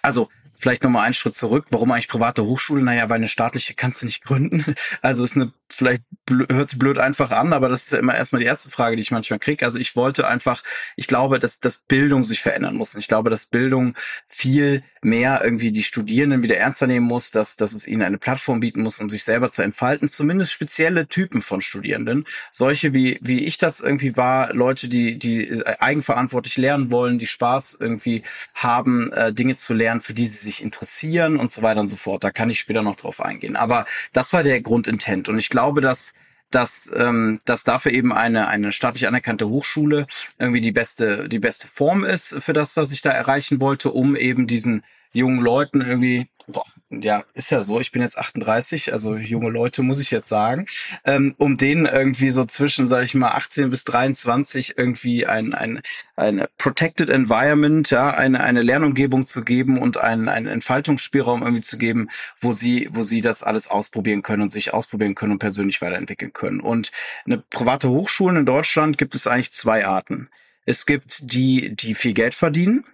also 0.02 0.30
vielleicht 0.64 0.84
nochmal 0.84 1.04
einen 1.04 1.14
Schritt 1.14 1.36
zurück. 1.36 1.66
Warum 1.70 1.92
eigentlich 1.92 2.08
private 2.08 2.46
Hochschule? 2.46 2.82
Naja, 2.82 3.10
weil 3.10 3.18
eine 3.18 3.28
staatliche 3.28 3.74
kannst 3.74 4.02
du 4.02 4.06
nicht 4.06 4.24
gründen. 4.24 4.64
Also 5.02 5.26
ist 5.26 5.36
eine, 5.36 5.52
vielleicht 5.74 6.04
hört 6.30 6.70
sich 6.70 6.80
blöd 6.80 6.98
einfach 6.98 7.32
an, 7.32 7.54
aber 7.54 7.68
das 7.68 7.86
ist 7.86 7.92
ja 7.92 8.00
immer 8.00 8.16
erstmal 8.16 8.40
die 8.40 8.46
erste 8.46 8.70
Frage, 8.70 8.96
die 8.96 9.02
ich 9.02 9.12
manchmal 9.12 9.40
kriege. 9.40 9.66
Also 9.66 9.80
ich 9.80 9.96
wollte 9.96 10.28
einfach, 10.28 10.64
ich 10.96 11.08
glaube, 11.08 11.40
dass, 11.40 11.60
dass 11.60 11.78
Bildung 11.78 12.24
sich 12.24 12.42
verändern 12.42 12.76
muss. 12.76 12.96
Ich 12.96 13.08
glaube, 13.08 13.30
dass 13.30 13.46
Bildung 13.46 13.96
viel 14.28 14.84
mehr 15.02 15.42
irgendwie 15.44 15.72
die 15.72 15.84
Studierenden 15.84 16.44
wieder 16.44 16.58
ernster 16.58 16.88
nehmen 16.88 17.06
muss, 17.06 17.32
dass, 17.32 17.56
dass 17.56 17.74
es 17.74 17.88
ihnen 17.88 18.02
eine 18.02 18.18
Plattform 18.18 18.62
bieten 18.62 18.82
muss, 18.82 19.00
um 19.00 19.10
sich 19.10 19.24
selber 19.24 19.52
zu 19.52 19.62
entfalten. 19.62 20.08
Zumindest 20.08 20.52
spezielle 20.52 21.08
Typen 21.08 21.42
von 21.42 21.62
Studierenden. 21.62 22.26
Solche 22.52 22.94
wie, 22.94 23.20
wie 23.22 23.44
ich 23.44 23.58
das 23.58 23.80
irgendwie 23.80 24.16
war, 24.16 24.54
Leute, 24.54 24.88
die, 24.88 25.20
die 25.20 25.62
eigenverantwortlich 25.80 26.58
lernen 26.58 26.92
wollen, 26.92 27.20
die 27.20 27.28
Spaß 27.28 27.78
irgendwie 27.80 28.24
haben, 28.54 29.12
äh, 29.12 29.34
Dinge 29.34 29.56
zu 29.56 29.74
lernen, 29.74 30.02
für 30.02 30.14
die 30.14 30.28
sie 30.28 30.38
sich 30.38 30.62
interessieren 30.62 31.38
und 31.38 31.52
so 31.52 31.62
weiter 31.62 31.82
und 31.82 31.88
so 31.88 31.98
fort. 31.98 32.24
Da 32.24 32.32
kann 32.32 32.50
ich 32.50 32.60
später 32.60 32.82
noch 32.82 32.96
drauf 32.96 33.20
eingehen. 33.20 33.56
Aber 33.56 33.86
das 34.14 34.32
war 34.34 34.44
der 34.44 34.62
Grundintent. 34.62 35.28
Und 35.28 35.38
ich 35.38 35.50
glaube, 35.50 35.63
dass 35.72 36.14
dass, 36.54 36.92
ähm, 36.96 37.40
dass 37.46 37.64
dafür 37.64 37.92
eben 37.92 38.14
eine, 38.14 38.48
eine 38.48 38.72
staatlich 38.72 39.08
anerkannte 39.08 39.50
Hochschule 39.50 40.06
irgendwie 40.38 40.62
die 40.62 40.72
beste, 40.72 41.28
die 41.28 41.40
beste 41.40 41.68
Form 41.68 42.04
ist 42.04 42.36
für 42.40 42.54
das, 42.54 42.78
was 42.78 42.92
ich 42.92 43.02
da 43.02 43.10
erreichen 43.10 43.60
wollte, 43.60 43.92
um 43.92 44.16
eben 44.16 44.46
diesen 44.46 44.84
jungen 45.14 45.42
Leuten 45.42 45.82
irgendwie 45.82 46.30
boah, 46.48 46.66
ja, 47.02 47.24
ist 47.34 47.52
ja 47.52 47.64
so, 47.64 47.80
ich 47.80 47.92
bin 47.92 48.02
jetzt 48.02 48.18
38, 48.18 48.94
also 48.94 49.16
junge 49.16 49.50
Leute 49.50 49.82
muss 49.82 50.00
ich 50.00 50.12
jetzt 50.12 50.28
sagen, 50.28 50.68
ähm, 51.06 51.34
um 51.38 51.58
denen 51.58 51.86
irgendwie 51.86 52.30
so 52.30 52.46
zwischen, 52.46 52.88
sage 52.88 53.06
ich 53.06 53.14
mal, 53.14 53.32
18 53.32 53.70
bis 53.70 53.84
23 53.84 54.78
irgendwie 54.78 55.26
ein, 55.26 55.54
ein, 55.54 55.82
ein 56.16 56.46
protected 56.58 57.10
environment, 57.10 57.90
ja, 57.90 58.12
eine, 58.12 58.42
eine 58.42 58.62
Lernumgebung 58.62 59.26
zu 59.26 59.44
geben 59.44 59.78
und 59.78 59.98
einen, 59.98 60.30
einen 60.30 60.48
Entfaltungsspielraum 60.48 61.42
irgendwie 61.42 61.64
zu 61.64 61.78
geben, 61.78 62.10
wo 62.40 62.52
sie, 62.52 62.88
wo 62.92 63.04
sie 63.04 63.22
das 63.22 63.44
alles 63.44 63.68
ausprobieren 63.68 64.22
können 64.22 64.44
und 64.44 64.52
sich 64.52 64.74
ausprobieren 64.74 65.16
können 65.16 65.34
und 65.34 65.40
persönlich 65.40 65.82
weiterentwickeln 65.82 66.34
können. 66.34 66.60
Und 66.60 66.92
eine 67.26 67.38
private 67.38 67.90
Hochschulen 67.90 68.38
in 68.38 68.46
Deutschland 68.46 68.98
gibt 68.98 69.16
es 69.16 69.28
eigentlich 69.28 69.52
zwei 69.52 69.86
Arten. 69.86 70.30
Es 70.66 70.86
gibt 70.86 71.34
die, 71.34 71.76
die 71.76 71.94
viel 71.96 72.14
Geld 72.14 72.36
verdienen 72.36 72.86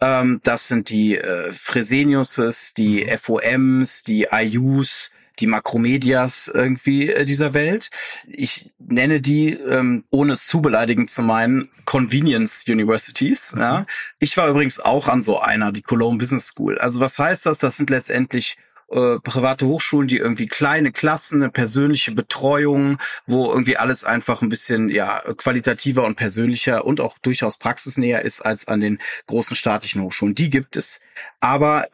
ähm, 0.00 0.40
das 0.42 0.68
sind 0.68 0.88
die 0.88 1.16
äh, 1.16 1.52
Freseniuses, 1.52 2.74
die 2.74 3.04
mhm. 3.04 3.18
FOMs, 3.18 4.02
die 4.02 4.28
IUs, 4.32 5.10
die 5.40 5.46
Makromedias 5.46 6.50
irgendwie 6.52 7.10
äh, 7.10 7.24
dieser 7.24 7.54
Welt. 7.54 7.90
Ich 8.26 8.72
nenne 8.78 9.20
die, 9.20 9.52
ähm, 9.52 10.04
ohne 10.10 10.34
es 10.34 10.46
zu 10.46 10.60
beleidigend 10.60 11.10
zu 11.10 11.22
meinen, 11.22 11.70
Convenience 11.84 12.64
Universities. 12.68 13.52
Mhm. 13.54 13.60
Ja. 13.60 13.86
Ich 14.20 14.36
war 14.36 14.48
übrigens 14.48 14.78
auch 14.78 15.08
an 15.08 15.22
so 15.22 15.40
einer, 15.40 15.72
die 15.72 15.82
Cologne 15.82 16.18
Business 16.18 16.46
School. 16.46 16.78
Also 16.78 17.00
was 17.00 17.18
heißt 17.18 17.46
das? 17.46 17.58
Das 17.58 17.76
sind 17.76 17.90
letztendlich 17.90 18.56
äh, 18.90 19.18
private 19.20 19.66
Hochschulen, 19.66 20.08
die 20.08 20.18
irgendwie 20.18 20.46
kleine 20.46 20.92
Klassen, 20.92 21.42
eine 21.42 21.50
persönliche 21.50 22.12
Betreuung, 22.12 22.98
wo 23.26 23.50
irgendwie 23.50 23.76
alles 23.76 24.04
einfach 24.04 24.42
ein 24.42 24.48
bisschen 24.48 24.88
ja 24.88 25.22
qualitativer 25.36 26.04
und 26.04 26.16
persönlicher 26.16 26.84
und 26.84 27.00
auch 27.00 27.18
durchaus 27.18 27.56
praxisnäher 27.56 28.22
ist 28.22 28.40
als 28.40 28.68
an 28.68 28.80
den 28.80 28.98
großen 29.26 29.56
staatlichen 29.56 30.02
Hochschulen. 30.02 30.34
Die 30.34 30.50
gibt 30.50 30.76
es. 30.76 31.00
Aber 31.40 31.86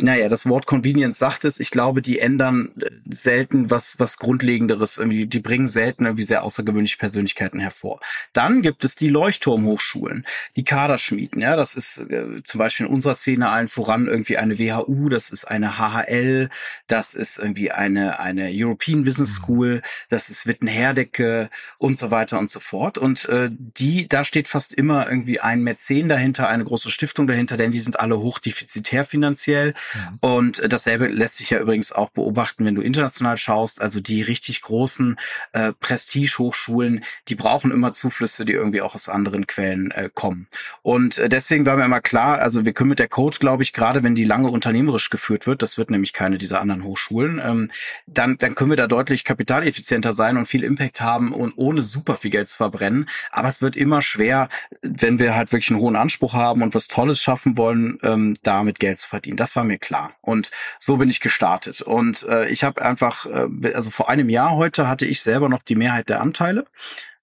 naja, 0.00 0.28
das 0.28 0.46
Wort 0.46 0.66
Convenience 0.66 1.18
sagt 1.18 1.44
es, 1.44 1.58
ich 1.58 1.72
glaube, 1.72 2.02
die 2.02 2.20
ändern 2.20 2.72
äh, 2.80 2.88
selten 3.10 3.68
was, 3.70 3.98
was 3.98 4.18
Grundlegenderes, 4.18 4.96
irgendwie, 4.96 5.26
die 5.26 5.40
bringen 5.40 5.66
selten 5.66 6.04
irgendwie 6.04 6.22
sehr 6.22 6.44
außergewöhnliche 6.44 6.98
Persönlichkeiten 6.98 7.58
hervor. 7.58 7.98
Dann 8.32 8.62
gibt 8.62 8.84
es 8.84 8.94
die 8.94 9.08
Leuchtturmhochschulen, 9.08 10.24
die 10.54 10.62
Kaderschmieden, 10.62 11.42
ja, 11.42 11.56
das 11.56 11.74
ist 11.74 11.98
äh, 11.98 12.42
zum 12.44 12.58
Beispiel 12.58 12.86
in 12.86 12.92
unserer 12.92 13.16
Szene 13.16 13.48
allen 13.48 13.66
voran 13.66 14.06
irgendwie 14.06 14.36
eine 14.36 14.60
WHU, 14.60 15.08
das 15.08 15.30
ist 15.30 15.46
eine 15.46 15.78
HHL, 15.78 16.48
das 16.86 17.14
ist 17.14 17.38
irgendwie 17.38 17.72
eine, 17.72 18.20
eine 18.20 18.50
European 18.52 19.02
Business 19.02 19.30
mhm. 19.30 19.42
School, 19.42 19.82
das 20.08 20.30
ist 20.30 20.46
Witten-Herdecke 20.46 21.50
und 21.78 21.98
so 21.98 22.12
weiter 22.12 22.38
und 22.38 22.50
so 22.50 22.60
fort. 22.60 22.98
Und 22.98 23.28
äh, 23.28 23.50
die, 23.50 24.08
da 24.08 24.22
steht 24.22 24.46
fast 24.46 24.74
immer 24.74 25.08
irgendwie 25.10 25.40
ein 25.40 25.64
Mäzen 25.64 26.08
dahinter, 26.08 26.48
eine 26.48 26.62
große 26.62 26.92
Stiftung 26.92 27.26
dahinter, 27.26 27.56
denn 27.56 27.72
die 27.72 27.80
sind 27.80 27.98
alle 27.98 28.20
hochdefizitär 28.20 29.04
finanziell. 29.04 29.74
Mhm. 29.94 30.18
Und 30.20 30.72
dasselbe 30.72 31.06
lässt 31.08 31.36
sich 31.36 31.50
ja 31.50 31.58
übrigens 31.58 31.92
auch 31.92 32.10
beobachten, 32.10 32.64
wenn 32.64 32.74
du 32.74 32.82
international 32.82 33.36
schaust. 33.36 33.80
Also 33.80 34.00
die 34.00 34.22
richtig 34.22 34.62
großen 34.62 35.16
äh, 35.52 35.72
Prestige-Hochschulen, 35.78 37.04
die 37.28 37.34
brauchen 37.34 37.70
immer 37.70 37.92
Zuflüsse, 37.92 38.44
die 38.44 38.52
irgendwie 38.52 38.82
auch 38.82 38.94
aus 38.94 39.08
anderen 39.08 39.46
Quellen 39.46 39.90
äh, 39.90 40.10
kommen. 40.12 40.46
Und 40.82 41.18
äh, 41.18 41.28
deswegen 41.28 41.66
war 41.66 41.76
mir 41.76 41.84
immer 41.84 42.00
klar, 42.00 42.38
also 42.38 42.64
wir 42.64 42.72
können 42.72 42.90
mit 42.90 42.98
der 42.98 43.08
Code, 43.08 43.38
glaube 43.38 43.62
ich, 43.62 43.72
gerade 43.72 44.02
wenn 44.02 44.14
die 44.14 44.24
lange 44.24 44.48
unternehmerisch 44.48 45.10
geführt 45.10 45.46
wird, 45.46 45.62
das 45.62 45.78
wird 45.78 45.90
nämlich 45.90 46.12
keine 46.12 46.38
dieser 46.38 46.60
anderen 46.60 46.84
Hochschulen, 46.84 47.40
ähm, 47.44 47.70
dann, 48.06 48.38
dann 48.38 48.54
können 48.54 48.70
wir 48.70 48.76
da 48.76 48.86
deutlich 48.86 49.24
kapitaleffizienter 49.24 50.12
sein 50.12 50.36
und 50.36 50.46
viel 50.46 50.64
Impact 50.64 51.00
haben 51.00 51.32
und 51.32 51.54
ohne 51.56 51.82
super 51.82 52.16
viel 52.16 52.30
Geld 52.30 52.48
zu 52.48 52.56
verbrennen. 52.56 53.08
Aber 53.30 53.48
es 53.48 53.62
wird 53.62 53.76
immer 53.76 54.02
schwer, 54.02 54.48
wenn 54.82 55.18
wir 55.18 55.34
halt 55.34 55.52
wirklich 55.52 55.70
einen 55.70 55.80
hohen 55.80 55.96
Anspruch 55.96 56.34
haben 56.34 56.62
und 56.62 56.74
was 56.74 56.88
Tolles 56.88 57.20
schaffen 57.20 57.56
wollen, 57.56 57.98
ähm, 58.02 58.36
damit 58.42 58.78
Geld 58.78 58.98
zu 58.98 59.08
verdienen. 59.08 59.36
Das 59.36 59.56
war 59.56 59.64
mir 59.64 59.77
klar. 59.78 60.12
Und 60.20 60.50
so 60.78 60.96
bin 60.96 61.10
ich 61.10 61.20
gestartet. 61.20 61.82
Und 61.82 62.24
äh, 62.24 62.48
ich 62.48 62.64
habe 62.64 62.82
einfach, 62.82 63.26
äh, 63.26 63.72
also 63.74 63.90
vor 63.90 64.08
einem 64.08 64.28
Jahr 64.28 64.56
heute 64.56 64.88
hatte 64.88 65.06
ich 65.06 65.22
selber 65.22 65.48
noch 65.48 65.62
die 65.62 65.76
Mehrheit 65.76 66.08
der 66.08 66.20
Anteile. 66.20 66.64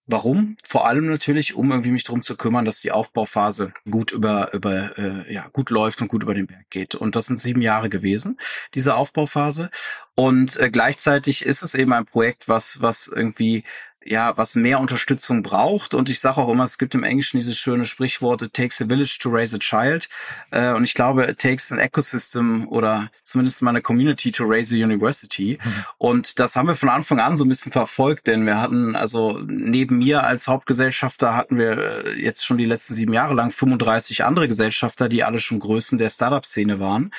Warum? 0.07 0.55
Vor 0.67 0.87
allem 0.87 1.07
natürlich, 1.07 1.55
um 1.55 1.71
irgendwie 1.71 1.89
mich 1.89 2.03
drum 2.03 2.21
zu 2.21 2.35
kümmern, 2.35 2.63
dass 2.63 2.79
die 2.79 2.91
Aufbauphase 2.91 3.73
gut 3.89 4.11
über, 4.11 4.53
über 4.53 4.97
äh, 4.99 5.33
ja, 5.33 5.47
gut 5.51 5.71
läuft 5.71 5.99
und 6.01 6.09
gut 6.09 6.21
über 6.21 6.35
den 6.35 6.45
Berg 6.45 6.69
geht. 6.69 6.93
Und 6.93 7.15
das 7.15 7.25
sind 7.25 7.39
sieben 7.39 7.61
Jahre 7.61 7.89
gewesen, 7.89 8.37
diese 8.75 8.95
Aufbauphase. 8.95 9.71
Und 10.13 10.57
äh, 10.57 10.69
gleichzeitig 10.69 11.43
ist 11.43 11.63
es 11.63 11.73
eben 11.73 11.91
ein 11.91 12.05
Projekt, 12.05 12.47
was, 12.47 12.81
was 12.81 13.07
irgendwie 13.07 13.63
ja, 14.05 14.37
was 14.37 14.55
mehr 14.55 14.79
Unterstützung 14.79 15.41
braucht. 15.41 15.93
Und 15.93 16.09
ich 16.09 16.19
sage 16.19 16.37
auch 16.37 16.49
immer, 16.49 16.63
es 16.63 16.77
gibt 16.77 16.93
im 16.93 17.03
Englischen 17.03 17.37
dieses 17.37 17.57
schöne 17.57 17.85
Sprichwort, 17.85 18.43
it 18.43 18.53
takes 18.53 18.81
a 18.81 18.85
village 18.85 19.17
to 19.19 19.29
raise 19.29 19.55
a 19.55 19.59
child. 19.59 20.07
Äh, 20.51 20.73
und 20.73 20.83
ich 20.83 20.93
glaube, 20.93 21.25
it 21.25 21.39
takes 21.39 21.71
an 21.71 21.79
ecosystem 21.79 22.67
oder 22.67 23.09
zumindest 23.23 23.61
mal 23.63 23.71
eine 23.71 23.81
community 23.81 24.31
to 24.31 24.45
raise 24.45 24.73
a 24.75 24.77
university. 24.77 25.57
Mhm. 25.63 25.85
Und 25.97 26.39
das 26.39 26.55
haben 26.55 26.67
wir 26.67 26.75
von 26.75 26.89
Anfang 26.89 27.19
an 27.19 27.35
so 27.35 27.43
ein 27.45 27.49
bisschen 27.49 27.71
verfolgt, 27.71 28.27
denn 28.27 28.45
wir 28.45 28.61
hatten, 28.61 28.95
also 28.95 29.39
neben 29.47 29.97
mir 29.97 30.23
als 30.23 30.47
Hauptgesellschafter 30.47 31.35
hatten 31.35 31.57
wir 31.57 31.77
äh, 32.05 32.21
jetzt 32.21 32.45
schon 32.45 32.57
die 32.57 32.65
letzten 32.65 32.93
sieben 32.93 33.13
Jahre 33.13 33.33
lang 33.33 33.51
35 33.51 34.23
andere 34.23 34.47
Gesellschafter, 34.47 35.09
die 35.09 35.23
alle 35.23 35.39
schon 35.39 35.59
Größen 35.59 35.97
der 35.97 36.11
Startup-Szene 36.11 36.79
waren, 36.79 37.11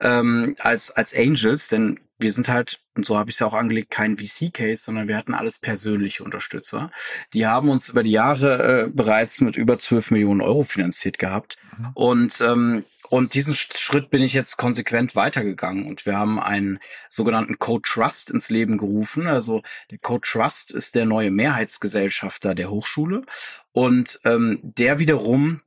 ähm, 0.00 0.54
als, 0.58 0.90
als 0.90 1.14
Angels, 1.14 1.68
denn 1.68 1.98
wir 2.18 2.32
sind 2.32 2.48
halt, 2.48 2.80
und 2.96 3.04
so 3.04 3.18
habe 3.18 3.30
ich 3.30 3.36
es 3.36 3.40
ja 3.40 3.46
auch 3.46 3.54
angelegt, 3.54 3.90
kein 3.90 4.16
VC-Case, 4.16 4.82
sondern 4.82 5.08
wir 5.08 5.16
hatten 5.16 5.34
alles 5.34 5.58
persönliche 5.58 6.22
Unterstützer. 6.22 6.90
Die 7.32 7.46
haben 7.46 7.68
uns 7.68 7.88
über 7.88 8.02
die 8.02 8.12
Jahre 8.12 8.84
äh, 8.84 8.90
bereits 8.90 9.40
mit 9.40 9.56
über 9.56 9.78
12 9.78 10.12
Millionen 10.12 10.40
Euro 10.40 10.62
finanziert 10.62 11.18
gehabt. 11.18 11.56
Mhm. 11.78 11.90
Und 11.94 12.40
ähm, 12.40 12.84
und 13.10 13.34
diesen 13.34 13.54
Schritt 13.54 14.10
bin 14.10 14.22
ich 14.22 14.32
jetzt 14.32 14.56
konsequent 14.56 15.14
weitergegangen 15.14 15.86
und 15.86 16.06
wir 16.06 16.18
haben 16.18 16.40
einen 16.40 16.78
sogenannten 17.08 17.58
Code 17.58 17.82
Trust 17.86 18.30
ins 18.30 18.50
Leben 18.50 18.78
gerufen. 18.78 19.26
Also 19.26 19.62
der 19.90 19.98
Code 19.98 20.26
Trust 20.26 20.72
ist 20.72 20.94
der 20.94 21.04
neue 21.04 21.30
Mehrheitsgesellschafter 21.30 22.54
der 22.54 22.70
Hochschule 22.70 23.22
und 23.72 24.18
ähm, 24.24 24.58
der 24.62 24.98
wiederum 24.98 25.60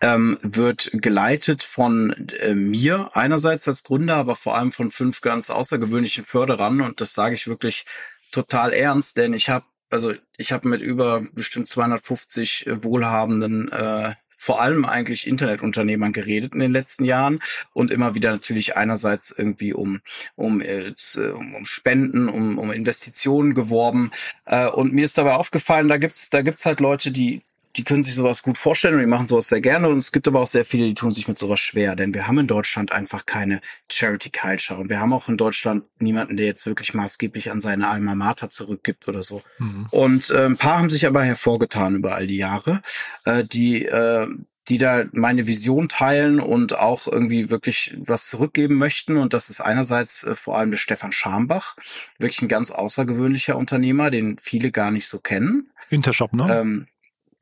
ähm, 0.00 0.36
wird 0.42 0.90
geleitet 0.92 1.62
von 1.62 2.12
äh, 2.40 2.54
mir 2.54 3.10
einerseits 3.14 3.68
als 3.68 3.82
Gründer, 3.82 4.16
aber 4.16 4.36
vor 4.36 4.56
allem 4.56 4.72
von 4.72 4.90
fünf 4.90 5.20
ganz 5.20 5.50
außergewöhnlichen 5.50 6.24
Förderern. 6.24 6.80
Und 6.80 7.00
das 7.00 7.14
sage 7.14 7.34
ich 7.34 7.46
wirklich 7.46 7.84
total 8.30 8.72
ernst, 8.72 9.16
denn 9.16 9.32
ich 9.32 9.48
habe 9.48 9.66
also 9.90 10.14
ich 10.38 10.52
habe 10.52 10.68
mit 10.68 10.80
über 10.80 11.22
bestimmt 11.34 11.68
250 11.68 12.66
äh, 12.66 12.82
wohlhabenden 12.82 13.70
äh, 13.70 14.14
vor 14.34 14.60
allem 14.60 14.84
eigentlich 14.84 15.28
Internetunternehmern 15.28 16.12
geredet 16.12 16.54
in 16.54 16.60
den 16.60 16.72
letzten 16.72 17.04
Jahren. 17.04 17.38
Und 17.74 17.92
immer 17.92 18.16
wieder 18.16 18.32
natürlich 18.32 18.76
einerseits 18.76 19.30
irgendwie 19.30 19.72
um 19.72 20.00
um 20.34 20.60
äh, 20.60 20.92
um, 21.16 21.54
um 21.54 21.64
Spenden, 21.64 22.28
um, 22.28 22.58
um 22.58 22.72
Investitionen 22.72 23.54
geworben. 23.54 24.10
Äh, 24.46 24.66
und 24.66 24.92
mir 24.92 25.04
ist 25.04 25.18
dabei 25.18 25.34
aufgefallen, 25.34 25.88
da 25.88 25.98
gibt's 25.98 26.30
da 26.30 26.42
gibt's 26.42 26.66
halt 26.66 26.80
Leute, 26.80 27.12
die 27.12 27.42
die 27.76 27.84
können 27.84 28.02
sich 28.02 28.14
sowas 28.14 28.42
gut 28.42 28.58
vorstellen 28.58 28.94
und 28.94 29.00
die 29.00 29.06
machen 29.06 29.26
sowas 29.26 29.48
sehr 29.48 29.60
gerne. 29.60 29.88
Und 29.88 29.96
es 29.96 30.12
gibt 30.12 30.28
aber 30.28 30.40
auch 30.40 30.46
sehr 30.46 30.64
viele, 30.64 30.86
die 30.86 30.94
tun 30.94 31.10
sich 31.10 31.28
mit 31.28 31.38
sowas 31.38 31.60
schwer, 31.60 31.96
denn 31.96 32.14
wir 32.14 32.26
haben 32.26 32.38
in 32.38 32.46
Deutschland 32.46 32.92
einfach 32.92 33.24
keine 33.26 33.60
Charity 33.90 34.30
Culture 34.30 34.78
und 34.78 34.90
wir 34.90 35.00
haben 35.00 35.12
auch 35.12 35.28
in 35.28 35.36
Deutschland 35.36 35.84
niemanden, 35.98 36.36
der 36.36 36.46
jetzt 36.46 36.66
wirklich 36.66 36.94
maßgeblich 36.94 37.50
an 37.50 37.60
seine 37.60 37.88
Alma 37.88 38.14
Mater 38.14 38.48
zurückgibt 38.48 39.08
oder 39.08 39.22
so. 39.22 39.42
Mhm. 39.58 39.86
Und 39.90 40.30
äh, 40.30 40.44
ein 40.44 40.56
paar 40.56 40.78
haben 40.78 40.90
sich 40.90 41.06
aber 41.06 41.24
hervorgetan 41.24 41.96
über 41.96 42.14
all 42.14 42.26
die 42.26 42.36
Jahre, 42.36 42.82
äh, 43.24 43.44
die 43.44 43.86
äh, 43.86 44.26
die 44.68 44.78
da 44.78 45.04
meine 45.12 45.46
Vision 45.46 45.88
teilen 45.88 46.38
und 46.38 46.78
auch 46.78 47.08
irgendwie 47.08 47.50
wirklich 47.50 47.96
was 47.98 48.28
zurückgeben 48.28 48.76
möchten. 48.76 49.16
Und 49.16 49.34
das 49.34 49.50
ist 49.50 49.60
einerseits 49.60 50.22
äh, 50.22 50.36
vor 50.36 50.56
allem 50.56 50.70
der 50.70 50.78
Stefan 50.78 51.12
Schambach, 51.12 51.76
wirklich 52.18 52.42
ein 52.42 52.48
ganz 52.48 52.70
außergewöhnlicher 52.70 53.56
Unternehmer, 53.56 54.10
den 54.10 54.38
viele 54.38 54.70
gar 54.70 54.90
nicht 54.90 55.08
so 55.08 55.18
kennen. 55.18 55.68
Intershop, 55.90 56.32
ne? 56.32 56.60
Ähm, 56.60 56.86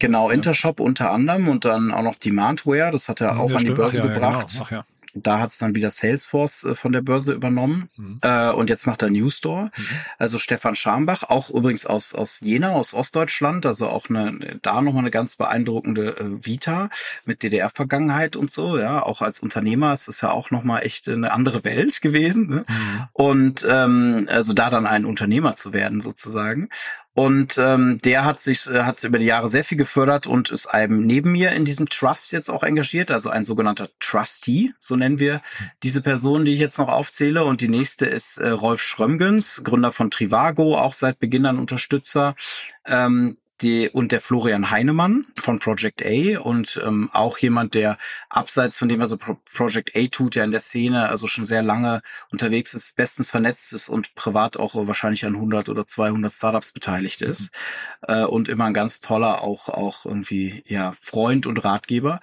Genau, 0.01 0.31
Intershop 0.31 0.81
unter 0.81 1.13
anderem 1.13 1.49
und 1.49 1.65
dann 1.65 1.93
auch 1.93 2.03
noch 2.03 2.17
Demandware, 2.17 2.91
das 2.91 3.09
hat 3.09 3.21
er 3.21 3.39
auch 3.39 3.51
ja, 3.51 3.59
an 3.59 3.65
die 3.65 3.71
Börse 3.71 4.01
Ach, 4.01 4.07
ja, 4.07 4.13
gebracht. 4.13 4.53
Ja, 4.53 4.59
genau. 4.59 4.65
Ach, 4.65 4.71
ja. 4.71 4.85
Da 5.15 5.41
hat 5.41 5.51
es 5.51 5.59
dann 5.59 5.75
wieder 5.75 5.91
Salesforce 5.91 6.65
äh, 6.65 6.75
von 6.75 6.93
der 6.93 7.03
Börse 7.03 7.33
übernommen 7.33 7.89
mhm. 7.97 8.19
äh, 8.23 8.51
und 8.51 8.71
jetzt 8.71 8.87
macht 8.87 9.03
er 9.03 9.11
Newstore. 9.11 9.65
Mhm. 9.65 9.85
Also 10.19 10.39
Stefan 10.39 10.77
Schambach, 10.77 11.25
auch 11.25 11.51
übrigens 11.51 11.85
aus 11.85 12.15
aus 12.15 12.41
Jena, 12.41 12.71
aus 12.71 12.95
Ostdeutschland, 12.95 13.67
also 13.67 13.89
auch 13.89 14.09
eine 14.09 14.59
da 14.63 14.81
nochmal 14.81 15.03
eine 15.03 15.11
ganz 15.11 15.35
beeindruckende 15.35 16.17
äh, 16.17 16.47
Vita 16.47 16.91
mit 17.25 17.43
DDR-Vergangenheit 17.43 18.37
und 18.37 18.51
so. 18.51 18.79
Ja, 18.79 19.03
auch 19.03 19.21
als 19.21 19.41
Unternehmer 19.41 19.93
ist 19.93 20.07
es 20.07 20.21
ja 20.21 20.31
auch 20.31 20.53
nochmal 20.53 20.85
echt 20.85 21.09
eine 21.09 21.33
andere 21.33 21.65
Welt 21.65 22.01
gewesen. 22.01 22.49
Ne? 22.49 22.65
Mhm. 22.69 23.07
Und 23.13 23.67
ähm, 23.69 24.29
also 24.31 24.53
da 24.53 24.71
dann 24.71 24.87
ein 24.87 25.05
Unternehmer 25.05 25.57
zu 25.57 25.73
werden 25.73 26.01
sozusagen. 26.01 26.69
Und 27.15 27.59
ähm, 27.59 27.99
der 28.05 28.25
hat 28.25 28.41
sich 28.41 28.69
äh, 28.71 28.85
hat 28.85 29.03
über 29.03 29.19
die 29.19 29.27
Jahre 29.27 29.49
sehr 29.49 29.65
viel 29.65 29.77
gefördert 29.77 30.29
und 30.29 30.51
ist 30.51 30.69
eben 30.73 31.05
neben 31.07 31.33
mir 31.33 31.51
in 31.53 31.65
diesem 31.65 31.89
Trust 31.89 32.31
jetzt 32.31 32.49
auch 32.49 32.63
engagiert, 32.63 33.11
also 33.11 33.31
ein 33.31 33.43
sogenannter 33.43 33.89
Trustee, 33.99 34.73
so 34.79 34.95
nennen 34.95 35.19
wir 35.19 35.43
diese 35.83 36.03
Person, 36.03 36.45
die 36.45 36.53
ich 36.53 36.61
jetzt 36.61 36.79
noch 36.79 36.89
aufzähle. 36.89 37.45
Und 37.45 37.63
die 37.63 37.69
nächste 37.69 38.07
ist 38.07 38.39
äh, 38.39 38.51
Rolf 38.51 38.81
Schrömgens, 38.81 39.63
Gründer 39.65 39.91
von 39.91 40.11
Trivago, 40.11 40.79
auch 40.79 40.93
seit 40.93 41.19
Beginn 41.19 41.47
an 41.47 41.59
Unterstützer. 41.59 42.37
Ähm, 42.87 43.37
die, 43.63 43.89
und 43.89 44.13
der 44.13 44.21
Florian 44.21 44.71
Heinemann 44.71 45.27
von 45.39 45.59
Project 45.59 46.05
A 46.05 46.41
und 46.41 46.81
ähm, 46.85 47.11
auch 47.13 47.39
jemand, 47.39 47.75
der 47.75 47.99
abseits 48.29 48.79
von 48.79 48.89
dem, 48.89 49.01
was 49.01 49.11
er 49.11 49.19
Pro 49.19 49.37
Project 49.53 49.97
A 49.97 50.07
tut, 50.07 50.35
ja 50.35 50.45
in 50.45 50.51
der 50.51 50.61
Szene, 50.61 51.09
also 51.09 51.27
schon 51.27 51.45
sehr 51.45 51.63
lange 51.63 52.03
unterwegs 52.31 52.75
ist, 52.75 52.97
bestens 52.97 53.31
vernetzt 53.31 53.73
ist 53.73 53.89
und 53.89 54.15
privat 54.15 54.57
auch 54.57 54.75
wahrscheinlich 54.75 55.25
an 55.27 55.35
100 55.35 55.69
oder 55.69 55.87
200 55.87 56.33
Startups 56.33 56.73
beteiligt 56.73 57.21
ist 57.21 57.53
mhm. 58.09 58.15
äh, 58.15 58.25
und 58.25 58.49
immer 58.49 58.65
ein 58.65 58.75
ganz 58.75 59.01
toller 59.01 59.43
auch 59.43 59.69
auch 59.69 60.07
irgendwie 60.07 60.63
ja 60.67 60.93
Freund 60.93 61.47
und 61.47 61.65
Ratgeber. 61.65 62.21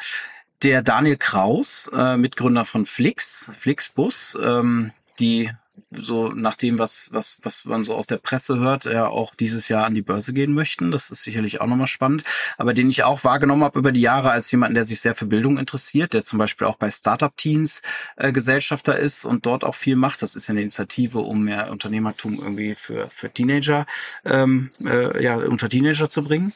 Der 0.64 0.82
Daniel 0.82 1.18
Kraus, 1.18 1.90
äh, 1.94 2.18
Mitgründer 2.18 2.66
von 2.66 2.86
Flix, 2.86 3.52
Flixbus, 3.58 4.38
ähm, 4.42 4.92
die 5.20 5.52
so 5.90 6.30
nach 6.30 6.56
dem, 6.56 6.80
was, 6.80 7.10
was, 7.12 7.38
was 7.44 7.66
man 7.66 7.84
so 7.84 7.96
aus 7.96 8.08
der 8.08 8.18
Presse 8.18 8.60
hört, 8.60 8.86
ja 8.86 9.08
auch 9.08 9.36
dieses 9.36 9.68
Jahr 9.68 9.86
an 9.86 9.96
die 9.96 10.02
Börse 10.02 10.34
gehen 10.34 10.54
möchten. 10.54 10.92
Das 10.92 11.10
ist 11.10 11.24
sicherlich 11.24 11.62
auch 11.62 11.68
nochmal 11.68 11.88
spannend. 11.88 12.24
Aber 12.58 12.74
den 12.74 12.90
ich 12.90 13.04
auch 13.04 13.24
wahrgenommen 13.24 13.64
habe 13.64 13.80
über 13.80 13.92
die 13.92 14.02
Jahre 14.02 14.32
als 14.32 14.52
jemanden, 14.52 14.76
der 14.76 14.86
sich 14.86 15.02
sehr 15.02 15.16
für 15.16 15.26
Bildung 15.26 15.58
interessiert, 15.58 16.14
der 16.14 16.24
zum 16.24 16.40
Beispiel 16.40 16.68
auch 16.68 16.76
bei 16.76 16.92
Startup-Teams 16.92 17.82
äh, 18.18 18.32
Gesellschafter 18.32 18.98
ist 18.98 19.26
und 19.26 19.46
dort 19.46 19.64
auch 19.64 19.76
viel 19.76 19.96
macht. 19.96 20.22
Das 20.22 20.36
ist 20.36 20.48
ja 20.48 20.54
eine 20.54 20.62
Initiative, 20.62 21.20
um 21.20 21.44
mehr 21.44 21.72
Unternehmertum 21.72 22.40
irgendwie 22.40 22.76
für, 22.76 23.10
für 23.10 23.30
Teenager, 23.30 23.86
ähm, 24.26 24.72
äh, 24.86 25.24
ja, 25.24 25.36
unter 25.36 25.70
Teenager 25.70 26.10
zu 26.10 26.24
bringen. 26.24 26.54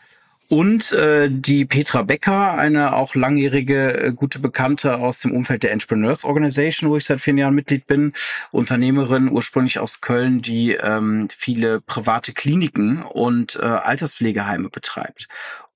Und 0.52 0.92
äh, 0.92 1.30
die 1.32 1.64
Petra 1.64 2.02
Becker, 2.02 2.58
eine 2.58 2.98
auch 2.98 3.16
langjährige 3.16 4.08
äh, 4.08 4.12
gute 4.12 4.40
Bekannte 4.40 4.98
aus 4.98 5.20
dem 5.20 5.32
Umfeld 5.32 5.64
der 5.64 5.72
Entrepreneurs 5.72 6.26
Organization, 6.26 6.90
wo 6.90 6.98
ich 6.98 7.06
seit 7.06 7.22
vielen 7.22 7.38
Jahren 7.38 7.56
Mitglied 7.56 7.88
bin, 7.88 8.12
Unternehmerin 8.52 9.30
ursprünglich 9.30 9.80
aus 9.80 10.02
Köln, 10.02 10.42
die 10.42 10.74
ähm, 10.74 11.30
viele 11.34 11.80
private 11.80 12.34
Kliniken 12.34 13.02
und 13.02 13.56
äh, 13.56 13.62
Alterspflegeheime 13.62 14.70
betreibt. 14.70 15.30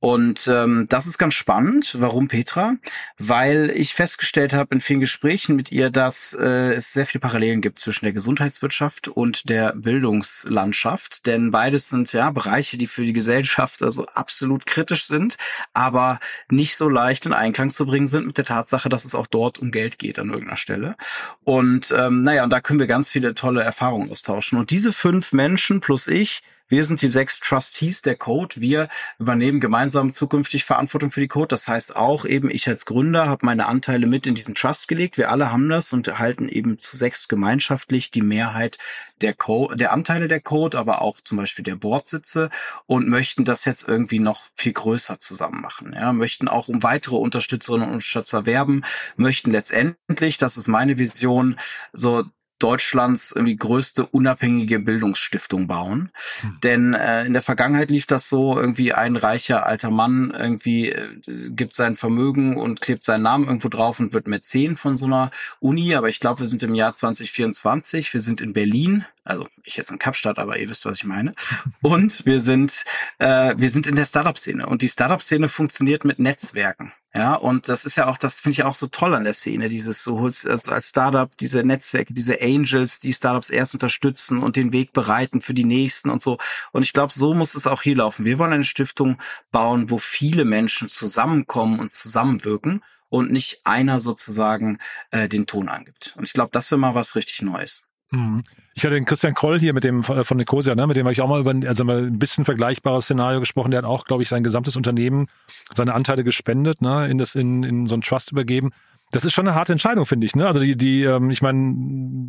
Und 0.06 0.48
ähm, 0.48 0.86
das 0.88 1.08
ist 1.08 1.18
ganz 1.18 1.34
spannend. 1.34 1.96
Warum 2.00 2.28
Petra? 2.28 2.76
Weil 3.18 3.72
ich 3.74 3.96
festgestellt 3.96 4.54
habe 4.54 4.76
in 4.76 4.80
vielen 4.80 5.00
Gesprächen 5.00 5.56
mit 5.56 5.72
ihr, 5.72 5.90
dass 5.90 6.38
äh, 6.40 6.74
es 6.74 6.94
sehr 6.94 7.08
viele 7.08 7.22
Parallelen 7.22 7.60
gibt 7.60 7.80
zwischen 7.80 8.06
der 8.06 8.14
Gesundheitswirtschaft 8.14 9.08
und 9.08 9.50
der 9.50 9.74
Bildungslandschaft. 9.76 11.26
Denn 11.26 11.50
beides 11.50 11.90
sind 11.90 12.14
ja 12.14 12.30
Bereiche, 12.30 12.78
die 12.78 12.86
für 12.86 13.02
die 13.02 13.14
Gesellschaft 13.14 13.82
also 13.82 14.06
absolut 14.14 14.68
kritisch 14.68 15.08
sind, 15.08 15.38
aber 15.74 16.20
nicht 16.52 16.76
so 16.78 16.88
leicht 16.88 17.26
in 17.26 17.34
Einklang 17.34 17.72
zu 17.72 17.88
bringen 17.88 18.08
sind 18.08 18.28
mit 18.28 18.38
der 18.38 18.46
Tatsache, 18.46 18.90
dass 18.90 19.06
es 19.06 19.16
auch 19.16 19.26
dort 19.26 19.58
um 19.58 19.72
Geld 19.72 19.98
geht 19.98 20.20
an 20.20 20.30
irgendeiner 20.30 20.58
Stelle. 20.58 20.98
Und 21.44 21.92
ähm, 21.98 22.22
naja, 22.22 22.44
und 22.44 22.52
da 22.52 22.62
können 22.62 22.78
wir 22.78 22.86
ganz 22.86 23.10
viele 23.10 23.34
tolle 23.34 23.64
Erfahrungen 23.64 24.12
austauschen. 24.12 24.60
Und 24.60 24.70
diese 24.70 24.94
fünf 24.94 25.32
Menschen 25.32 25.80
plus 25.80 26.06
ich, 26.06 26.44
wir 26.68 26.84
sind 26.84 27.02
die 27.02 27.10
sechs 27.10 27.40
Trustees 27.40 28.02
der 28.02 28.16
Code. 28.16 28.56
Wir 28.60 28.88
übernehmen 29.20 29.60
gemeinsam 29.60 30.14
zukünftig 30.14 30.66
Verantwortung 30.66 31.12
für 31.12 31.20
die 31.20 31.28
Code. 31.28 31.48
Das 31.50 31.68
heißt 31.68 31.96
auch 31.96 32.26
eben, 32.26 32.50
ich 32.50 32.68
als 32.68 32.86
Gründer 32.86 33.28
habe 33.28 33.46
meine 33.46 33.68
Anteile 33.68 34.08
mit 34.08 34.26
in 34.26 34.36
diesen 34.36 34.56
Trust 34.56 34.88
gelegt. 34.88 35.18
Wir 35.18 35.32
alle 35.32 35.52
haben 35.52 35.70
das 35.70 35.94
und 35.94 36.08
erhalten 36.08 36.50
eben 36.50 36.80
zu 36.80 36.98
sechs 36.98 37.28
gemeinschaftlich 37.28 38.10
die 38.10 38.22
Mehrheit 38.22 38.78
der 39.22 39.34
Code, 39.34 39.76
der 39.76 39.94
Anteile 39.94 40.28
der 40.28 40.42
Code, 40.42 40.78
aber 40.78 41.02
auch 41.02 41.22
zum 41.22 41.38
Beispiel 41.38 41.64
der 41.64 41.76
Bordsitze 41.76 42.50
und 42.86 43.08
möchten 43.08 43.46
das 43.46 43.66
jetzt 43.66 43.88
irgendwie 43.88 44.20
noch 44.20 44.48
viel 44.56 44.74
größer 44.74 45.20
zusammen 45.20 45.62
machen. 45.62 45.94
Ja, 45.94 46.14
möchten 46.14 46.48
auch 46.48 46.68
um 46.68 46.84
weitere 46.84 47.16
Unterstützerinnen 47.16 47.88
und 47.88 47.94
Unterstützer 47.96 48.46
werben, 48.46 48.84
möchten 49.16 49.52
letztendlich, 49.52 50.38
das 50.38 50.58
ist 50.58 50.68
meine 50.68 50.98
Vision, 50.98 51.58
so 51.94 52.24
Deutschlands 52.60 53.34
irgendwie 53.36 53.56
größte 53.56 54.06
unabhängige 54.06 54.80
Bildungsstiftung 54.80 55.68
bauen. 55.68 56.12
Hm. 56.42 56.58
Denn 56.64 56.94
äh, 56.94 57.26
in 57.26 57.34
der 57.34 57.42
Vergangenheit 57.42 57.92
lief 57.92 58.06
das 58.06 58.30
so, 58.30 58.60
irgendwie 58.60 58.94
ein 58.94 59.16
reicher 59.16 59.66
alter 59.66 59.92
Mann 59.92 60.34
irgendwie 60.38 60.90
äh, 60.90 61.10
gibt 61.50 61.74
sein 61.74 61.96
Vermögen 61.96 62.58
und 62.58 62.82
klebt 62.82 63.04
seinen 63.04 63.24
Namen 63.24 63.46
irgendwo 63.46 63.70
drauf 63.70 64.00
und 64.00 64.14
wird 64.14 64.28
Mäzen 64.28 64.78
von 64.78 64.96
so 64.96 65.06
einer 65.06 65.32
Uni. 65.60 65.96
Aber 65.96 66.10
ich 66.10 66.20
glaube, 66.20 66.40
wir 66.40 66.48
sind 66.48 66.64
im 66.64 66.76
Jahr 66.76 66.94
2024, 66.94 68.14
wir 68.14 68.22
sind 68.22 68.42
in 68.42 68.54
Berlin, 68.54 69.06
also 69.24 69.48
ich 69.64 69.76
jetzt 69.76 69.92
in 69.92 70.00
Kapstadt, 70.00 70.38
aber 70.38 70.58
ihr 70.58 70.70
wisst, 70.70 70.86
was 70.86 70.98
ich 70.98 71.04
meine. 71.04 71.34
Und 71.82 72.26
wir 72.26 72.40
sind, 72.40 72.84
äh, 73.20 73.56
wir 73.58 73.70
sind 73.70 73.88
in 73.88 73.96
der 73.96 74.06
Startup-Szene. 74.06 74.66
Und 74.66 74.82
die 74.82 74.90
Startup-Szene 74.90 75.50
funktioniert 75.50 76.06
mit 76.06 76.20
Netzwerken. 76.20 76.94
Ja, 77.16 77.36
und 77.36 77.70
das 77.70 77.86
ist 77.86 77.96
ja 77.96 78.08
auch, 78.08 78.18
das 78.18 78.42
finde 78.42 78.52
ich 78.52 78.64
auch 78.64 78.74
so 78.74 78.88
toll 78.88 79.16
an 79.16 79.24
der 79.24 79.34
Szene, 79.34 79.70
dieses 79.70 80.04
so 80.04 80.18
also 80.18 80.50
als 80.50 80.90
Startup, 80.90 81.30
diese 81.38 81.64
Netzwerke, 81.64 82.14
diese 82.14 82.42
Angels, 82.42 83.00
die 83.00 83.14
Startups 83.14 83.50
erst 83.50 83.74
unterstützen 83.74 84.44
und 84.44 84.58
den 84.58 84.74
Weg 84.74 84.92
bereiten 84.92 85.40
für 85.40 85.54
die 85.54 85.64
nächsten 85.64 86.10
und 86.10 86.22
so. 86.22 86.38
Und 86.74 86.82
ich 86.82 86.92
glaube, 86.92 87.14
so 87.14 87.34
muss 87.34 87.56
es 87.56 87.68
auch 87.68 87.82
hier 87.82 87.96
laufen. 87.96 88.26
Wir 88.26 88.38
wollen 88.38 88.52
eine 88.52 88.66
Stiftung 88.66 89.18
bauen, 89.50 89.90
wo 89.90 89.98
viele 89.98 90.44
Menschen 90.44 90.90
zusammenkommen 90.90 91.80
und 91.80 91.94
zusammenwirken 91.94 92.84
und 93.08 93.32
nicht 93.32 93.62
einer 93.64 94.02
sozusagen 94.02 94.78
äh, 95.12 95.30
den 95.30 95.46
Ton 95.46 95.70
angibt. 95.70 96.16
Und 96.18 96.26
ich 96.26 96.34
glaube, 96.34 96.50
das 96.52 96.70
wäre 96.70 96.80
mal 96.80 96.96
was 96.96 97.16
richtig 97.16 97.42
Neues. 97.42 97.84
Mhm. 98.12 98.44
Ich 98.74 98.84
hatte 98.84 98.96
den 98.96 99.06
Christian 99.06 99.34
Kroll 99.34 99.60
hier 99.60 99.74
mit 99.74 99.84
dem 99.84 100.04
von 100.04 100.38
Nicosia, 100.38 100.76
ne, 100.76 100.86
mit 100.86 100.98
dem 100.98 101.06
habe 101.06 101.14
ich 101.14 101.22
auch 101.22 101.30
mal 101.30 101.40
über 101.40 101.54
also 101.68 101.84
mal 101.86 102.06
ein 102.06 102.20
bisschen 102.20 102.46
vergleichbares 102.46 103.06
Szenario 103.06 103.40
gesprochen. 103.40 103.72
Der 103.72 103.80
hat 103.80 103.86
auch, 103.86 104.06
glaube 104.06 104.24
ich, 104.24 104.30
sein 104.30 104.44
gesamtes 104.44 104.76
Unternehmen, 104.76 105.28
seine 105.74 105.94
Anteile 105.94 106.24
gespendet, 106.24 106.82
ne, 106.82 107.08
in 107.08 107.18
das 107.18 107.36
in, 107.36 107.64
in 107.64 107.88
so 107.88 107.96
ein 107.96 108.02
Trust 108.02 108.32
übergeben. 108.32 108.72
Das 109.12 109.24
ist 109.24 109.34
schon 109.34 109.48
eine 109.48 109.56
harte 109.56 109.72
Entscheidung, 109.72 110.06
finde 110.06 110.26
ich. 110.26 110.36
Ne? 110.36 110.48
Also 110.48 110.60
die, 110.60 110.76
die, 110.76 111.04
ähm, 111.04 111.30
ich 111.30 111.42
meine, 111.42 111.76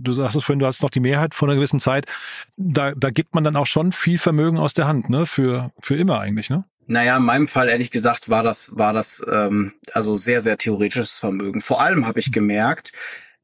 du 0.03 0.13
sagst 0.13 0.37
es 0.37 0.45
vorhin, 0.45 0.59
du 0.59 0.67
hast 0.67 0.83
noch 0.83 0.91
die 0.91 1.01
Mehrheit 1.01 1.35
vor 1.35 1.49
einer 1.49 1.57
gewissen 1.57 1.81
Zeit. 1.81 2.07
Da, 2.57 2.93
da 2.95 3.11
gibt 3.11 3.35
man 3.35 3.45
dann 3.45 3.57
auch 3.57 3.67
schon 3.67 3.93
viel 3.93 4.19
Vermögen 4.19 4.59
aus 4.59 4.75
der 4.75 4.87
Hand, 4.87 5.09
ne? 5.09 5.27
Für, 5.27 5.73
für 5.81 5.97
immer 5.97 6.21
eigentlich, 6.21 6.51
ne? 6.51 6.65
Naja, 6.87 7.17
in 7.17 7.25
meinem 7.25 7.49
Fall 7.49 7.69
ehrlich 7.69 7.91
gesagt 7.91 8.29
war 8.29 8.45
das, 8.45 8.77
war 8.77 8.93
das 8.93 9.25
ähm, 9.29 9.73
also 9.93 10.15
sehr, 10.15 10.41
sehr 10.41 10.59
theoretisches 10.59 11.17
Vermögen. 11.17 11.61
Vor 11.61 11.81
allem 11.81 12.07
habe 12.07 12.21
ich 12.21 12.31
gemerkt, 12.31 12.93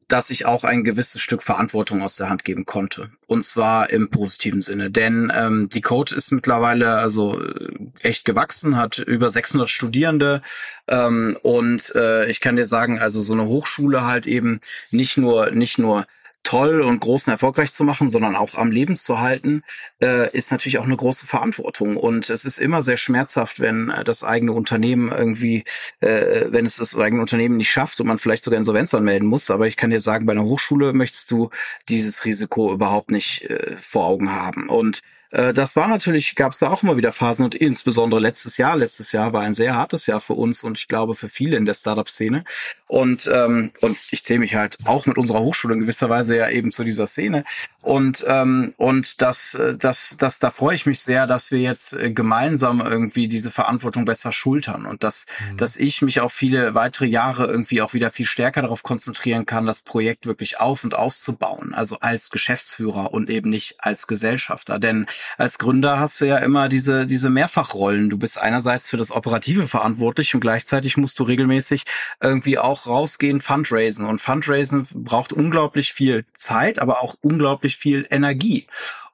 dass 0.09 0.31
ich 0.31 0.47
auch 0.47 0.65
ein 0.65 0.85
gewisses 0.85 1.21
Stück 1.21 1.43
Verantwortung 1.43 2.03
aus 2.03 2.17
der 2.17 2.29
Hand 2.29 2.45
geben 2.45 2.67
konnte. 2.67 3.11
Und 3.27 3.45
zwar 3.45 3.91
im 3.91 4.11
positiven 4.11 4.63
Sinne. 4.63 4.91
Denn 4.91 5.33
ähm, 5.35 5.69
die 5.69 5.81
Code 5.81 6.15
ist 6.15 6.33
mittlerweile 6.33 6.95
also 6.95 7.43
äh, 7.43 7.73
echt 8.01 8.25
gewachsen, 8.25 8.77
hat 8.77 8.99
über 8.99 9.31
600 9.31 9.69
Studierende. 9.69 10.43
Ähm, 10.89 11.37
und 11.43 11.95
äh, 11.95 12.27
ich 12.31 12.41
kann 12.41 12.57
dir 12.57 12.67
sagen, 12.67 12.99
also 12.99 13.21
so 13.21 13.33
eine 13.33 13.47
Hochschule 13.47 14.05
halt 14.07 14.27
eben 14.27 14.61
nicht 14.91 15.17
nur, 15.17 15.51
nicht 15.51 15.79
nur 15.79 16.07
toll 16.43 16.81
und 16.83 17.01
groß 17.01 17.27
und 17.27 17.33
erfolgreich 17.33 17.73
zu 17.73 17.85
machen, 17.85 18.11
sondern 18.11 18.37
auch 18.37 18.55
am 18.55 18.71
Leben 18.71 18.97
zu 18.97 19.21
halten, 19.21 19.63
äh, 20.03 20.31
ist 20.37 20.51
natürlich 20.51 20.79
auch 20.79 20.85
eine 20.85 20.97
große 20.97 21.27
Verantwortung. 21.27 21.97
Und 21.97 22.31
es 22.31 22.45
ist 22.45 22.59
immer 22.59 22.83
sehr 22.83 22.97
schmerzhaft, 22.97 23.61
wenn 23.61 23.91
äh, 23.91 24.05
das 24.05 24.25
eigene 24.25 24.53
Unternehmen 24.53 25.11
irgendwie, 25.11 25.65
äh, 26.01 26.47
wenn 26.49 26.67
es 26.67 26.77
das 26.77 26.97
eigene 26.97 27.23
Unternehmen 27.23 27.57
nicht 27.57 27.71
schafft 27.71 28.01
und 28.01 28.07
man 28.07 28.19
vielleicht 28.19 28.45
sogar 28.45 28.59
Insolvenz 28.59 28.95
anmelden 28.95 29.29
muss. 29.29 29.51
Aber 29.51 29.67
ich 29.67 29.77
kann 29.77 29.91
dir 29.91 30.01
sagen, 30.01 30.27
bei 30.27 30.33
einer 30.33 30.45
Hochschule 30.45 30.93
möchtest 30.93 31.31
du 31.31 31.51
dieses 31.89 32.25
Risiko 32.25 32.73
überhaupt 32.73 33.11
nicht 33.11 33.43
äh, 33.49 33.77
vor 33.77 34.07
Augen 34.07 34.33
haben. 34.33 34.69
Und 34.69 35.03
äh, 35.33 35.55
das 35.55 35.77
war 35.77 35.89
natürlich, 35.89 36.35
gab 36.35 36.53
es 36.53 36.59
da 36.59 36.69
auch 36.69 36.83
immer 36.83 36.97
wieder 36.97 37.13
Phasen 37.13 37.47
und 37.47 37.55
insbesondere 37.55 38.21
letztes 38.21 38.59
Jahr. 38.59 38.77
Letztes 38.77 39.13
Jahr 39.13 39.33
war 39.33 39.41
ein 39.43 39.55
sehr 39.55 39.75
hartes 39.75 40.07
Jahr 40.07 40.21
für 40.21 40.35
uns 40.35 40.63
und 40.63 40.79
ich 40.79 40.89
glaube 40.89 41.15
für 41.15 41.29
viele 41.29 41.57
in 41.57 41.65
der 41.65 41.75
Startup-Szene. 41.75 42.45
Und, 42.87 43.29
ähm, 43.33 43.73
und 43.81 43.97
ich 44.11 44.23
zähle 44.23 44.41
mich 44.41 44.55
halt 44.55 44.77
auch 44.85 45.07
mit 45.07 45.17
unserer 45.17 45.41
Hochschule 45.41 45.73
in 45.73 45.81
gewisser 45.81 46.11
Weise 46.11 46.37
ja 46.37 46.51
eben 46.51 46.73
zu 46.73 46.85
dieser 46.85 47.07
Szene. 47.07 47.45
Und, 47.81 48.23
ähm, 48.29 48.75
und 48.77 49.23
das, 49.23 49.55
äh, 49.55 49.75
das, 49.75 50.17
das, 50.19 50.39
da 50.39 50.51
freue 50.51 50.75
ich 50.75 50.85
mich 50.85 51.01
sehr, 51.01 51.27
dass 51.27 51.51
wir 51.51 51.61
jetzt 51.61 51.95
äh, 51.95 52.11
gemeinsam 52.11 52.83
irgendwie 52.83 53.29
diese 53.29 53.51
Verantwortung 53.51 54.05
besser 54.05 54.31
schultern 54.33 54.85
und 54.85 55.03
dass, 55.03 55.25
mhm. 55.51 55.57
dass 55.57 55.79
ich 55.79 56.03
mich 56.03 56.21
auf 56.21 56.35
viele 56.35 56.75
weitere 56.75 57.07
Jahre 57.07 57.47
irgendwie 57.47 57.81
auch 57.81 57.95
wieder 57.95 58.11
viel 58.11 58.27
stärker 58.27 58.61
darauf 58.61 58.83
konzentrieren 58.83 59.47
kann, 59.47 59.65
das 59.65 59.81
Projekt 59.81 60.27
wirklich 60.27 60.61
auf 60.61 60.85
und 60.85 60.95
auszubauen. 60.95 61.73
Also 61.73 61.99
als 62.01 62.29
Geschäftsführer 62.29 63.15
und 63.15 63.31
eben 63.31 63.49
nicht 63.49 63.77
als 63.79 64.07
Gesellschafter. 64.07 64.79
Denn 64.79 65.07
als 65.39 65.59
Gründer 65.59 65.99
hast 65.99 66.21
du 66.21 66.27
ja 66.27 66.39
immer 66.39 66.69
diese, 66.69 67.07
diese 67.07 67.31
Mehrfachrollen. 67.31 68.11
Du 68.11 68.19
bist 68.19 68.39
einerseits 68.39 68.91
für 68.91 68.97
das 68.97 69.11
Operative 69.11 69.69
verantwortlich 69.69 70.35
und 70.35 70.41
gleichzeitig 70.41 70.97
musst 70.97 71.19
du 71.19 71.25
regelmäßig 71.25 71.85
irgendwie 72.23 72.59
auch 72.59 72.87
rausgehen, 72.87 73.41
Fundraisen. 73.41 74.07
Und 74.07 74.21
Fundraisen 74.21 74.87
braucht 74.95 75.33
unglaublich 75.33 75.93
viel 75.93 76.25
Zeit, 76.35 76.79
aber 76.79 77.03
auch 77.03 77.17
unglaublich 77.23 77.77
viel 77.77 78.07
Energie. 78.11 78.67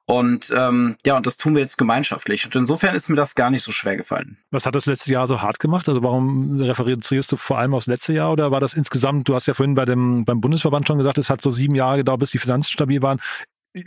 Und 0.09 0.51
ähm, 0.57 0.95
ja, 1.05 1.17
und 1.17 1.27
das 1.27 1.37
tun 1.37 1.53
wir 1.53 1.61
jetzt 1.61 1.77
gemeinschaftlich. 1.77 2.43
Und 2.43 2.55
insofern 2.55 2.95
ist 2.95 3.09
mir 3.09 3.15
das 3.15 3.35
gar 3.35 3.51
nicht 3.51 3.61
so 3.61 3.71
schwer 3.71 3.95
gefallen. 3.95 4.39
Was 4.49 4.65
hat 4.65 4.73
das 4.73 4.87
letzte 4.87 5.11
Jahr 5.11 5.27
so 5.27 5.43
hart 5.43 5.59
gemacht? 5.59 5.87
Also 5.87 6.01
warum 6.01 6.59
referenzierst 6.59 7.31
du 7.31 7.37
vor 7.37 7.59
allem 7.59 7.75
aufs 7.75 7.85
letzte 7.85 8.13
Jahr 8.13 8.31
oder 8.31 8.49
war 8.49 8.59
das 8.59 8.73
insgesamt, 8.73 9.27
du 9.27 9.35
hast 9.35 9.45
ja 9.45 9.53
vorhin 9.53 9.75
bei 9.75 9.85
dem 9.85 10.25
beim 10.25 10.41
Bundesverband 10.41 10.87
schon 10.87 10.97
gesagt, 10.97 11.19
es 11.19 11.29
hat 11.29 11.43
so 11.43 11.51
sieben 11.51 11.75
Jahre 11.75 11.97
gedauert, 11.97 12.21
bis 12.21 12.31
die 12.31 12.39
Finanzen 12.39 12.71
stabil 12.71 13.03
waren 13.03 13.21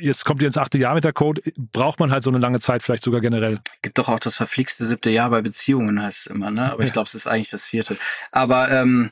jetzt 0.00 0.24
kommt 0.24 0.42
ihr 0.42 0.46
ins 0.46 0.58
achte 0.58 0.78
Jahr 0.78 0.94
mit 0.94 1.04
der 1.04 1.12
Code, 1.12 1.42
braucht 1.56 2.00
man 2.00 2.10
halt 2.10 2.22
so 2.22 2.30
eine 2.30 2.38
lange 2.38 2.60
Zeit 2.60 2.82
vielleicht 2.82 3.02
sogar 3.02 3.20
generell. 3.20 3.60
Gibt 3.82 3.98
doch 3.98 4.08
auch 4.08 4.18
das 4.18 4.36
verflixte 4.36 4.84
siebte 4.84 5.10
Jahr 5.10 5.30
bei 5.30 5.42
Beziehungen, 5.42 6.02
heißt 6.02 6.26
es 6.26 6.26
immer, 6.26 6.50
ne? 6.50 6.72
Aber 6.72 6.82
ja. 6.82 6.86
ich 6.86 6.92
glaube, 6.92 7.06
es 7.06 7.14
ist 7.14 7.26
eigentlich 7.26 7.50
das 7.50 7.64
vierte. 7.64 7.96
Aber 8.30 8.70
ähm, 8.70 9.10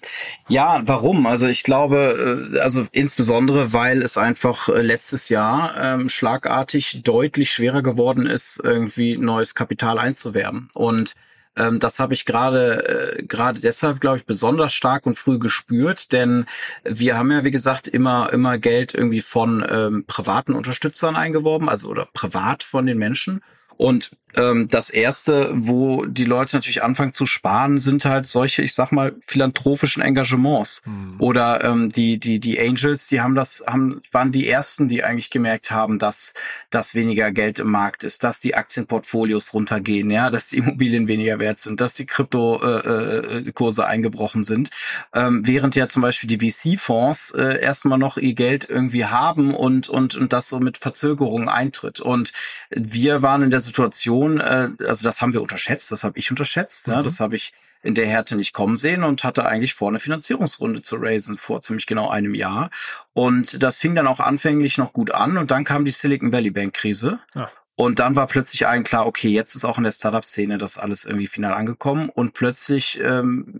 ja, 0.48 0.82
warum? 0.84 1.26
Also 1.26 1.46
ich 1.46 1.62
glaube, 1.62 2.50
äh, 2.54 2.58
also 2.60 2.86
insbesondere, 2.92 3.72
weil 3.72 4.02
es 4.02 4.16
einfach 4.16 4.68
äh, 4.68 4.82
letztes 4.82 5.28
Jahr 5.28 5.74
ähm, 5.80 6.08
schlagartig 6.08 7.02
deutlich 7.04 7.52
schwerer 7.52 7.82
geworden 7.82 8.26
ist, 8.26 8.60
irgendwie 8.62 9.16
neues 9.16 9.54
Kapital 9.54 9.98
einzuwerben. 9.98 10.68
Und 10.74 11.14
ähm, 11.56 11.78
das 11.78 11.98
habe 11.98 12.14
ich 12.14 12.24
gerade 12.24 13.16
äh, 13.18 13.22
gerade 13.24 13.60
deshalb, 13.60 14.00
glaube 14.00 14.18
ich, 14.18 14.26
besonders 14.26 14.72
stark 14.72 15.06
und 15.06 15.16
früh 15.16 15.38
gespürt, 15.38 16.12
denn 16.12 16.46
wir 16.84 17.16
haben 17.16 17.30
ja, 17.30 17.44
wie 17.44 17.50
gesagt, 17.50 17.88
immer 17.88 18.32
immer 18.32 18.58
Geld 18.58 18.94
irgendwie 18.94 19.20
von 19.20 19.64
ähm, 19.68 20.04
privaten 20.06 20.54
Unterstützern 20.54 21.16
eingeworben, 21.16 21.68
also 21.68 21.88
oder 21.88 22.06
privat 22.12 22.62
von 22.62 22.86
den 22.86 22.98
Menschen. 22.98 23.42
Und 23.76 24.10
das 24.32 24.90
erste, 24.90 25.50
wo 25.52 26.04
die 26.04 26.24
Leute 26.24 26.56
natürlich 26.56 26.82
anfangen 26.82 27.12
zu 27.12 27.26
sparen, 27.26 27.80
sind 27.80 28.04
halt 28.04 28.26
solche, 28.26 28.62
ich 28.62 28.74
sag 28.74 28.92
mal, 28.92 29.14
philanthropischen 29.26 30.02
Engagements. 30.02 30.82
Mhm. 30.84 31.16
Oder 31.18 31.64
ähm, 31.64 31.90
die, 31.90 32.18
die, 32.18 32.40
die 32.40 32.60
Angels, 32.60 33.06
die 33.08 33.20
haben 33.20 33.34
das, 33.34 33.64
haben, 33.66 34.00
waren 34.12 34.32
die 34.32 34.48
ersten, 34.48 34.88
die 34.88 35.04
eigentlich 35.04 35.30
gemerkt 35.30 35.70
haben, 35.70 35.98
dass, 35.98 36.34
dass 36.70 36.94
weniger 36.94 37.30
Geld 37.30 37.58
im 37.58 37.70
Markt 37.70 38.04
ist, 38.04 38.24
dass 38.24 38.40
die 38.40 38.54
Aktienportfolios 38.54 39.54
runtergehen, 39.54 40.10
ja, 40.10 40.30
dass 40.30 40.48
die 40.48 40.58
Immobilien 40.58 41.08
weniger 41.08 41.38
wert 41.40 41.58
sind, 41.58 41.80
dass 41.80 41.94
die 41.94 42.06
Kryptokurse 42.06 43.80
äh, 43.80 43.84
äh, 43.84 43.88
eingebrochen 43.88 44.42
sind. 44.42 44.70
Ähm, 45.14 45.46
während 45.46 45.76
ja 45.76 45.88
zum 45.88 46.02
Beispiel 46.02 46.28
die 46.28 46.50
VC-Fonds 46.50 47.32
äh, 47.32 47.60
erstmal 47.60 47.98
noch 47.98 48.16
ihr 48.16 48.34
Geld 48.34 48.68
irgendwie 48.68 49.06
haben 49.06 49.54
und, 49.54 49.88
und, 49.88 50.14
und 50.14 50.32
das 50.32 50.48
so 50.48 50.60
mit 50.60 50.78
Verzögerungen 50.78 51.48
eintritt. 51.48 52.00
Und 52.00 52.32
wir 52.70 53.22
waren 53.22 53.42
in 53.42 53.50
der 53.50 53.60
Situation, 53.60 54.19
Situation, 54.20 54.40
äh, 54.40 54.86
also 54.86 55.04
das 55.04 55.20
haben 55.22 55.32
wir 55.32 55.42
unterschätzt, 55.42 55.90
das 55.92 56.04
habe 56.04 56.18
ich 56.18 56.30
unterschätzt, 56.30 56.88
mhm. 56.88 56.94
ja, 56.94 57.02
das 57.02 57.20
habe 57.20 57.36
ich 57.36 57.52
in 57.82 57.94
der 57.94 58.06
Härte 58.06 58.36
nicht 58.36 58.52
kommen 58.52 58.76
sehen 58.76 59.02
und 59.02 59.24
hatte 59.24 59.46
eigentlich 59.46 59.74
vor, 59.74 59.88
eine 59.88 60.00
Finanzierungsrunde 60.00 60.82
zu 60.82 60.96
raisen 60.96 61.38
vor 61.38 61.60
ziemlich 61.60 61.86
genau 61.86 62.10
einem 62.10 62.34
Jahr. 62.34 62.70
Und 63.14 63.62
das 63.62 63.78
fing 63.78 63.94
dann 63.94 64.06
auch 64.06 64.20
anfänglich 64.20 64.76
noch 64.76 64.92
gut 64.92 65.12
an 65.12 65.38
und 65.38 65.50
dann 65.50 65.64
kam 65.64 65.84
die 65.84 65.90
Silicon 65.90 66.32
Valley 66.32 66.50
Bank 66.50 66.74
Krise. 66.74 67.18
Ja. 67.34 67.50
Und 67.80 67.98
dann 67.98 68.14
war 68.14 68.26
plötzlich 68.26 68.66
allen 68.66 68.84
klar, 68.84 69.06
okay, 69.06 69.30
jetzt 69.30 69.54
ist 69.54 69.64
auch 69.64 69.78
in 69.78 69.84
der 69.84 69.90
Startup-Szene 69.90 70.58
das 70.58 70.76
alles 70.76 71.06
irgendwie 71.06 71.26
final 71.26 71.54
angekommen 71.54 72.10
und 72.10 72.34
plötzlich, 72.34 73.00
ähm, 73.02 73.58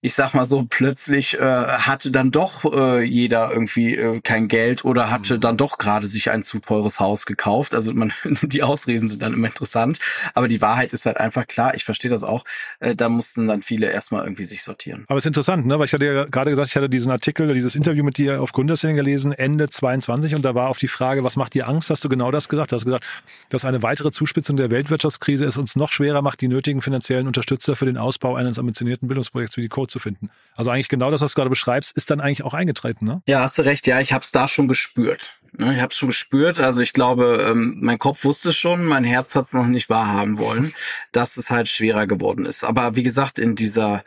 ich 0.00 0.14
sag 0.14 0.32
mal 0.32 0.46
so, 0.46 0.64
plötzlich 0.66 1.38
äh, 1.38 1.42
hatte 1.42 2.10
dann 2.10 2.30
doch 2.30 2.64
äh, 2.72 3.02
jeder 3.02 3.50
irgendwie 3.52 3.94
äh, 3.94 4.20
kein 4.22 4.48
Geld 4.48 4.86
oder 4.86 5.10
hatte 5.10 5.34
mhm. 5.34 5.40
dann 5.40 5.56
doch 5.58 5.76
gerade 5.76 6.06
sich 6.06 6.30
ein 6.30 6.44
zu 6.44 6.60
teures 6.60 6.98
Haus 6.98 7.26
gekauft. 7.26 7.74
Also 7.74 7.92
man, 7.92 8.10
die 8.24 8.62
Ausreden 8.62 9.06
sind 9.06 9.20
dann 9.20 9.34
immer 9.34 9.48
interessant, 9.48 9.98
aber 10.32 10.48
die 10.48 10.62
Wahrheit 10.62 10.94
ist 10.94 11.04
halt 11.04 11.18
einfach 11.18 11.46
klar. 11.46 11.74
Ich 11.74 11.84
verstehe 11.84 12.10
das 12.10 12.22
auch. 12.22 12.44
Äh, 12.80 12.96
da 12.96 13.10
mussten 13.10 13.48
dann 13.48 13.60
viele 13.60 13.90
erstmal 13.90 14.24
irgendwie 14.24 14.44
sich 14.44 14.62
sortieren. 14.62 15.04
Aber 15.08 15.18
es 15.18 15.26
ist 15.26 15.28
interessant, 15.28 15.66
ne? 15.66 15.78
Weil 15.78 15.84
ich 15.84 15.92
hatte 15.92 16.06
ja 16.06 16.24
gerade 16.24 16.48
gesagt, 16.48 16.70
ich 16.70 16.76
hatte 16.76 16.88
diesen 16.88 17.12
Artikel, 17.12 17.52
dieses 17.52 17.74
Interview 17.74 18.02
mit 18.02 18.16
dir 18.16 18.40
auf 18.40 18.52
Gründerszene 18.52 18.94
gelesen, 18.94 19.32
Ende 19.32 19.68
22 19.68 20.34
und 20.36 20.42
da 20.42 20.54
war 20.54 20.70
auf 20.70 20.78
die 20.78 20.88
Frage, 20.88 21.22
was 21.22 21.36
macht 21.36 21.52
dir 21.52 21.68
Angst, 21.68 21.90
hast 21.90 22.02
du 22.02 22.08
genau 22.08 22.30
das 22.30 22.48
gesagt. 22.48 22.72
Du 22.72 22.76
hast 22.76 22.86
gesagt, 22.86 23.04
dass 23.58 23.64
eine 23.64 23.82
weitere 23.82 24.12
Zuspitzung 24.12 24.56
der 24.56 24.70
Weltwirtschaftskrise 24.70 25.44
es 25.44 25.56
uns 25.56 25.74
noch 25.74 25.90
schwerer 25.90 26.22
macht, 26.22 26.40
die 26.40 26.46
nötigen 26.46 26.80
finanziellen 26.80 27.26
Unterstützer 27.26 27.74
für 27.74 27.86
den 27.86 27.96
Ausbau 27.96 28.36
eines 28.36 28.56
ambitionierten 28.56 29.08
Bildungsprojekts 29.08 29.56
wie 29.56 29.62
die 29.62 29.68
Code 29.68 29.88
zu 29.88 29.98
finden. 29.98 30.30
Also 30.54 30.70
eigentlich 30.70 30.88
genau 30.88 31.10
das, 31.10 31.22
was 31.22 31.32
du 31.32 31.34
gerade 31.34 31.50
beschreibst, 31.50 31.96
ist 31.96 32.08
dann 32.08 32.20
eigentlich 32.20 32.44
auch 32.44 32.54
eingetreten, 32.54 33.04
ne? 33.04 33.20
Ja, 33.26 33.40
hast 33.40 33.58
du 33.58 33.62
recht. 33.62 33.88
Ja, 33.88 33.98
ich 33.98 34.12
habe 34.12 34.22
es 34.22 34.30
da 34.30 34.46
schon 34.46 34.68
gespürt. 34.68 35.32
Ne, 35.56 35.74
ich 35.74 35.80
habe 35.80 35.90
es 35.90 35.96
schon 35.96 36.10
gespürt. 36.10 36.60
Also 36.60 36.80
ich 36.82 36.92
glaube, 36.92 37.44
ähm, 37.50 37.78
mein 37.80 37.98
Kopf 37.98 38.22
wusste 38.22 38.52
schon, 38.52 38.84
mein 38.84 39.02
Herz 39.02 39.34
hat 39.34 39.46
es 39.46 39.54
noch 39.54 39.66
nicht 39.66 39.90
wahrhaben 39.90 40.38
wollen, 40.38 40.72
dass 41.10 41.36
es 41.36 41.50
halt 41.50 41.66
schwerer 41.68 42.06
geworden 42.06 42.46
ist. 42.46 42.62
Aber 42.62 42.94
wie 42.94 43.02
gesagt, 43.02 43.40
in 43.40 43.56
dieser 43.56 44.04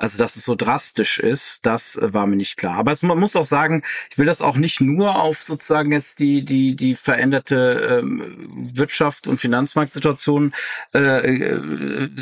also, 0.00 0.16
dass 0.16 0.36
es 0.36 0.44
so 0.44 0.54
drastisch 0.54 1.18
ist, 1.18 1.66
das 1.66 1.96
äh, 1.96 2.14
war 2.14 2.26
mir 2.26 2.36
nicht 2.36 2.56
klar. 2.56 2.76
Aber 2.76 2.90
es, 2.90 3.02
man 3.02 3.18
muss 3.18 3.36
auch 3.36 3.44
sagen, 3.44 3.82
ich 4.10 4.16
will 4.16 4.24
das 4.24 4.40
auch 4.40 4.56
nicht 4.56 4.80
nur 4.80 5.16
auf 5.16 5.42
sozusagen 5.42 5.92
jetzt 5.92 6.20
die, 6.20 6.42
die, 6.42 6.74
die 6.74 6.94
veränderte 6.94 8.00
ähm, 8.00 8.48
Wirtschaft 8.74 9.26
und 9.26 9.40
Finanzmarktsituation 9.40 10.54
äh, 10.94 10.98
äh 10.98 11.60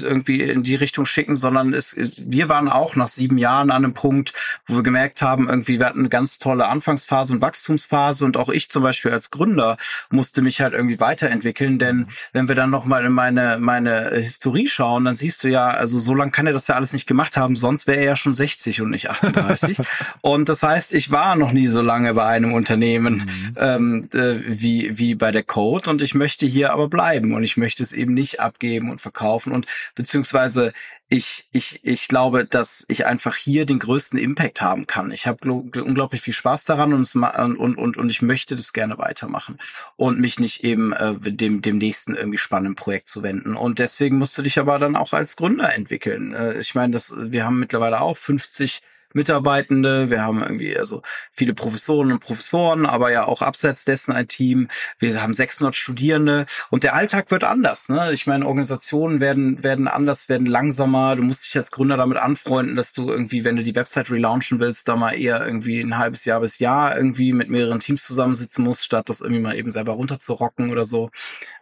irgendwie 0.02 0.42
in 0.42 0.64
die 0.64 0.74
Richtung 0.74 1.04
schicken, 1.04 1.36
sondern 1.36 1.72
es, 1.72 1.94
wir 1.96 2.48
waren 2.48 2.68
auch 2.68 2.96
nach 2.96 3.08
sieben 3.08 3.38
Jahren 3.38 3.70
an 3.70 3.84
einem 3.84 3.94
Punkt, 3.94 4.32
wo 4.66 4.74
wir 4.76 4.82
gemerkt 4.82 5.22
haben, 5.22 5.48
irgendwie, 5.48 5.78
wir 5.78 5.86
hatten 5.86 6.00
eine 6.00 6.08
ganz 6.08 6.38
tolle 6.38 6.66
Anfangsphase 6.66 7.32
und 7.32 7.42
Wachstumsphase. 7.42 8.24
Und 8.24 8.36
auch 8.36 8.48
ich 8.48 8.70
zum 8.70 8.82
Beispiel 8.82 9.12
als 9.12 9.30
Gründer 9.30 9.76
musste 10.10 10.42
mich 10.42 10.60
halt 10.60 10.72
irgendwie 10.72 10.98
weiterentwickeln, 10.98 11.78
denn 11.78 12.08
wenn 12.32 12.48
wir 12.48 12.56
dann 12.56 12.70
nochmal 12.70 13.04
in 13.04 13.12
meine, 13.12 13.58
meine 13.60 14.10
Historie 14.10 14.66
schauen, 14.66 15.04
dann 15.04 15.14
siehst 15.14 15.44
du 15.44 15.48
ja, 15.48 15.68
also 15.68 15.98
so 15.98 16.14
lange 16.14 16.32
kann 16.32 16.48
er 16.48 16.52
das 16.52 16.66
ja 16.66 16.74
alles 16.74 16.92
nicht 16.92 17.06
gemacht 17.06 17.36
haben, 17.36 17.54
sonst 17.68 17.86
wäre 17.86 17.98
er 17.98 18.04
ja 18.04 18.16
schon 18.16 18.32
60 18.32 18.80
und 18.80 18.88
nicht 18.88 19.10
38. 19.10 19.78
und 20.22 20.48
das 20.48 20.62
heißt, 20.62 20.94
ich 20.94 21.10
war 21.10 21.36
noch 21.36 21.52
nie 21.52 21.66
so 21.66 21.82
lange 21.82 22.14
bei 22.14 22.24
einem 22.24 22.54
Unternehmen 22.54 23.26
mhm. 23.26 23.56
ähm, 23.56 24.08
äh, 24.14 24.36
wie, 24.46 24.96
wie 24.98 25.14
bei 25.14 25.32
der 25.32 25.42
Code 25.42 25.90
und 25.90 26.00
ich 26.00 26.14
möchte 26.14 26.46
hier 26.46 26.72
aber 26.72 26.88
bleiben 26.88 27.34
und 27.34 27.42
ich 27.42 27.58
möchte 27.58 27.82
es 27.82 27.92
eben 27.92 28.14
nicht 28.14 28.40
abgeben 28.40 28.90
und 28.90 29.02
verkaufen 29.02 29.52
und 29.52 29.66
beziehungsweise 29.94 30.72
ich, 31.10 31.48
ich, 31.52 31.80
ich 31.84 32.06
glaube, 32.06 32.44
dass 32.44 32.84
ich 32.88 33.06
einfach 33.06 33.34
hier 33.34 33.64
den 33.64 33.78
größten 33.78 34.18
Impact 34.18 34.60
haben 34.60 34.86
kann. 34.86 35.10
Ich 35.10 35.26
habe 35.26 35.50
unglaublich 35.50 36.20
viel 36.20 36.34
Spaß 36.34 36.64
daran 36.64 36.92
und, 36.92 37.14
und, 37.14 37.76
und, 37.76 37.96
und 37.96 38.10
ich 38.10 38.20
möchte 38.20 38.56
das 38.56 38.74
gerne 38.74 38.98
weitermachen 38.98 39.56
und 39.96 40.20
mich 40.20 40.38
nicht 40.38 40.64
eben 40.64 40.92
äh, 40.92 41.14
dem, 41.18 41.62
dem 41.62 41.78
nächsten 41.78 42.14
irgendwie 42.14 42.36
spannenden 42.36 42.74
Projekt 42.74 43.06
zu 43.06 43.22
wenden. 43.22 43.56
Und 43.56 43.78
deswegen 43.78 44.18
musst 44.18 44.36
du 44.36 44.42
dich 44.42 44.58
aber 44.58 44.78
dann 44.78 44.96
auch 44.96 45.14
als 45.14 45.36
Gründer 45.36 45.74
entwickeln. 45.74 46.34
Äh, 46.34 46.60
ich 46.60 46.74
meine, 46.74 46.92
das, 46.92 47.14
wir 47.16 47.46
haben 47.46 47.58
mittlerweile 47.58 48.02
auch 48.02 48.16
50 48.16 48.82
Mitarbeitende, 49.14 50.10
wir 50.10 50.22
haben 50.22 50.42
irgendwie 50.42 50.76
also 50.76 51.02
viele 51.34 51.54
Professoren 51.54 52.12
und 52.12 52.20
Professoren, 52.20 52.86
aber 52.86 53.10
ja 53.10 53.26
auch 53.26 53.42
abseits 53.42 53.84
dessen 53.84 54.12
ein 54.12 54.28
Team. 54.28 54.68
Wir 54.98 55.22
haben 55.22 55.34
600 55.34 55.74
Studierende 55.74 56.46
und 56.70 56.84
der 56.84 56.94
Alltag 56.94 57.30
wird 57.30 57.44
anders. 57.44 57.88
Ne? 57.88 58.12
Ich 58.12 58.26
meine, 58.26 58.46
Organisationen 58.46 59.20
werden 59.20 59.62
werden 59.64 59.88
anders, 59.88 60.28
werden 60.28 60.46
langsamer. 60.46 61.16
Du 61.16 61.22
musst 61.22 61.46
dich 61.46 61.56
als 61.56 61.70
Gründer 61.70 61.96
damit 61.96 62.18
anfreunden, 62.18 62.76
dass 62.76 62.92
du 62.92 63.10
irgendwie, 63.10 63.44
wenn 63.44 63.56
du 63.56 63.62
die 63.62 63.74
Website 63.74 64.10
relaunchen 64.10 64.60
willst, 64.60 64.88
da 64.88 64.96
mal 64.96 65.12
eher 65.12 65.44
irgendwie 65.44 65.80
ein 65.80 65.96
halbes 65.96 66.24
Jahr 66.24 66.40
bis 66.40 66.58
Jahr 66.58 66.96
irgendwie 66.96 67.32
mit 67.32 67.48
mehreren 67.48 67.80
Teams 67.80 68.04
zusammensitzen 68.04 68.64
musst, 68.64 68.84
statt 68.84 69.08
das 69.08 69.20
irgendwie 69.20 69.42
mal 69.42 69.56
eben 69.56 69.72
selber 69.72 69.92
runterzurocken 69.92 70.70
oder 70.70 70.84
so. 70.84 71.10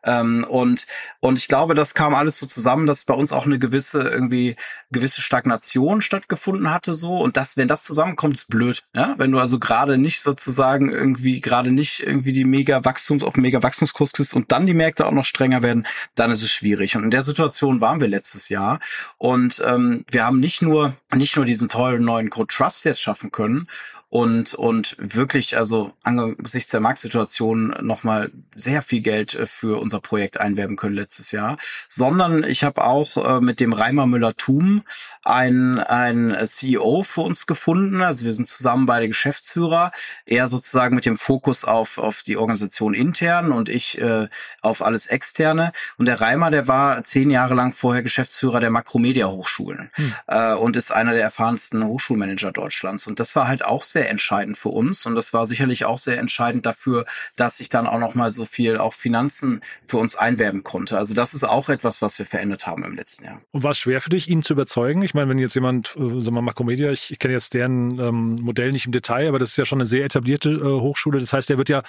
Ähm, 0.05 0.45
und 0.49 0.87
und 1.21 1.37
ich 1.37 1.49
glaube, 1.49 1.75
das 1.75 1.95
kam 1.95 2.15
alles 2.15 2.37
so 2.39 2.47
zusammen, 2.47 2.87
dass 2.87 3.05
bei 3.05 3.15
uns 3.15 3.33
auch 3.33 3.47
eine 3.47 3.59
gewisse 3.59 4.03
irgendwie 4.03 4.57
gewisse 4.91 5.23
Stagnation 5.23 6.03
stattgefunden 6.03 6.73
hatte 6.73 6.95
so 6.95 7.19
und 7.19 7.36
das, 7.37 7.57
wenn 7.57 7.69
das 7.69 7.85
zusammenkommt, 7.85 8.37
ist 8.37 8.49
blöd. 8.49 8.83
Ja, 8.95 9.15
wenn 9.19 9.31
du 9.31 9.39
also 9.39 9.59
gerade 9.59 9.99
nicht 9.99 10.23
sozusagen 10.23 10.91
irgendwie 10.91 11.41
gerade 11.41 11.71
nicht 11.71 12.01
irgendwie 12.01 12.33
die 12.33 12.45
mega 12.45 12.85
Wachstums 12.85 13.23
auf 13.23 13.37
mega 13.37 13.63
Wachstumskurs 13.63 14.13
kriegst 14.13 14.35
und 14.35 14.53
dann 14.53 14.67
die 14.67 14.75
Märkte 14.75 15.07
auch 15.07 15.13
noch 15.13 15.25
strenger 15.25 15.63
werden, 15.63 15.87
dann 16.15 16.31
ist 16.31 16.43
es 16.43 16.51
schwierig. 16.51 16.97
Und 16.97 17.05
in 17.05 17.11
der 17.11 17.23
Situation 17.23 17.81
waren 17.81 18.01
wir 18.01 18.09
letztes 18.09 18.49
Jahr 18.49 18.81
und 19.19 19.63
ähm, 19.65 20.05
wir 20.11 20.25
haben 20.25 20.41
nicht 20.41 20.63
nur 20.63 20.97
nicht 21.15 21.37
nur 21.37 21.45
diesen 21.45 21.69
tollen 21.69 22.05
neuen 22.05 22.31
Code 22.31 22.53
Trust 22.53 22.85
jetzt 22.85 23.01
schaffen 23.01 23.31
können 23.31 23.69
und, 24.17 24.55
und 24.55 24.97
wirklich, 24.99 25.59
also 25.59 25.93
angesichts 26.03 26.71
der 26.71 26.81
Marktsituation 26.81 27.77
nochmal 27.83 28.31
sehr 28.55 28.81
viel 28.81 29.03
Geld 29.03 29.35
äh, 29.35 29.45
für 29.45 29.79
unser 29.79 30.01
Projekt 30.01 30.41
einwerben 30.41 30.77
können 30.77 30.95
letztes 30.95 31.33
Jahr, 31.33 31.59
sondern 31.87 32.43
ich 32.43 32.65
habe 32.65 32.83
auch 32.83 33.19
äh, 33.19 33.41
mit 33.43 33.61
dem 33.61 33.75
Reimer 33.75 34.07
Müller-Thum 34.07 34.85
ein, 35.23 35.81
ein 35.81 36.35
CEO 36.47 37.03
für 37.03 37.21
uns 37.21 37.47
gefunden. 37.47 38.01
Also 38.01 38.25
wir 38.25 38.33
sind 38.33 38.49
zusammen 38.49 38.87
beide 38.87 39.07
Geschäftsführer, 39.07 39.93
er 40.25 40.49
sozusagen 40.49 40.95
mit 40.95 41.05
dem 41.05 41.19
Fokus 41.19 41.67
auf, 41.67 41.99
auf 41.99 42.23
die 42.23 42.39
Organisation 42.39 42.95
intern 42.95 43.53
und 43.53 43.69
ich 43.69 44.01
äh, 44.01 44.29
auf 44.63 44.81
alles 44.81 45.09
externe. 45.09 45.73
Und 45.99 46.07
der 46.07 46.23
Reimer, 46.23 46.51
der 46.51 46.69
war 46.69 47.05
zehn 47.05 47.29
Jahre 47.29 47.53
lang 47.53 47.75
vorher 47.75 48.03
Geschäftsführer 48.03 48.61
der 48.61 48.71
Makromedia 48.71 49.27
Hochschulen 49.27 49.91
hm. 49.93 50.15
äh, 50.29 50.55
und 50.55 50.75
ist 50.75 50.91
einer 50.91 51.13
der 51.13 51.23
erfahrensten 51.23 51.85
Hochschulmanager 51.85 52.53
Deutschlands. 52.53 53.07
Und 53.07 53.21
das 53.21 53.37
war 53.37 53.47
halt 53.47 53.63
auch 53.63 53.83
sehr 53.83 54.06
entscheidend 54.09 54.57
für 54.57 54.71
uns 54.71 55.07
und 55.07 55.15
das 55.15 55.33
war 55.33 55.47
sicherlich 55.47 55.85
auch 55.85 55.99
sehr 55.99 56.19
entscheidend 56.19 56.67
dafür, 56.67 57.05
dass 57.37 57.61
ich 57.61 57.69
dann 57.69 57.87
auch 57.87 57.99
noch 57.99 58.15
mal 58.15 58.31
so 58.31 58.47
viel 58.47 58.79
auch 58.79 58.95
Finanzen 58.95 59.61
für 59.87 59.99
uns 59.99 60.17
einwerben 60.17 60.63
konnte. 60.63 60.99
Also 60.99 61.15
das 61.15 61.35
ist 61.35 61.45
auch 61.45 61.69
etwas, 61.69 62.03
was 62.03 62.19
wir 62.19 62.27
verändert 62.27 62.67
haben 62.67 62.85
im 62.85 62.97
letzten 62.97 63.25
Jahr. 63.25 63.41
Und 63.53 63.63
war 63.63 63.73
es 63.73 63.79
schwer 63.79 64.01
für 64.01 64.11
dich, 64.11 64.29
ihn 64.29 64.43
zu 64.43 64.53
überzeugen? 64.53 65.03
Ich 65.03 65.15
meine, 65.15 65.29
wenn 65.29 65.39
jetzt 65.39 65.55
jemand, 65.55 65.95
äh, 65.97 66.01
sagen 66.01 66.25
wir 66.25 66.31
mal, 66.33 66.43
Makromedia, 66.43 66.93
ich, 66.93 67.11
ich 67.11 67.19
kenne 67.19 67.35
jetzt 67.35 67.55
deren 67.55 67.99
ähm, 67.99 68.37
Modell 68.41 68.73
nicht 68.73 68.87
im 68.87 68.93
Detail, 68.93 69.29
aber 69.29 69.39
das 69.39 69.51
ist 69.51 69.57
ja 69.57 69.67
schon 69.67 69.81
eine 69.81 69.87
sehr 69.87 70.05
etablierte 70.05 70.51
äh, 70.51 70.63
Hochschule. 70.63 71.19
Das 71.19 71.33
heißt, 71.33 71.49
der 71.49 71.59
wird 71.59 71.69
ja 71.69 71.83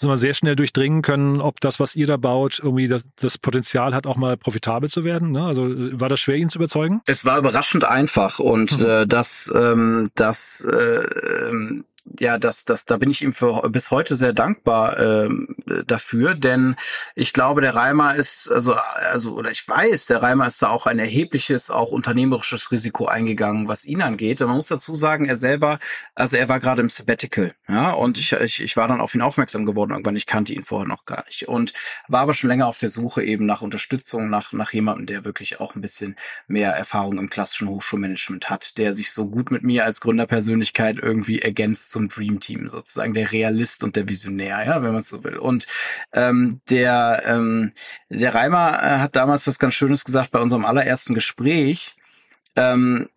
sagen 0.00 0.12
wir, 0.12 0.16
sehr 0.16 0.34
schnell 0.34 0.56
durchdringen 0.56 1.02
können, 1.02 1.40
ob 1.40 1.60
das, 1.60 1.78
was 1.78 1.94
ihr 1.94 2.06
da 2.06 2.16
baut, 2.16 2.58
irgendwie 2.62 2.88
das, 2.88 3.04
das 3.20 3.38
Potenzial 3.38 3.94
hat, 3.94 4.06
auch 4.06 4.16
mal 4.16 4.36
profitabel 4.36 4.88
zu 4.88 5.04
werden. 5.04 5.32
Ne? 5.32 5.44
Also 5.44 5.68
war 6.00 6.08
das 6.08 6.20
schwer, 6.20 6.36
ihn 6.36 6.48
zu 6.48 6.58
überzeugen? 6.58 7.02
Es 7.06 7.24
war 7.24 7.38
überraschend 7.38 7.84
einfach 7.84 8.38
und 8.38 8.80
mhm. 8.80 8.86
äh, 8.86 9.06
das, 9.06 9.52
ähm, 9.54 10.08
das 10.14 10.66
äh, 10.70 11.48
ähm, 11.50 11.84
ja, 12.18 12.38
das, 12.38 12.64
das, 12.64 12.84
da 12.84 12.96
bin 12.96 13.10
ich 13.10 13.22
ihm 13.22 13.32
für 13.32 13.68
bis 13.70 13.90
heute 13.90 14.16
sehr 14.16 14.32
dankbar 14.32 14.98
ähm, 14.98 15.54
dafür, 15.86 16.34
denn 16.34 16.76
ich 17.14 17.32
glaube, 17.32 17.60
der 17.60 17.74
Reimer 17.74 18.14
ist, 18.14 18.50
also, 18.50 18.74
also, 19.10 19.34
oder 19.34 19.50
ich 19.50 19.66
weiß, 19.66 20.06
der 20.06 20.22
Reimer 20.22 20.46
ist 20.46 20.62
da 20.62 20.68
auch 20.68 20.86
ein 20.86 20.98
erhebliches, 20.98 21.70
auch 21.70 21.90
unternehmerisches 21.90 22.70
Risiko 22.70 23.06
eingegangen, 23.06 23.68
was 23.68 23.84
ihn 23.84 24.02
angeht. 24.02 24.40
Und 24.40 24.48
man 24.48 24.56
muss 24.56 24.68
dazu 24.68 24.94
sagen, 24.94 25.26
er 25.26 25.36
selber, 25.36 25.78
also 26.14 26.36
er 26.36 26.48
war 26.48 26.60
gerade 26.60 26.82
im 26.82 26.90
Sabbatical, 26.90 27.54
ja, 27.68 27.92
und 27.92 28.18
ich, 28.18 28.32
ich, 28.32 28.60
ich 28.60 28.76
war 28.76 28.88
dann 28.88 29.00
auf 29.00 29.14
ihn 29.14 29.22
aufmerksam 29.22 29.66
geworden 29.66 29.92
irgendwann, 29.92 30.16
ich 30.16 30.26
kannte 30.26 30.52
ihn 30.52 30.64
vorher 30.64 30.88
noch 30.88 31.04
gar 31.04 31.24
nicht 31.26 31.48
und 31.48 31.72
war 32.08 32.20
aber 32.20 32.34
schon 32.34 32.48
länger 32.48 32.66
auf 32.66 32.78
der 32.78 32.88
Suche 32.88 33.22
eben 33.22 33.46
nach 33.46 33.62
Unterstützung, 33.62 34.30
nach, 34.30 34.52
nach 34.52 34.72
jemandem, 34.72 35.06
der 35.06 35.24
wirklich 35.24 35.60
auch 35.60 35.74
ein 35.74 35.82
bisschen 35.82 36.16
mehr 36.46 36.72
Erfahrung 36.72 37.18
im 37.18 37.30
klassischen 37.30 37.68
Hochschulmanagement 37.68 38.50
hat, 38.50 38.78
der 38.78 38.94
sich 38.94 39.12
so 39.12 39.26
gut 39.26 39.50
mit 39.50 39.62
mir 39.62 39.84
als 39.84 40.00
Gründerpersönlichkeit 40.00 40.96
irgendwie 40.96 41.40
ergänzt 41.40 41.89
zum 41.90 42.08
Dream 42.08 42.40
Team 42.40 42.68
sozusagen, 42.68 43.14
der 43.14 43.32
Realist 43.32 43.84
und 43.84 43.96
der 43.96 44.08
Visionär, 44.08 44.64
ja, 44.64 44.82
wenn 44.82 44.92
man 44.92 45.02
so 45.02 45.22
will. 45.24 45.36
Und 45.36 45.66
ähm, 46.12 46.60
der 46.70 47.22
ähm, 47.26 47.72
der 48.08 48.34
Reimer 48.34 48.82
äh, 48.82 48.98
hat 48.98 49.16
damals 49.16 49.46
was 49.46 49.58
ganz 49.58 49.74
Schönes 49.74 50.04
gesagt 50.04 50.30
bei 50.30 50.40
unserem 50.40 50.64
allerersten 50.64 51.14
Gespräch. 51.14 51.94
Ähm, 52.56 53.08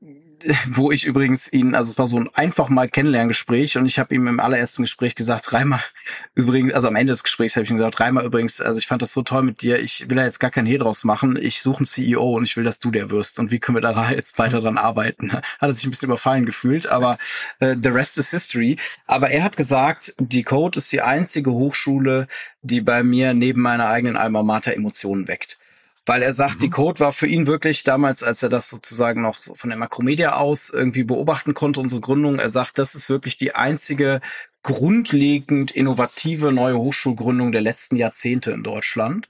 wo 0.68 0.92
ich 0.92 1.06
übrigens 1.06 1.52
ihn, 1.52 1.76
also 1.76 1.90
es 1.90 1.98
war 1.98 2.08
so 2.08 2.18
ein 2.18 2.30
einfach 2.34 2.70
mal 2.70 2.88
Kennenlerngespräch 2.88 3.78
und 3.78 3.86
ich 3.86 4.00
habe 4.00 4.14
ihm 4.14 4.28
im 4.28 4.40
allerersten 4.40 4.84
Gespräch 4.84 5.16
gesagt, 5.16 5.54
Reimer, 5.54 5.80
übrigens, 6.36 6.74
also 6.74 6.88
am 6.88 6.96
Ende 6.96 7.14
des 7.14 7.24
Gesprächs 7.24 7.56
habe 7.56 7.66
ich 7.66 7.72
ihm 7.72 7.78
gesagt, 7.78 8.00
Reimer, 8.00 8.24
übrigens, 8.24 8.60
also 8.62 8.78
ich 8.78 8.88
fand 8.88 9.02
das 9.02 9.14
so 9.14 9.22
toll 9.22 9.44
mit 9.44 9.62
dir, 9.62 9.80
ich 9.80 10.10
will 10.10 10.18
da 10.18 10.24
jetzt 10.24 10.40
gar 10.40 10.52
kein 10.52 10.66
Hehl 10.66 10.80
draus 10.80 11.04
machen, 11.04 11.38
ich 11.42 11.62
suche 11.62 11.80
einen 11.80 11.86
CEO 11.86 12.34
und 12.36 12.44
ich 12.44 12.58
will, 12.58 12.64
dass 12.64 12.80
du 12.80 12.92
der 12.92 13.10
wirst 13.10 13.40
und 13.40 13.52
wie 13.52 13.60
können 13.60 13.78
wir 13.78 13.82
da 13.82 14.12
jetzt 14.16 14.38
weiter 14.38 14.62
dran 14.62 14.78
arbeiten? 14.78 15.34
Hat 15.34 15.44
er 15.62 15.74
sich 15.74 15.86
ein 15.86 15.92
bisschen 15.92 16.10
überfallen 16.10 16.46
gefühlt, 16.46 16.88
aber 16.88 17.18
äh, 17.60 17.76
the 17.82 17.90
rest 17.90 18.18
is 18.18 18.32
history. 18.32 18.78
Aber 19.08 19.30
er 19.30 19.44
hat 19.44 19.58
gesagt, 19.58 20.14
die 20.20 20.44
Code 20.44 20.78
ist 20.78 20.92
die 20.92 21.02
einzige 21.02 21.52
Hochschule, 21.52 22.28
die 22.62 22.82
bei 22.82 23.04
mir 23.04 23.34
neben 23.34 23.62
meiner 23.62 23.88
eigenen 23.88 24.18
Alma 24.18 24.44
Mater 24.44 24.74
Emotionen 24.74 25.28
weckt. 25.28 25.58
Weil 26.06 26.22
er 26.22 26.34
sagt, 26.34 26.56
mhm. 26.56 26.60
die 26.60 26.70
Code 26.70 27.00
war 27.00 27.14
für 27.14 27.28
ihn 27.28 27.48
wirklich 27.48 27.84
damals, 27.84 28.24
als 28.24 28.44
er 28.44 28.50
das 28.50 28.70
sozusagen 28.70 29.22
noch 29.22 29.36
von 29.36 29.70
der 29.70 29.80
Makromedia 29.80 30.36
aus 30.36 30.70
irgendwie 30.70 31.04
beobachten 31.04 31.54
konnte, 31.54 31.80
unsere 31.80 32.02
Gründung, 32.02 32.40
er 32.40 32.50
sagt, 32.50 32.78
das 32.78 32.96
ist 32.96 33.10
wirklich 33.10 33.38
die 33.38 33.56
einzige 33.56 34.22
grundlegend 34.64 35.72
innovative 35.72 36.52
neue 36.52 36.78
Hochschulgründung 36.78 37.52
der 37.52 37.62
letzten 37.62 37.98
Jahrzehnte 37.98 38.52
in 38.52 38.64
Deutschland. 38.64 39.30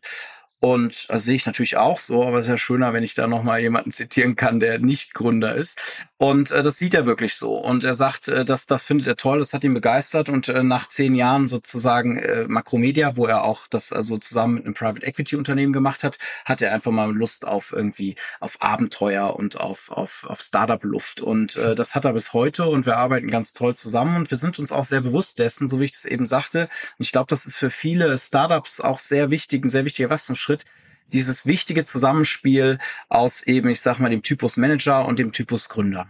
Und 0.60 1.10
das 1.10 1.26
sehe 1.26 1.36
ich 1.36 1.46
natürlich 1.46 1.76
auch 1.76 2.00
so, 2.00 2.24
aber 2.24 2.38
es 2.38 2.46
ist 2.46 2.50
ja 2.50 2.58
schöner, 2.58 2.94
wenn 2.94 3.04
ich 3.04 3.16
da 3.16 3.28
nochmal 3.28 3.60
jemanden 3.60 3.92
zitieren 3.92 4.38
kann, 4.38 4.62
der 4.62 4.80
nicht 4.80 5.14
Gründer 5.14 5.56
ist. 5.56 6.08
Und 6.24 6.52
äh, 6.52 6.64
das 6.64 6.78
sieht 6.78 6.94
er 6.94 7.06
wirklich 7.06 7.36
so. 7.36 7.58
Und 7.58 7.84
er 7.84 7.96
sagt, 7.96 8.30
äh, 8.30 8.46
dass 8.46 8.66
das 8.66 8.86
findet 8.86 9.08
er 9.08 9.18
toll, 9.18 9.40
das 9.40 9.52
hat 9.52 9.66
ihn 9.66 9.74
begeistert. 9.74 10.30
Und 10.30 10.48
äh, 10.48 10.64
nach 10.64 10.88
zehn 10.88 11.16
Jahren 11.16 11.50
sozusagen 11.50 12.16
äh, 12.18 12.46
Makromedia, 12.48 13.18
wo 13.18 13.26
er 13.26 13.44
auch 13.44 13.68
das 13.68 13.92
also 13.92 14.16
zusammen 14.16 14.54
mit 14.54 14.64
einem 14.64 14.74
Private 14.74 15.06
Equity 15.06 15.36
Unternehmen 15.36 15.74
gemacht 15.74 16.06
hat, 16.06 16.20
hat 16.46 16.62
er 16.62 16.74
einfach 16.74 16.92
mal 16.92 17.14
Lust 17.14 17.46
auf 17.46 17.74
irgendwie 17.74 18.16
auf 18.40 18.62
Abenteuer 18.62 19.36
und 19.36 19.60
auf 19.60 19.92
auf, 19.92 20.24
auf 20.26 20.40
Startup 20.40 20.82
Luft. 20.86 21.20
Und 21.20 21.58
äh, 21.58 21.76
das 21.76 21.94
hat 21.94 22.06
er 22.06 22.14
bis 22.14 22.32
heute. 22.32 22.68
Und 22.68 22.86
wir 22.86 22.96
arbeiten 22.96 23.30
ganz 23.30 23.52
toll 23.52 23.76
zusammen. 23.76 24.16
Und 24.16 24.32
wir 24.32 24.38
sind 24.38 24.60
uns 24.60 24.72
auch 24.72 24.86
sehr 24.86 25.02
bewusst 25.02 25.40
dessen, 25.40 25.68
so 25.68 25.82
wie 25.82 25.86
ich 25.86 25.92
es 25.92 26.06
eben 26.06 26.26
sagte. 26.26 26.70
Und 26.98 27.06
ich 27.06 27.12
glaube, 27.12 27.28
das 27.28 27.46
ist 27.46 27.58
für 27.58 27.70
viele 27.70 28.18
Startups 28.18 28.80
auch 28.80 29.00
sehr 29.00 29.30
wichtig, 29.30 29.66
ein 29.66 29.70
sehr 29.70 29.84
wichtiger 29.84 30.10
Wachstumsschritt 30.10 30.62
Schritt 30.62 30.74
dieses 31.12 31.46
wichtige 31.46 31.84
Zusammenspiel 31.84 32.80
aus 33.10 33.42
eben, 33.44 33.70
ich 33.70 33.82
sag 33.82 34.00
mal, 34.00 34.10
dem 34.10 34.24
Typus 34.24 34.58
Manager 34.58 35.06
und 35.06 35.20
dem 35.20 35.32
Typus 35.32 35.70
Gründer. 35.70 36.08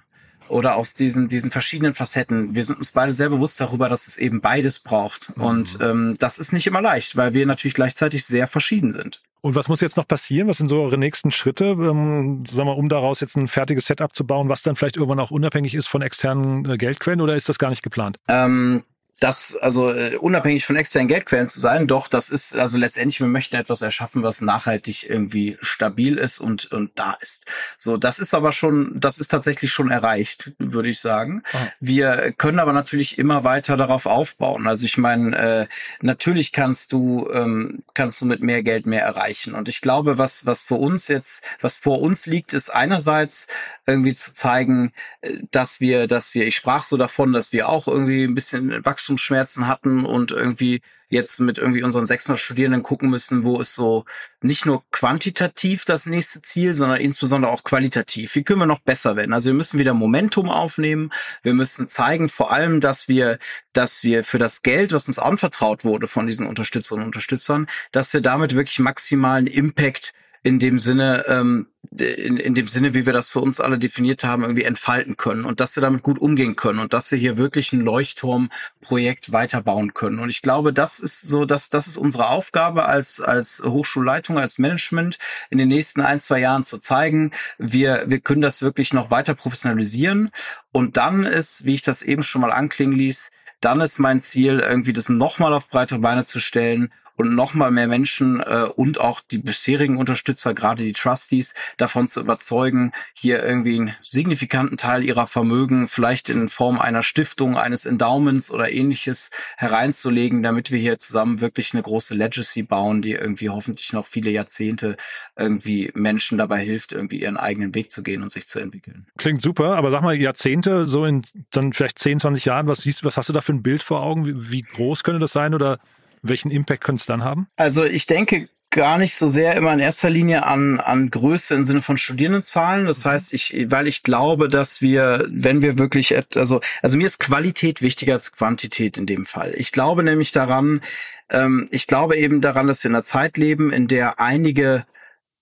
Oder 0.49 0.75
aus 0.75 0.93
diesen, 0.93 1.27
diesen 1.29 1.51
verschiedenen 1.51 1.93
Facetten. 1.93 2.53
Wir 2.53 2.65
sind 2.65 2.77
uns 2.77 2.91
beide 2.91 3.13
sehr 3.13 3.29
bewusst 3.29 3.59
darüber, 3.59 3.89
dass 3.89 4.07
es 4.07 4.17
eben 4.17 4.41
beides 4.41 4.79
braucht. 4.79 5.35
Mhm. 5.37 5.43
Und 5.43 5.77
ähm, 5.81 6.15
das 6.19 6.37
ist 6.37 6.53
nicht 6.53 6.67
immer 6.67 6.81
leicht, 6.81 7.15
weil 7.15 7.33
wir 7.33 7.45
natürlich 7.45 7.73
gleichzeitig 7.73 8.25
sehr 8.25 8.47
verschieden 8.47 8.91
sind. 8.91 9.21
Und 9.41 9.55
was 9.55 9.67
muss 9.67 9.81
jetzt 9.81 9.97
noch 9.97 10.07
passieren? 10.07 10.47
Was 10.47 10.57
sind 10.57 10.69
so 10.69 10.81
eure 10.81 10.97
nächsten 10.97 11.29
Schritte, 11.31 11.65
ähm, 11.65 12.45
sagen 12.45 12.69
wir, 12.69 12.77
um 12.77 12.87
daraus 12.87 13.19
jetzt 13.19 13.35
ein 13.35 13.49
fertiges 13.49 13.85
Setup 13.87 14.15
zu 14.15 14.25
bauen, 14.25 14.47
was 14.47 14.61
dann 14.61 14.77
vielleicht 14.77 14.95
irgendwann 14.95 15.19
auch 15.19 15.31
unabhängig 15.31 15.75
ist 15.75 15.87
von 15.87 16.01
externen 16.01 16.69
äh, 16.69 16.77
Geldquellen 16.77 17.19
oder 17.19 17.35
ist 17.35 17.49
das 17.49 17.59
gar 17.59 17.69
nicht 17.69 17.83
geplant? 17.83 18.17
Ähm, 18.29 18.83
das 19.23 19.55
also 19.55 19.93
äh, 19.93 20.17
unabhängig 20.17 20.65
von 20.65 20.75
externen 20.75 21.07
Geldquellen 21.07 21.47
zu 21.47 21.61
sein, 21.61 21.87
doch, 21.87 22.09
das 22.09 22.29
ist 22.29 22.55
also 22.55 22.77
letztendlich, 22.77 23.21
wir 23.21 23.27
möchten 23.27 23.55
etwas 23.55 23.81
erschaffen, 23.81 24.21
was 24.21 24.41
nachhaltig 24.41 25.09
irgendwie 25.09 25.57
stabil 25.61 26.17
ist 26.17 26.39
und 26.39 26.71
und 26.73 26.91
da 26.95 27.15
ist. 27.21 27.45
So, 27.77 27.95
das 27.95 28.19
ist 28.19 28.33
aber 28.33 28.51
schon, 28.51 28.99
das 28.99 29.19
ist 29.19 29.29
tatsächlich 29.29 29.71
schon 29.71 29.91
erreicht, 29.91 30.51
würde 30.57 30.89
ich 30.89 30.99
sagen. 30.99 31.41
Oh. 31.53 31.57
Wir 31.79 32.33
können 32.33 32.59
aber 32.59 32.73
natürlich 32.73 33.17
immer 33.17 33.45
weiter 33.45 33.77
darauf 33.77 34.07
aufbauen. 34.07 34.67
Also 34.67 34.85
ich 34.85 34.97
meine, 34.97 35.37
äh, 35.37 35.67
natürlich 36.01 36.51
kannst 36.51 36.91
du 36.91 37.29
ähm, 37.31 37.83
kannst 37.93 38.19
du 38.19 38.25
mit 38.25 38.43
mehr 38.43 38.61
Geld 38.61 38.85
mehr 38.85 39.03
erreichen. 39.03 39.53
Und 39.53 39.69
ich 39.69 39.79
glaube, 39.79 40.17
was 40.17 40.45
was 40.45 40.63
für 40.63 40.75
uns 40.75 41.07
jetzt, 41.07 41.43
was 41.61 41.77
vor 41.77 42.01
uns 42.01 42.25
liegt, 42.25 42.53
ist 42.53 42.69
einerseits 42.69 43.47
irgendwie 43.85 44.15
zu 44.15 44.33
zeigen, 44.33 44.91
äh, 45.21 45.37
dass 45.51 45.79
wir, 45.79 46.07
dass 46.07 46.33
wir, 46.33 46.45
ich 46.47 46.55
sprach 46.55 46.83
so 46.83 46.97
davon, 46.97 47.33
dass 47.33 47.51
wir 47.53 47.69
auch 47.69 47.87
irgendwie 47.87 48.23
ein 48.23 48.35
bisschen 48.35 48.83
Wachstum 48.85 49.12
Wachstumsschmerzen 49.13 49.67
hatten 49.67 50.05
und 50.05 50.31
irgendwie 50.31 50.81
jetzt 51.09 51.39
mit 51.39 51.59
irgendwie 51.59 51.83
unseren 51.83 52.05
600 52.07 52.39
Studierenden 52.39 52.81
gucken 52.81 53.09
müssen, 53.09 53.43
wo 53.43 53.59
ist 53.59 53.75
so 53.75 54.05
nicht 54.41 54.65
nur 54.65 54.83
quantitativ 54.89 55.85
das 55.85 56.07
nächste 56.07 56.41
Ziel, 56.41 56.73
sondern 56.73 56.99
insbesondere 56.99 57.51
auch 57.51 57.63
qualitativ. 57.63 58.33
Wie 58.35 58.43
können 58.43 58.59
wir 58.59 58.65
noch 58.65 58.79
besser 58.79 59.15
werden? 59.15 59.33
Also 59.33 59.51
wir 59.51 59.53
müssen 59.55 59.79
wieder 59.79 59.93
Momentum 59.93 60.49
aufnehmen. 60.49 61.11
Wir 61.43 61.53
müssen 61.53 61.87
zeigen 61.87 62.29
vor 62.29 62.51
allem, 62.51 62.81
dass 62.81 63.07
wir, 63.07 63.37
dass 63.73 64.03
wir 64.03 64.23
für 64.23 64.39
das 64.39 64.63
Geld, 64.63 64.91
was 64.91 65.07
uns 65.07 65.19
anvertraut 65.19 65.85
wurde 65.85 66.07
von 66.07 66.25
diesen 66.25 66.47
Unterstützerinnen 66.47 67.03
und 67.03 67.09
Unterstützern, 67.09 67.67
dass 67.91 68.11
wir 68.13 68.21
damit 68.21 68.55
wirklich 68.55 68.79
maximalen 68.79 69.45
Impact 69.45 70.13
in 70.43 70.59
dem 70.59 70.77
Sinne, 70.77 71.23
ähm, 71.27 71.67
in, 71.91 72.37
in 72.37 72.53
dem 72.53 72.67
Sinne, 72.67 72.93
wie 72.93 73.05
wir 73.05 73.13
das 73.13 73.29
für 73.29 73.39
uns 73.39 73.61
alle 73.61 73.79
definiert 73.79 74.25
haben, 74.25 74.43
irgendwie 74.43 74.63
entfalten 74.63 75.15
können 75.15 75.45
und 75.45 75.61
dass 75.61 75.75
wir 75.77 75.81
damit 75.81 76.03
gut 76.03 76.19
umgehen 76.19 76.57
können 76.57 76.79
und 76.79 76.91
dass 76.91 77.11
wir 77.11 77.17
hier 77.17 77.37
wirklich 77.37 77.71
ein 77.71 77.79
Leuchtturmprojekt 77.79 79.31
weiterbauen 79.31 79.93
können. 79.93 80.19
Und 80.19 80.29
ich 80.29 80.41
glaube, 80.41 80.73
das 80.73 80.99
ist 80.99 81.21
so, 81.21 81.45
dass 81.45 81.69
das 81.69 81.87
ist 81.87 81.97
unsere 81.97 82.27
Aufgabe 82.29 82.85
als 82.85 83.21
als 83.21 83.61
Hochschulleitung, 83.65 84.37
als 84.37 84.59
Management 84.59 85.17
in 85.49 85.57
den 85.57 85.69
nächsten 85.69 86.01
ein 86.01 86.19
zwei 86.19 86.39
Jahren 86.39 86.65
zu 86.65 86.77
zeigen, 86.77 87.31
wir 87.57 88.03
wir 88.07 88.19
können 88.19 88.41
das 88.41 88.61
wirklich 88.61 88.91
noch 88.91 89.09
weiter 89.11 89.35
professionalisieren. 89.35 90.29
Und 90.73 90.97
dann 90.97 91.25
ist, 91.25 91.65
wie 91.65 91.75
ich 91.75 91.83
das 91.83 92.01
eben 92.01 92.23
schon 92.23 92.41
mal 92.41 92.51
anklingen 92.51 92.97
ließ, 92.97 93.31
dann 93.61 93.79
ist 93.79 93.97
mein 93.97 94.19
Ziel, 94.19 94.59
irgendwie 94.59 94.93
das 94.93 95.07
nochmal 95.07 95.53
auf 95.53 95.69
breite 95.69 95.99
Beine 95.99 96.25
zu 96.25 96.39
stellen 96.39 96.91
und 97.15 97.35
nochmal 97.35 97.71
mehr 97.71 97.87
Menschen 97.87 98.39
äh, 98.41 98.67
und 98.75 98.99
auch 98.99 99.21
die 99.21 99.37
bisherigen 99.37 99.97
Unterstützer, 99.97 100.53
gerade 100.53 100.83
die 100.83 100.93
Trustees, 100.93 101.53
davon 101.77 102.07
zu 102.07 102.19
überzeugen, 102.19 102.91
hier 103.13 103.43
irgendwie 103.43 103.79
einen 103.79 103.95
signifikanten 104.01 104.77
Teil 104.77 105.03
ihrer 105.03 105.27
Vermögen 105.27 105.87
vielleicht 105.87 106.29
in 106.29 106.49
Form 106.49 106.79
einer 106.79 107.03
Stiftung, 107.03 107.57
eines 107.57 107.85
Endowments 107.85 108.51
oder 108.51 108.71
ähnliches 108.71 109.29
hereinzulegen, 109.57 110.43
damit 110.43 110.71
wir 110.71 110.79
hier 110.79 110.97
zusammen 110.97 111.41
wirklich 111.41 111.73
eine 111.73 111.83
große 111.83 112.15
Legacy 112.15 112.63
bauen, 112.63 113.01
die 113.01 113.11
irgendwie 113.11 113.49
hoffentlich 113.49 113.93
noch 113.93 114.05
viele 114.05 114.31
Jahrzehnte 114.31 114.95
irgendwie 115.37 115.91
Menschen 115.95 116.37
dabei 116.37 116.59
hilft, 116.63 116.91
irgendwie 116.91 117.21
ihren 117.21 117.37
eigenen 117.37 117.75
Weg 117.75 117.91
zu 117.91 118.03
gehen 118.03 118.23
und 118.23 118.31
sich 118.31 118.47
zu 118.47 118.59
entwickeln. 118.59 119.07
Klingt 119.17 119.41
super, 119.41 119.75
aber 119.75 119.91
sag 119.91 120.01
mal, 120.01 120.15
Jahrzehnte, 120.15 120.85
so 120.85 121.05
in 121.05 121.21
dann 121.51 121.73
vielleicht 121.73 121.99
10, 121.99 122.19
20 122.19 122.45
Jahren, 122.45 122.67
was 122.67 122.81
siehst, 122.81 123.03
was 123.03 123.17
hast 123.17 123.29
du 123.29 123.33
da 123.33 123.41
für 123.41 123.53
ein 123.53 123.63
Bild 123.63 123.83
vor 123.83 124.01
Augen? 124.01 124.25
Wie, 124.25 124.51
wie 124.51 124.61
groß 124.61 125.03
könnte 125.03 125.19
das 125.19 125.31
sein 125.31 125.53
oder 125.53 125.79
welchen 126.23 126.51
Impact 126.51 126.83
könnte 126.83 127.01
es 127.01 127.05
dann 127.05 127.23
haben? 127.23 127.47
Also 127.55 127.83
ich 127.83 128.05
denke 128.05 128.49
gar 128.73 128.97
nicht 128.97 129.15
so 129.15 129.29
sehr 129.29 129.55
immer 129.55 129.71
in 129.71 129.79
erster 129.79 130.09
Linie 130.09 130.45
an, 130.45 130.79
an 130.79 131.11
Größe 131.11 131.53
im 131.53 131.63
Sinne 131.63 131.83
von 131.83 131.97
Studierendenzahlen. 131.97 132.87
Das 132.87 133.05
mhm. 133.05 133.09
heißt, 133.09 133.33
ich, 133.33 133.67
weil 133.69 133.87
ich 133.87 134.01
glaube, 134.01 134.49
dass 134.49 134.81
wir, 134.81 135.27
wenn 135.29 135.61
wir 135.61 135.77
wirklich, 135.77 136.15
also, 136.35 136.59
also 136.81 136.97
mir 136.97 137.05
ist 137.05 137.19
Qualität 137.19 137.83
wichtiger 137.83 138.13
als 138.13 138.31
Quantität 138.31 138.97
in 138.97 139.05
dem 139.05 139.25
Fall. 139.25 139.53
Ich 139.55 139.71
glaube 139.71 140.01
nämlich 140.01 140.31
daran, 140.31 140.81
ähm, 141.29 141.67
ich 141.71 141.85
glaube 141.85 142.17
eben 142.17 142.41
daran, 142.41 142.65
dass 142.67 142.83
wir 142.83 142.89
in 142.89 142.95
einer 142.95 143.03
Zeit 143.03 143.37
leben, 143.37 143.71
in 143.71 143.87
der 143.87 144.19
einige 144.19 144.85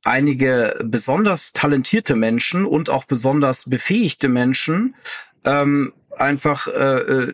einige 0.03 0.73
besonders 0.83 1.53
talentierte 1.53 2.15
Menschen 2.15 2.65
und 2.65 2.89
auch 2.89 3.05
besonders 3.05 3.69
befähigte 3.69 4.29
Menschen 4.29 4.95
ähm, 5.45 5.93
einfach 6.17 6.67
äh, 6.67 6.99
äh, 6.99 7.33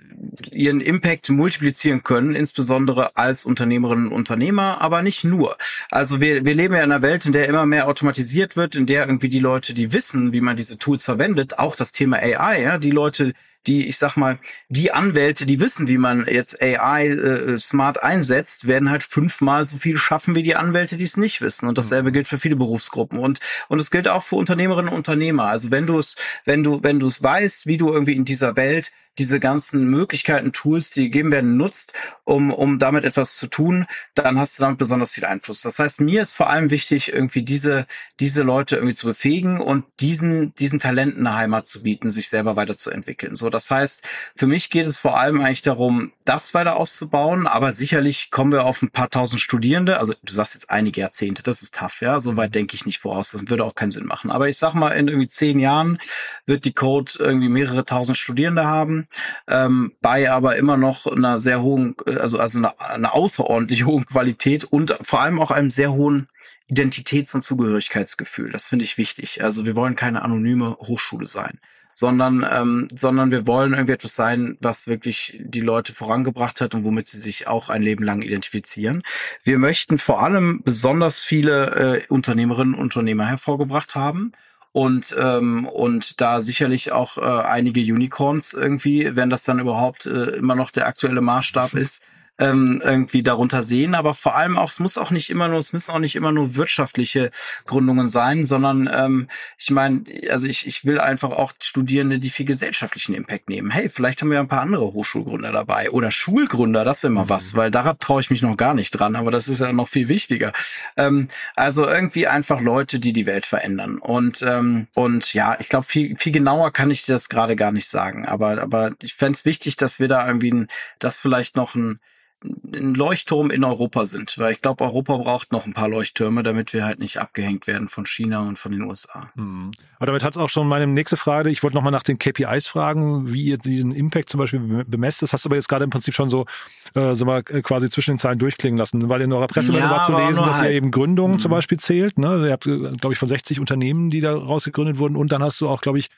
ihren 0.51 0.81
Impact 0.81 1.29
multiplizieren 1.29 2.03
können, 2.03 2.35
insbesondere 2.35 3.15
als 3.15 3.45
Unternehmerinnen 3.45 4.07
und 4.07 4.13
Unternehmer, 4.13 4.81
aber 4.81 5.01
nicht 5.01 5.23
nur. 5.23 5.57
Also 5.89 6.21
wir, 6.21 6.45
wir 6.45 6.53
leben 6.53 6.73
ja 6.75 6.83
in 6.83 6.91
einer 6.91 7.01
Welt, 7.01 7.25
in 7.25 7.33
der 7.33 7.47
immer 7.47 7.65
mehr 7.65 7.87
automatisiert 7.87 8.55
wird, 8.55 8.75
in 8.75 8.85
der 8.85 9.07
irgendwie 9.07 9.29
die 9.29 9.39
Leute, 9.39 9.73
die 9.73 9.93
wissen, 9.93 10.33
wie 10.33 10.41
man 10.41 10.57
diese 10.57 10.77
Tools 10.77 11.05
verwendet, 11.05 11.59
auch 11.59 11.75
das 11.75 11.91
Thema 11.91 12.17
AI, 12.17 12.61
ja, 12.61 12.77
die 12.77 12.91
Leute, 12.91 13.33
die, 13.67 13.87
ich 13.87 13.97
sag 13.97 14.15
mal, 14.15 14.39
die 14.69 14.91
Anwälte, 14.91 15.45
die 15.45 15.59
wissen, 15.59 15.87
wie 15.87 15.97
man 15.97 16.25
jetzt 16.25 16.61
AI 16.61 17.07
äh, 17.07 17.59
smart 17.59 18.01
einsetzt, 18.01 18.67
werden 18.67 18.89
halt 18.89 19.03
fünfmal 19.03 19.67
so 19.67 19.77
viel 19.77 19.97
schaffen 19.97 20.35
wie 20.35 20.43
die 20.43 20.55
Anwälte, 20.55 20.97
die 20.97 21.03
es 21.03 21.17
nicht 21.17 21.41
wissen. 21.41 21.67
Und 21.67 21.77
dasselbe 21.77 22.09
mhm. 22.09 22.13
gilt 22.13 22.27
für 22.27 22.37
viele 22.37 22.55
Berufsgruppen. 22.55 23.19
Und 23.19 23.39
und 23.67 23.79
es 23.79 23.91
gilt 23.91 24.07
auch 24.07 24.23
für 24.23 24.35
Unternehmerinnen 24.35 24.89
und 24.89 24.97
Unternehmer. 24.97 25.45
Also 25.45 25.71
wenn 25.71 25.85
du 25.85 25.99
es, 25.99 26.15
wenn 26.45 26.63
du 26.63 26.81
wenn 26.83 26.99
du 26.99 27.07
es 27.07 27.21
weißt, 27.21 27.67
wie 27.67 27.77
du 27.77 27.91
irgendwie 27.91 28.15
in 28.15 28.25
dieser 28.25 28.55
Welt 28.55 28.91
diese 29.19 29.39
ganzen 29.39 29.85
Möglichkeiten, 29.85 30.53
Tools, 30.53 30.91
die 30.91 31.03
gegeben 31.03 31.31
werden, 31.31 31.57
nutzt, 31.57 31.93
um, 32.23 32.51
um 32.53 32.79
damit 32.79 33.03
etwas 33.03 33.35
zu 33.35 33.47
tun, 33.47 33.85
dann 34.13 34.37
hast 34.37 34.57
du 34.57 34.63
damit 34.63 34.77
besonders 34.77 35.13
viel 35.13 35.25
Einfluss. 35.25 35.61
Das 35.61 35.79
heißt, 35.79 36.01
mir 36.01 36.21
ist 36.21 36.33
vor 36.33 36.49
allem 36.49 36.69
wichtig, 36.69 37.11
irgendwie 37.11 37.41
diese, 37.41 37.85
diese 38.19 38.43
Leute 38.43 38.75
irgendwie 38.75 38.95
zu 38.95 39.07
befähigen 39.07 39.59
und 39.59 39.85
diesen, 39.99 40.53
diesen 40.55 40.79
Talenten 40.79 41.25
eine 41.25 41.37
Heimat 41.37 41.65
zu 41.65 41.83
bieten, 41.83 42.11
sich 42.11 42.29
selber 42.29 42.55
weiterzuentwickeln. 42.55 43.35
So, 43.35 43.49
das 43.49 43.71
heißt, 43.71 44.03
für 44.35 44.47
mich 44.47 44.69
geht 44.69 44.85
es 44.85 44.97
vor 44.97 45.19
allem 45.19 45.41
eigentlich 45.41 45.61
darum, 45.61 46.11
das 46.25 46.53
weiter 46.53 46.75
auszubauen, 46.75 47.47
aber 47.47 47.71
sicherlich 47.71 48.29
kommen 48.31 48.51
wir 48.51 48.65
auf 48.65 48.81
ein 48.81 48.91
paar 48.91 49.09
tausend 49.09 49.41
Studierende. 49.41 49.99
Also 49.99 50.13
du 50.23 50.33
sagst 50.33 50.53
jetzt 50.53 50.69
einige 50.69 51.01
Jahrzehnte, 51.01 51.43
das 51.43 51.61
ist 51.61 51.73
tough, 51.73 52.01
ja. 52.01 52.19
So 52.19 52.37
weit 52.37 52.53
denke 52.53 52.75
ich 52.75 52.85
nicht 52.85 52.99
voraus. 52.99 53.31
Das 53.31 53.47
würde 53.47 53.63
auch 53.63 53.75
keinen 53.75 53.91
Sinn 53.91 54.05
machen. 54.05 54.31
Aber 54.31 54.47
ich 54.47 54.57
sag 54.57 54.73
mal, 54.73 54.89
in 54.91 55.07
irgendwie 55.07 55.27
zehn 55.27 55.59
Jahren 55.59 55.97
wird 56.45 56.65
die 56.65 56.73
Code 56.73 57.13
irgendwie 57.19 57.49
mehrere 57.49 57.85
tausend 57.85 58.17
Studierende 58.17 58.65
haben 58.65 59.06
ähm, 59.47 59.93
bei 60.01 60.31
aber 60.31 60.55
immer 60.57 60.77
noch 60.77 61.07
einer 61.07 61.39
sehr 61.39 61.61
hohen, 61.61 61.95
also, 62.05 62.39
also 62.39 62.57
einer, 62.57 62.79
einer 62.79 63.13
außerordentlich 63.13 63.85
hohen 63.85 64.05
Qualität 64.05 64.63
und 64.63 64.97
vor 65.01 65.21
allem 65.21 65.39
auch 65.39 65.51
einem 65.51 65.71
sehr 65.71 65.93
hohen 65.93 66.27
Identitäts- 66.69 67.33
und 67.33 67.41
Zugehörigkeitsgefühl. 67.41 68.51
Das 68.51 68.67
finde 68.67 68.85
ich 68.85 68.97
wichtig. 68.97 69.43
Also 69.43 69.65
wir 69.65 69.75
wollen 69.75 69.95
keine 69.95 70.21
anonyme 70.21 70.75
Hochschule 70.79 71.27
sein 71.27 71.59
sondern 71.89 72.45
ähm, 72.47 72.87
sondern 72.93 73.31
wir 73.31 73.47
wollen 73.47 73.73
irgendwie 73.73 73.93
etwas 73.93 74.13
sein, 74.13 74.55
was 74.61 74.85
wirklich 74.85 75.39
die 75.43 75.61
Leute 75.61 75.93
vorangebracht 75.93 76.61
hat 76.61 76.75
und 76.75 76.83
womit 76.83 77.07
sie 77.07 77.17
sich 77.17 77.47
auch 77.47 77.69
ein 77.69 77.81
Leben 77.81 78.03
lang 78.03 78.21
identifizieren. 78.21 79.01
Wir 79.43 79.57
möchten 79.57 79.97
vor 79.97 80.21
allem 80.21 80.61
besonders 80.63 81.21
viele 81.21 82.03
äh, 82.03 82.07
Unternehmerinnen 82.09 82.75
und 82.75 82.81
Unternehmer 82.81 83.25
hervorgebracht 83.25 83.95
haben 83.95 84.31
und 84.77 85.15
ähm, 85.17 85.65
und 85.65 86.21
da 86.21 86.39
sicherlich 86.39 86.91
auch 86.91 87.17
äh, 87.17 87.21
einige 87.21 87.81
Unicorns 87.81 88.53
irgendwie, 88.53 89.15
wenn 89.15 89.31
das 89.31 89.43
dann 89.43 89.57
überhaupt 89.57 90.05
äh, 90.05 90.35
immer 90.35 90.53
noch 90.53 90.69
der 90.69 90.85
aktuelle 90.85 91.21
Maßstab 91.21 91.73
ist, 91.73 92.03
ähm, 92.39 92.81
irgendwie 92.83 93.23
darunter 93.23 93.63
sehen, 93.63 93.95
aber 93.95 94.13
vor 94.13 94.35
allem 94.35 94.57
auch, 94.57 94.69
es 94.69 94.79
muss 94.79 94.97
auch 94.97 95.11
nicht 95.11 95.29
immer 95.29 95.47
nur, 95.47 95.59
es 95.59 95.73
müssen 95.73 95.91
auch 95.91 95.99
nicht 95.99 96.15
immer 96.15 96.31
nur 96.31 96.55
wirtschaftliche 96.55 97.29
Gründungen 97.65 98.07
sein, 98.07 98.45
sondern 98.45 98.89
ähm, 98.91 99.27
ich 99.57 99.71
meine, 99.71 100.03
also 100.29 100.47
ich, 100.47 100.67
ich 100.67 100.85
will 100.85 100.99
einfach 100.99 101.31
auch 101.31 101.53
Studierende, 101.61 102.19
die 102.19 102.29
viel 102.29 102.45
gesellschaftlichen 102.45 103.15
Impact 103.15 103.49
nehmen. 103.49 103.71
Hey, 103.71 103.89
vielleicht 103.89 104.21
haben 104.21 104.31
wir 104.31 104.39
ein 104.39 104.47
paar 104.47 104.61
andere 104.61 104.93
Hochschulgründer 104.93 105.51
dabei 105.51 105.89
oder 105.91 106.11
Schulgründer, 106.11 106.83
das 106.83 106.97
ist 106.97 107.03
immer 107.05 107.25
mhm. 107.25 107.29
was, 107.29 107.55
weil 107.55 107.71
daran 107.71 107.97
traue 107.99 108.21
ich 108.21 108.29
mich 108.29 108.41
noch 108.41 108.57
gar 108.57 108.73
nicht 108.73 108.91
dran, 108.91 109.15
aber 109.15 109.31
das 109.31 109.47
ist 109.47 109.59
ja 109.59 109.71
noch 109.73 109.87
viel 109.87 110.07
wichtiger. 110.07 110.53
Ähm, 110.95 111.29
also 111.55 111.87
irgendwie 111.87 112.27
einfach 112.27 112.61
Leute, 112.61 112.99
die 112.99 113.13
die 113.13 113.25
Welt 113.25 113.45
verändern 113.45 113.97
und 113.97 114.41
ähm, 114.43 114.87
und 114.93 115.33
ja, 115.33 115.57
ich 115.59 115.69
glaube, 115.69 115.85
viel 115.85 116.15
viel 116.17 116.31
genauer 116.31 116.71
kann 116.71 116.91
ich 116.91 117.05
dir 117.05 117.13
das 117.13 117.29
gerade 117.29 117.55
gar 117.55 117.71
nicht 117.71 117.89
sagen, 117.89 118.25
aber 118.25 118.61
aber 118.61 118.91
ich 119.01 119.15
fände 119.15 119.33
es 119.33 119.45
wichtig, 119.45 119.75
dass 119.77 119.99
wir 119.99 120.07
da 120.07 120.27
irgendwie, 120.27 120.51
ein, 120.51 120.67
dass 120.99 121.19
vielleicht 121.19 121.55
noch 121.55 121.75
ein 121.75 121.99
ein 122.43 122.93
Leuchtturm 122.93 123.49
in 123.49 123.63
Europa 123.63 124.05
sind, 124.05 124.37
weil 124.37 124.51
ich 124.51 124.61
glaube, 124.61 124.83
Europa 124.83 125.17
braucht 125.17 125.51
noch 125.51 125.65
ein 125.65 125.73
paar 125.73 125.89
Leuchttürme, 125.89 126.43
damit 126.43 126.71
wir 126.71 126.85
halt 126.85 126.99
nicht 126.99 127.17
abgehängt 127.17 127.65
werden 127.65 127.89
von 127.89 128.05
China 128.05 128.41
und 128.41 128.59
von 128.59 128.71
den 128.71 128.83
USA. 128.83 129.31
Mhm. 129.35 129.71
Aber 129.97 130.05
damit 130.07 130.23
hat 130.23 130.35
es 130.35 130.37
auch 130.37 130.49
schon 130.49 130.67
meine 130.67 130.85
nächste 130.85 131.17
Frage. 131.17 131.49
Ich 131.49 131.63
wollte 131.63 131.75
nochmal 131.75 131.91
nach 131.91 132.03
den 132.03 132.19
KPIs 132.19 132.67
fragen, 132.67 133.33
wie 133.33 133.45
ihr 133.45 133.57
diesen 133.57 133.91
Impact 133.91 134.29
zum 134.29 134.39
Beispiel 134.39 134.83
bemesst. 134.85 135.23
Das 135.23 135.33
hast 135.33 135.45
du 135.45 135.49
aber 135.49 135.55
jetzt 135.55 135.67
gerade 135.67 135.83
im 135.83 135.89
Prinzip 135.89 136.13
schon 136.13 136.29
so, 136.29 136.45
äh, 136.93 137.15
so 137.15 137.25
mal 137.25 137.43
äh, 137.49 137.61
quasi 137.61 137.89
zwischen 137.89 138.11
den 138.11 138.19
Zeilen 138.19 138.37
durchklingen 138.37 138.77
lassen, 138.77 139.09
weil 139.09 139.21
in 139.21 139.33
eurer 139.33 139.47
Pressemeldung 139.47 139.89
ja, 139.89 139.95
war 139.95 140.03
zu 140.03 140.15
lesen, 140.15 140.45
dass 140.45 140.57
halt. 140.57 140.69
ihr 140.69 140.75
eben 140.75 140.91
Gründungen 140.91 141.37
mhm. 141.37 141.41
zum 141.41 141.51
Beispiel 141.51 141.79
zählt. 141.79 142.19
Ne? 142.19 142.45
Ihr 142.45 142.51
habt, 142.51 142.67
äh, 142.67 142.77
glaube 142.97 143.13
ich, 143.13 143.19
von 143.19 143.27
60 143.27 143.59
Unternehmen, 143.59 144.11
die 144.11 144.21
da 144.21 144.35
rausgegründet 144.35 144.99
wurden 144.99 145.15
und 145.15 145.31
dann 145.31 145.41
hast 145.41 145.59
du 145.59 145.67
auch, 145.67 145.81
glaube 145.81 145.97
ich, 145.97 146.09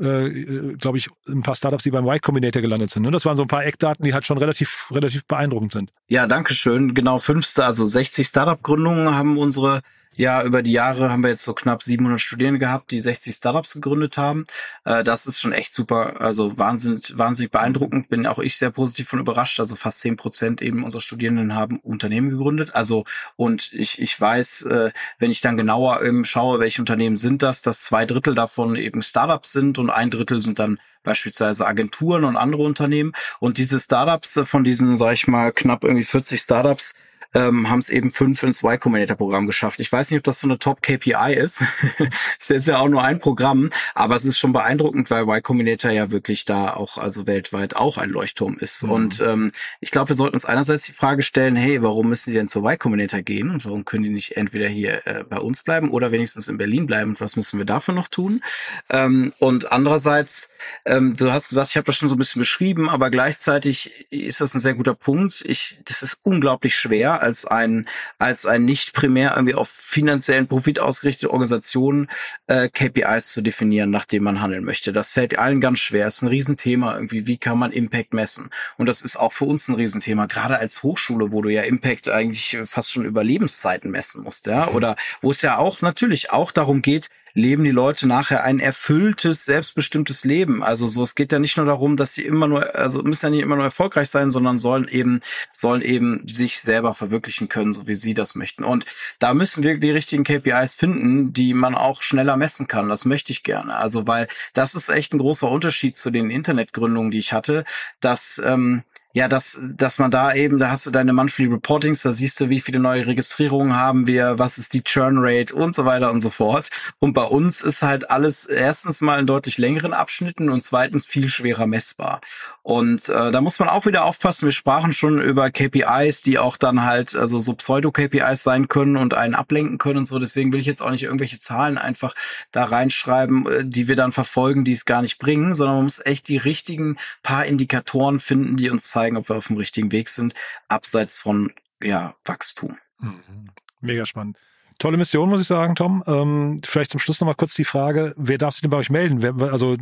äh, 0.00 0.74
glaube 0.78 0.98
ich, 0.98 1.08
ein 1.28 1.42
paar 1.42 1.54
Startups, 1.54 1.82
die 1.84 1.90
beim 1.90 2.06
Y 2.06 2.20
Combinator 2.20 2.62
gelandet 2.62 2.90
sind. 2.90 3.02
Ne? 3.02 3.10
Das 3.10 3.24
waren 3.24 3.36
so 3.36 3.42
ein 3.42 3.48
paar 3.48 3.64
Eckdaten, 3.64 4.04
die 4.04 4.14
halt 4.14 4.26
schon 4.26 4.38
relativ, 4.38 4.86
relativ 4.90 5.24
beeindruckend 5.26 5.72
sind. 5.72 5.92
Ja, 6.08 6.26
danke 6.26 6.54
schön. 6.54 6.94
Genau, 6.94 7.18
fünfste, 7.18 7.64
also 7.64 7.84
60 7.84 8.26
Startup-Gründungen 8.26 9.14
haben 9.14 9.38
unsere 9.38 9.80
ja, 10.16 10.42
über 10.42 10.62
die 10.62 10.72
Jahre 10.72 11.10
haben 11.10 11.22
wir 11.22 11.30
jetzt 11.30 11.42
so 11.42 11.54
knapp 11.54 11.82
700 11.82 12.20
Studierende 12.20 12.58
gehabt, 12.58 12.90
die 12.90 13.00
60 13.00 13.34
Startups 13.34 13.72
gegründet 13.72 14.18
haben. 14.18 14.44
Äh, 14.84 15.04
das 15.04 15.26
ist 15.26 15.40
schon 15.40 15.52
echt 15.52 15.72
super, 15.72 16.20
also 16.20 16.58
wahnsinnig, 16.58 17.16
wahnsinnig 17.16 17.50
beeindruckend. 17.50 18.08
Bin 18.08 18.26
auch 18.26 18.38
ich 18.38 18.56
sehr 18.56 18.70
positiv 18.70 19.08
von 19.08 19.20
überrascht. 19.20 19.58
Also 19.58 19.74
fast 19.74 20.00
10 20.00 20.16
Prozent 20.16 20.60
eben 20.60 20.84
unserer 20.84 21.00
Studierenden 21.00 21.54
haben 21.54 21.78
Unternehmen 21.78 22.30
gegründet. 22.30 22.74
Also 22.74 23.04
und 23.36 23.72
ich, 23.72 24.00
ich 24.00 24.20
weiß, 24.20 24.62
äh, 24.62 24.90
wenn 25.18 25.30
ich 25.30 25.40
dann 25.40 25.56
genauer 25.56 26.02
eben 26.02 26.24
schaue, 26.24 26.60
welche 26.60 26.82
Unternehmen 26.82 27.16
sind 27.16 27.42
das, 27.42 27.62
dass 27.62 27.82
zwei 27.82 28.04
Drittel 28.04 28.34
davon 28.34 28.76
eben 28.76 29.02
Startups 29.02 29.52
sind 29.52 29.78
und 29.78 29.88
ein 29.88 30.10
Drittel 30.10 30.42
sind 30.42 30.58
dann 30.58 30.78
beispielsweise 31.02 31.66
Agenturen 31.66 32.24
und 32.24 32.36
andere 32.36 32.62
Unternehmen. 32.62 33.12
Und 33.40 33.56
diese 33.56 33.80
Startups 33.80 34.36
äh, 34.36 34.44
von 34.44 34.62
diesen, 34.62 34.96
sag 34.96 35.14
ich 35.14 35.26
mal, 35.26 35.52
knapp 35.52 35.84
irgendwie 35.84 36.04
40 36.04 36.40
Startups, 36.40 36.94
ähm, 37.34 37.70
haben 37.70 37.78
es 37.78 37.88
eben 37.88 38.12
fünf 38.12 38.42
ins 38.42 38.62
Y 38.62 38.78
Combinator 38.78 39.16
Programm 39.16 39.46
geschafft. 39.46 39.80
Ich 39.80 39.90
weiß 39.90 40.10
nicht, 40.10 40.18
ob 40.18 40.24
das 40.24 40.40
so 40.40 40.46
eine 40.46 40.58
Top 40.58 40.82
KPI 40.82 41.34
ist. 41.34 41.64
ist 42.38 42.50
jetzt 42.50 42.68
ja 42.68 42.78
auch 42.78 42.88
nur 42.88 43.02
ein 43.02 43.18
Programm, 43.18 43.70
aber 43.94 44.16
es 44.16 44.24
ist 44.24 44.38
schon 44.38 44.52
beeindruckend, 44.52 45.10
weil 45.10 45.22
Y 45.22 45.42
Combinator 45.42 45.90
ja 45.90 46.10
wirklich 46.10 46.44
da 46.44 46.72
auch 46.74 46.98
also 46.98 47.26
weltweit 47.26 47.76
auch 47.76 47.98
ein 47.98 48.10
Leuchtturm 48.10 48.58
ist. 48.58 48.82
Mhm. 48.82 48.90
Und 48.90 49.20
ähm, 49.20 49.52
ich 49.80 49.90
glaube, 49.90 50.10
wir 50.10 50.16
sollten 50.16 50.34
uns 50.34 50.44
einerseits 50.44 50.84
die 50.84 50.92
Frage 50.92 51.22
stellen, 51.22 51.56
hey, 51.56 51.82
warum 51.82 52.08
müssen 52.08 52.30
die 52.30 52.36
denn 52.36 52.48
zu 52.48 52.60
Y 52.60 52.78
Combinator 52.78 53.22
gehen 53.22 53.50
und 53.50 53.64
warum 53.64 53.84
können 53.84 54.04
die 54.04 54.10
nicht 54.10 54.36
entweder 54.36 54.68
hier 54.68 55.06
äh, 55.06 55.24
bei 55.24 55.38
uns 55.38 55.62
bleiben 55.62 55.90
oder 55.90 56.12
wenigstens 56.12 56.48
in 56.48 56.58
Berlin 56.58 56.86
bleiben 56.86 57.10
und 57.10 57.20
was 57.20 57.36
müssen 57.36 57.58
wir 57.58 57.64
dafür 57.66 57.94
noch 57.94 58.08
tun? 58.08 58.42
Ähm, 58.90 59.32
und 59.38 59.72
andererseits, 59.72 60.48
ähm, 60.84 61.14
du 61.16 61.32
hast 61.32 61.48
gesagt, 61.48 61.70
ich 61.70 61.76
habe 61.76 61.86
das 61.86 61.96
schon 61.96 62.08
so 62.08 62.14
ein 62.14 62.18
bisschen 62.18 62.40
beschrieben, 62.40 62.88
aber 62.88 63.10
gleichzeitig 63.10 64.06
ist 64.10 64.40
das 64.40 64.54
ein 64.54 64.60
sehr 64.60 64.74
guter 64.74 64.94
Punkt. 64.94 65.42
Ich, 65.46 65.78
das 65.84 66.02
ist 66.02 66.18
unglaublich 66.22 66.74
schwer 66.74 67.21
als 67.22 67.44
ein, 67.44 67.88
als 68.18 68.46
ein 68.46 68.64
nicht 68.64 68.92
primär 68.92 69.32
irgendwie 69.36 69.54
auf 69.54 69.68
finanziellen 69.68 70.48
Profit 70.48 70.80
ausgerichtete 70.80 71.30
Organisation 71.30 72.08
äh, 72.46 72.68
KPIs 72.68 73.32
zu 73.32 73.40
definieren, 73.40 73.90
nachdem 73.90 74.24
man 74.24 74.40
handeln 74.40 74.64
möchte. 74.64 74.92
Das 74.92 75.12
fällt 75.12 75.38
allen 75.38 75.60
ganz 75.60 75.78
schwer. 75.78 76.06
Es 76.06 76.16
ist 76.16 76.22
ein 76.22 76.28
Riesenthema 76.28 76.94
irgendwie. 76.94 77.26
Wie 77.26 77.38
kann 77.38 77.58
man 77.58 77.72
Impact 77.72 78.12
messen? 78.12 78.50
Und 78.76 78.86
das 78.86 79.02
ist 79.02 79.16
auch 79.16 79.32
für 79.32 79.44
uns 79.44 79.68
ein 79.68 79.74
Riesenthema, 79.74 80.26
gerade 80.26 80.58
als 80.58 80.82
Hochschule, 80.82 81.32
wo 81.32 81.42
du 81.42 81.48
ja 81.48 81.62
Impact 81.62 82.08
eigentlich 82.08 82.58
fast 82.64 82.92
schon 82.92 83.04
über 83.04 83.24
Lebenszeiten 83.24 83.90
messen 83.90 84.22
musst, 84.22 84.46
ja, 84.46 84.68
oder 84.68 84.96
wo 85.20 85.30
es 85.30 85.42
ja 85.42 85.58
auch 85.58 85.80
natürlich 85.80 86.30
auch 86.30 86.52
darum 86.52 86.82
geht, 86.82 87.08
leben 87.34 87.64
die 87.64 87.70
Leute 87.70 88.06
nachher 88.06 88.44
ein 88.44 88.58
erfülltes, 88.58 89.44
selbstbestimmtes 89.44 90.24
Leben. 90.24 90.62
Also 90.62 90.86
so, 90.86 91.02
es 91.02 91.14
geht 91.14 91.32
ja 91.32 91.38
nicht 91.38 91.56
nur 91.56 91.66
darum, 91.66 91.96
dass 91.96 92.14
sie 92.14 92.24
immer 92.24 92.48
nur, 92.48 92.74
also 92.74 93.02
müssen 93.02 93.26
ja 93.26 93.30
nicht 93.30 93.42
immer 93.42 93.56
nur 93.56 93.64
erfolgreich 93.64 94.08
sein, 94.08 94.30
sondern 94.30 94.58
sollen 94.58 94.88
eben, 94.88 95.20
sollen 95.52 95.82
eben 95.82 96.26
sich 96.26 96.60
selber 96.60 96.94
verwirklichen 96.94 97.48
können, 97.48 97.72
so 97.72 97.88
wie 97.88 97.94
sie 97.94 98.14
das 98.14 98.34
möchten. 98.34 98.64
Und 98.64 98.84
da 99.18 99.34
müssen 99.34 99.62
wir 99.62 99.78
die 99.78 99.90
richtigen 99.90 100.24
KPIs 100.24 100.74
finden, 100.74 101.32
die 101.32 101.54
man 101.54 101.74
auch 101.74 102.02
schneller 102.02 102.36
messen 102.36 102.66
kann. 102.66 102.88
Das 102.88 103.04
möchte 103.04 103.32
ich 103.32 103.42
gerne. 103.42 103.76
Also, 103.76 104.06
weil 104.06 104.26
das 104.52 104.74
ist 104.74 104.88
echt 104.88 105.14
ein 105.14 105.18
großer 105.18 105.50
Unterschied 105.50 105.96
zu 105.96 106.10
den 106.10 106.30
Internetgründungen, 106.30 107.10
die 107.10 107.18
ich 107.18 107.32
hatte, 107.32 107.64
dass 108.00 108.40
ähm, 108.44 108.82
ja, 109.12 109.28
dass, 109.28 109.58
dass 109.60 109.98
man 109.98 110.10
da 110.10 110.34
eben, 110.34 110.58
da 110.58 110.70
hast 110.70 110.86
du 110.86 110.90
deine 110.90 111.12
Monthly 111.12 111.46
Reportings, 111.46 112.02
da 112.02 112.12
siehst 112.12 112.40
du, 112.40 112.48
wie 112.48 112.60
viele 112.60 112.78
neue 112.78 113.06
Registrierungen 113.06 113.76
haben 113.76 114.06
wir, 114.06 114.38
was 114.38 114.58
ist 114.58 114.72
die 114.72 114.82
Churn 114.82 115.18
Rate 115.18 115.54
und 115.54 115.74
so 115.74 115.84
weiter 115.84 116.10
und 116.10 116.20
so 116.20 116.30
fort. 116.30 116.68
Und 116.98 117.12
bei 117.12 117.24
uns 117.24 117.60
ist 117.60 117.82
halt 117.82 118.10
alles 118.10 118.46
erstens 118.46 119.00
mal 119.00 119.18
in 119.18 119.26
deutlich 119.26 119.58
längeren 119.58 119.92
Abschnitten 119.92 120.48
und 120.48 120.62
zweitens 120.62 121.06
viel 121.06 121.28
schwerer 121.28 121.66
messbar. 121.66 122.20
Und 122.62 123.08
äh, 123.08 123.30
da 123.30 123.40
muss 123.40 123.58
man 123.58 123.68
auch 123.68 123.86
wieder 123.86 124.04
aufpassen. 124.04 124.46
Wir 124.46 124.52
sprachen 124.52 124.92
schon 124.92 125.20
über 125.20 125.50
KPIs, 125.50 126.22
die 126.22 126.38
auch 126.38 126.56
dann 126.56 126.84
halt, 126.84 127.14
also 127.14 127.40
so 127.40 127.54
Pseudo-KPIs 127.54 128.42
sein 128.42 128.68
können 128.68 128.96
und 128.96 129.14
einen 129.14 129.34
ablenken 129.34 129.78
können 129.78 129.98
und 129.98 130.06
so. 130.06 130.18
Deswegen 130.18 130.52
will 130.52 130.60
ich 130.60 130.66
jetzt 130.66 130.80
auch 130.80 130.90
nicht 130.90 131.02
irgendwelche 131.02 131.38
Zahlen 131.38 131.76
einfach 131.76 132.14
da 132.50 132.64
reinschreiben, 132.64 133.46
äh, 133.46 133.64
die 133.64 133.88
wir 133.88 133.96
dann 133.96 134.12
verfolgen, 134.12 134.64
die 134.64 134.72
es 134.72 134.86
gar 134.86 135.02
nicht 135.02 135.18
bringen, 135.18 135.54
sondern 135.54 135.76
man 135.76 135.84
muss 135.84 136.00
echt 136.04 136.28
die 136.28 136.38
richtigen 136.38 136.96
paar 137.22 137.44
Indikatoren 137.44 138.18
finden, 138.18 138.56
die 138.56 138.70
uns 138.70 138.88
zeigen, 138.88 139.01
zeigen, 139.02 139.16
ob 139.16 139.28
wir 139.28 139.36
auf 139.36 139.48
dem 139.48 139.56
richtigen 139.56 139.92
Weg 139.92 140.08
sind, 140.08 140.34
abseits 140.68 141.18
von 141.18 141.52
ja, 141.82 142.14
Wachstum. 142.24 142.78
Mhm. 142.98 143.50
Mega 143.80 144.06
spannend. 144.06 144.38
Tolle 144.78 144.96
Mission, 144.96 145.28
muss 145.28 145.40
ich 145.40 145.46
sagen, 145.46 145.74
Tom. 145.74 146.02
Ähm, 146.06 146.56
vielleicht 146.64 146.90
zum 146.90 147.00
Schluss 147.00 147.20
nochmal 147.20 147.34
kurz 147.34 147.54
die 147.54 147.64
Frage, 147.64 148.14
wer 148.16 148.38
darf 148.38 148.54
sich 148.54 148.62
denn 148.62 148.70
bei 148.70 148.76
euch 148.76 148.90
melden? 148.90 149.22
Wer, 149.22 149.34
also 149.52 149.76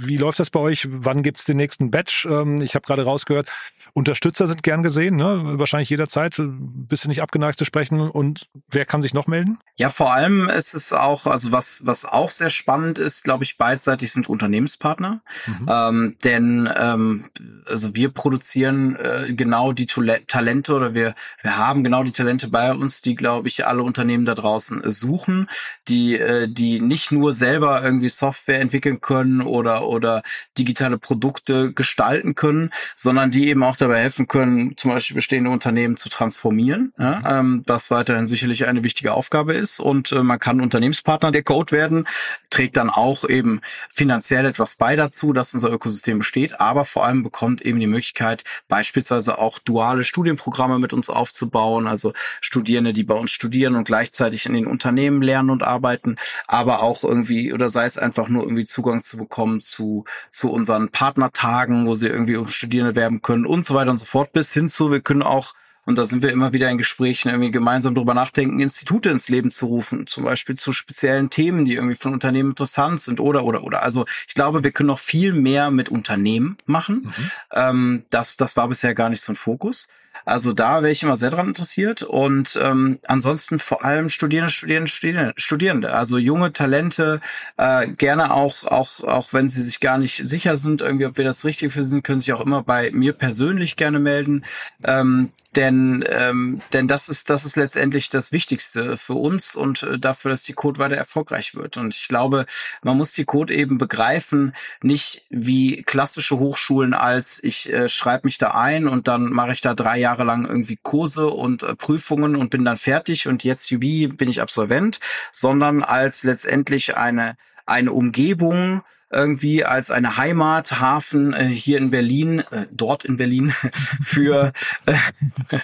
wie 0.00 0.16
läuft 0.16 0.38
das 0.38 0.50
bei 0.50 0.60
euch? 0.60 0.86
Wann 0.90 1.22
gibt's 1.22 1.44
den 1.44 1.56
nächsten 1.56 1.90
Batch? 1.90 2.26
Ähm, 2.26 2.60
ich 2.60 2.74
habe 2.74 2.86
gerade 2.86 3.04
rausgehört, 3.04 3.50
Unterstützer 3.96 4.46
sind 4.48 4.62
gern 4.62 4.82
gesehen, 4.82 5.16
ne? 5.16 5.58
wahrscheinlich 5.58 5.90
jederzeit. 5.90 6.34
Bist 6.38 7.04
du 7.04 7.08
nicht 7.08 7.22
abgeneigt 7.22 7.58
zu 7.58 7.64
sprechen? 7.64 8.00
Und 8.00 8.48
wer 8.68 8.84
kann 8.86 9.02
sich 9.02 9.14
noch 9.14 9.26
melden? 9.26 9.58
Ja, 9.76 9.90
vor 9.90 10.12
allem 10.12 10.48
ist 10.48 10.74
es 10.74 10.92
auch, 10.92 11.26
also 11.26 11.52
was, 11.52 11.82
was 11.84 12.04
auch 12.04 12.30
sehr 12.30 12.50
spannend 12.50 12.98
ist, 12.98 13.24
glaube 13.24 13.44
ich, 13.44 13.58
beidseitig 13.58 14.12
sind 14.12 14.28
Unternehmenspartner. 14.28 15.20
Mhm. 15.46 15.68
Ähm, 15.68 16.16
denn 16.22 16.68
ähm, 16.76 17.24
also 17.66 17.94
wir 17.94 18.10
produzieren 18.10 18.96
äh, 18.96 19.32
genau 19.32 19.72
die 19.72 19.86
Talente 19.86 20.74
oder 20.74 20.94
wir, 20.94 21.14
wir 21.42 21.56
haben 21.56 21.84
genau 21.84 22.04
die 22.04 22.12
Talente 22.12 22.48
bei 22.48 22.72
uns, 22.72 23.00
die, 23.00 23.14
glaube 23.14 23.48
ich, 23.48 23.66
alle 23.66 23.82
Unternehmen 23.82 24.13
Unternehmen 24.14 24.24
da 24.24 24.34
draußen 24.34 24.84
äh, 24.84 24.90
suchen, 24.90 25.48
die, 25.88 26.18
äh, 26.18 26.48
die 26.48 26.80
nicht 26.80 27.12
nur 27.12 27.32
selber 27.32 27.82
irgendwie 27.82 28.08
Software 28.08 28.60
entwickeln 28.60 29.00
können 29.00 29.40
oder, 29.40 29.86
oder 29.86 30.22
digitale 30.56 30.98
Produkte 30.98 31.72
gestalten 31.72 32.34
können, 32.34 32.70
sondern 32.94 33.30
die 33.30 33.48
eben 33.48 33.62
auch 33.62 33.76
dabei 33.76 33.98
helfen 33.98 34.28
können, 34.28 34.76
zum 34.76 34.92
Beispiel 34.92 35.16
bestehende 35.16 35.50
Unternehmen 35.50 35.96
zu 35.96 36.08
transformieren, 36.08 36.92
ja, 36.98 37.40
ähm, 37.40 37.62
was 37.66 37.90
weiterhin 37.90 38.26
sicherlich 38.26 38.66
eine 38.66 38.84
wichtige 38.84 39.12
Aufgabe 39.12 39.54
ist. 39.54 39.80
Und 39.80 40.12
äh, 40.12 40.22
man 40.22 40.38
kann 40.38 40.60
Unternehmenspartner 40.60 41.32
der 41.32 41.42
Code 41.42 41.72
werden, 41.72 42.06
trägt 42.50 42.76
dann 42.76 42.90
auch 42.90 43.28
eben 43.28 43.60
finanziell 43.92 44.46
etwas 44.46 44.76
bei 44.76 44.96
dazu, 44.96 45.32
dass 45.32 45.54
unser 45.54 45.72
Ökosystem 45.72 46.18
besteht, 46.18 46.60
aber 46.60 46.84
vor 46.84 47.04
allem 47.04 47.22
bekommt 47.22 47.62
eben 47.62 47.80
die 47.80 47.86
Möglichkeit, 47.86 48.44
beispielsweise 48.68 49.38
auch 49.38 49.58
duale 49.58 50.04
Studienprogramme 50.04 50.78
mit 50.78 50.92
uns 50.92 51.10
aufzubauen, 51.10 51.86
also 51.86 52.12
Studierende, 52.40 52.92
die 52.92 53.04
bei 53.04 53.14
uns 53.14 53.32
studieren 53.32 53.74
und 53.74 53.84
gleichzeitig 53.84 54.03
gleichzeitig 54.04 54.46
in 54.46 54.52
den 54.52 54.66
Unternehmen 54.66 55.22
lernen 55.22 55.50
und 55.50 55.62
arbeiten, 55.62 56.16
aber 56.46 56.82
auch 56.82 57.04
irgendwie, 57.04 57.52
oder 57.52 57.68
sei 57.70 57.86
es 57.86 57.96
einfach 57.96 58.28
nur 58.28 58.42
irgendwie 58.42 58.66
Zugang 58.66 59.02
zu 59.02 59.16
bekommen 59.16 59.62
zu, 59.62 60.04
zu 60.28 60.50
unseren 60.50 60.90
Partnertagen, 60.90 61.86
wo 61.86 61.94
sie 61.94 62.08
irgendwie 62.08 62.36
um 62.36 62.46
Studierende 62.46 62.94
werben 62.94 63.22
können 63.22 63.46
und 63.46 63.64
so 63.64 63.74
weiter 63.74 63.90
und 63.90 63.98
so 63.98 64.04
fort, 64.04 64.32
bis 64.32 64.52
hin 64.52 64.68
zu, 64.68 64.90
wir 64.90 65.00
können 65.00 65.22
auch 65.22 65.54
und 65.86 65.98
da 65.98 66.06
sind 66.06 66.22
wir 66.22 66.32
immer 66.32 66.54
wieder 66.54 66.70
in 66.70 66.78
Gesprächen, 66.78 67.28
irgendwie 67.28 67.50
gemeinsam 67.50 67.94
drüber 67.94 68.14
nachdenken, 68.14 68.58
Institute 68.58 69.10
ins 69.10 69.28
Leben 69.28 69.50
zu 69.50 69.66
rufen, 69.66 70.06
zum 70.06 70.24
Beispiel 70.24 70.56
zu 70.56 70.72
speziellen 70.72 71.28
Themen, 71.28 71.66
die 71.66 71.74
irgendwie 71.74 71.94
von 71.94 72.14
Unternehmen 72.14 72.50
interessant 72.50 73.02
sind 73.02 73.20
oder, 73.20 73.44
oder, 73.44 73.64
oder. 73.64 73.82
Also 73.82 74.06
ich 74.26 74.32
glaube, 74.32 74.64
wir 74.64 74.72
können 74.72 74.86
noch 74.86 74.98
viel 74.98 75.34
mehr 75.34 75.70
mit 75.70 75.90
Unternehmen 75.90 76.56
machen. 76.64 77.02
Mhm. 77.04 77.30
Ähm, 77.52 78.04
das, 78.08 78.38
das 78.38 78.56
war 78.56 78.66
bisher 78.68 78.94
gar 78.94 79.10
nicht 79.10 79.22
so 79.22 79.32
ein 79.32 79.36
Fokus. 79.36 79.88
Also 80.24 80.52
da 80.52 80.82
wäre 80.82 80.92
ich 80.92 81.02
immer 81.02 81.16
sehr 81.16 81.30
dran 81.30 81.48
interessiert. 81.48 82.02
Und 82.02 82.58
ähm, 82.62 82.98
ansonsten 83.06 83.58
vor 83.58 83.84
allem 83.84 84.10
Studierende, 84.10 84.50
Studierende, 84.50 84.88
Studierende, 84.88 85.34
Studierende. 85.36 85.92
Also 85.94 86.18
junge 86.18 86.52
Talente, 86.52 87.20
äh, 87.56 87.88
gerne 87.88 88.32
auch, 88.32 88.64
auch, 88.64 89.02
auch 89.04 89.32
wenn 89.32 89.48
sie 89.48 89.62
sich 89.62 89.80
gar 89.80 89.98
nicht 89.98 90.24
sicher 90.24 90.56
sind, 90.56 90.80
irgendwie, 90.80 91.06
ob 91.06 91.18
wir 91.18 91.24
das 91.24 91.44
richtig 91.44 91.72
für 91.72 91.82
sind, 91.82 92.04
können 92.04 92.20
sich 92.20 92.32
auch 92.32 92.40
immer 92.40 92.62
bei 92.62 92.90
mir 92.92 93.12
persönlich 93.12 93.76
gerne 93.76 93.98
melden. 93.98 94.44
Ähm, 94.84 95.30
denn 95.56 96.04
ähm, 96.08 96.62
denn 96.72 96.88
das 96.88 97.08
ist 97.08 97.30
das 97.30 97.44
ist 97.44 97.56
letztendlich 97.56 98.08
das 98.08 98.32
Wichtigste 98.32 98.96
für 98.96 99.14
uns 99.14 99.54
und 99.54 99.82
äh, 99.82 99.98
dafür, 99.98 100.30
dass 100.30 100.42
die 100.42 100.52
Code 100.52 100.78
weiter 100.78 100.96
erfolgreich 100.96 101.54
wird. 101.54 101.76
Und 101.76 101.94
ich 101.94 102.08
glaube, 102.08 102.44
man 102.82 102.96
muss 102.96 103.12
die 103.12 103.24
Code 103.24 103.54
eben 103.54 103.78
begreifen, 103.78 104.52
nicht 104.82 105.24
wie 105.30 105.82
klassische 105.82 106.38
Hochschulen 106.38 106.94
als 106.94 107.42
ich 107.42 107.72
äh, 107.72 107.88
schreibe 107.88 108.26
mich 108.26 108.38
da 108.38 108.50
ein 108.52 108.88
und 108.88 109.08
dann 109.08 109.30
mache 109.30 109.52
ich 109.52 109.60
da 109.60 109.74
drei 109.74 109.98
Jahre 110.04 110.24
lang 110.24 110.46
irgendwie 110.46 110.78
Kurse 110.80 111.28
und 111.28 111.62
äh, 111.62 111.74
Prüfungen 111.74 112.36
und 112.36 112.50
bin 112.50 112.64
dann 112.64 112.78
fertig 112.78 113.26
und 113.26 113.44
jetzt 113.44 113.70
Jubi 113.70 114.08
bin 114.08 114.28
ich 114.28 114.40
Absolvent, 114.40 115.00
sondern 115.32 115.82
als 115.82 116.22
letztendlich 116.22 116.96
eine 116.96 117.36
eine 117.66 117.92
Umgebung, 117.92 118.82
irgendwie 119.10 119.64
als 119.64 119.90
eine 119.90 120.16
Heimathafen 120.16 121.32
äh, 121.32 121.44
hier 121.44 121.78
in 121.78 121.90
Berlin, 121.90 122.40
äh, 122.50 122.66
dort 122.70 123.04
in 123.04 123.16
Berlin, 123.16 123.54
für 124.02 124.52
äh, 124.86 125.58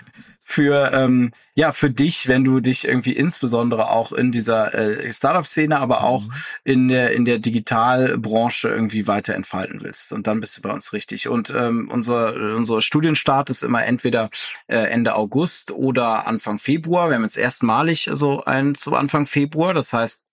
für 0.51 0.91
ähm, 0.93 1.31
ja 1.55 1.73
für 1.73 1.91
dich, 1.91 2.27
wenn 2.27 2.45
du 2.45 2.61
dich 2.61 2.87
irgendwie 2.87 3.13
insbesondere 3.13 3.91
auch 3.91 4.13
in 4.13 4.33
dieser 4.33 4.75
äh, 4.75 5.13
Startup-Szene, 5.13 5.79
aber 5.79 6.05
auch 6.05 6.27
mhm. 6.27 6.33
in 6.65 6.89
der 6.89 7.13
in 7.13 7.25
der 7.25 7.39
Digitalbranche 7.39 8.69
irgendwie 8.69 9.07
weiter 9.07 9.35
entfalten 9.35 9.81
willst. 9.83 10.13
Und 10.13 10.27
dann 10.27 10.41
bist 10.41 10.57
du 10.57 10.63
bei 10.63 10.73
uns 10.73 10.93
richtig. 10.93 11.29
Und 11.29 11.51
ähm, 11.51 11.89
unser 11.93 12.35
unser 12.35 12.83
Studienstart 12.83 13.51
ist 13.51 13.63
immer 13.63 13.85
entweder 13.85 14.31
äh, 14.67 14.77
Ende 14.77 15.15
August 15.15 15.71
oder 15.71 16.27
Anfang 16.27 16.59
Februar. 16.59 17.09
Wir 17.09 17.17
haben 17.17 17.25
jetzt 17.25 17.39
erstmalig 17.39 18.11
so 18.13 18.45
einen 18.45 18.75
zu 18.75 18.95
Anfang 18.95 19.27
Februar. 19.27 19.75
Das 19.75 19.93
heißt 19.93 20.30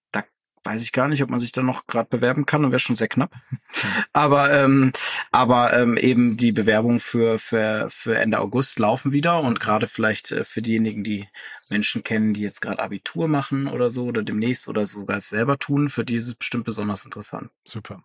weiß 0.67 0.83
ich 0.83 0.91
gar 0.91 1.07
nicht, 1.07 1.23
ob 1.23 1.29
man 1.29 1.39
sich 1.39 1.53
da 1.53 1.61
noch 1.61 1.87
gerade 1.87 2.09
bewerben 2.09 2.45
kann 2.45 2.65
und 2.65 2.71
wäre 2.71 2.79
schon 2.79 2.95
sehr 2.95 3.07
knapp. 3.07 3.33
aber 4.13 4.51
ähm, 4.51 4.91
aber 5.31 5.73
ähm, 5.79 5.97
eben 5.97 6.35
die 6.35 6.51
Bewerbungen 6.51 6.99
für 6.99 7.39
für 7.39 7.87
für 7.89 8.17
Ende 8.17 8.39
August 8.39 8.77
laufen 8.77 9.13
wieder 9.13 9.39
und 9.39 9.59
gerade 9.61 9.87
vielleicht 9.87 10.31
äh, 10.31 10.43
für 10.43 10.61
diejenigen, 10.61 11.03
die 11.03 11.25
Menschen 11.69 12.03
kennen, 12.03 12.33
die 12.33 12.41
jetzt 12.41 12.61
gerade 12.61 12.83
Abitur 12.83 13.27
machen 13.27 13.67
oder 13.67 13.89
so 13.89 14.05
oder 14.05 14.23
demnächst 14.23 14.67
oder 14.67 14.85
sogar 14.85 15.17
es 15.17 15.29
selber 15.29 15.57
tun, 15.57 15.87
für 15.87 16.03
die 16.03 16.15
ist 16.15 16.27
es 16.27 16.35
bestimmt 16.35 16.65
besonders 16.65 17.05
interessant. 17.05 17.49
Super. 17.65 18.03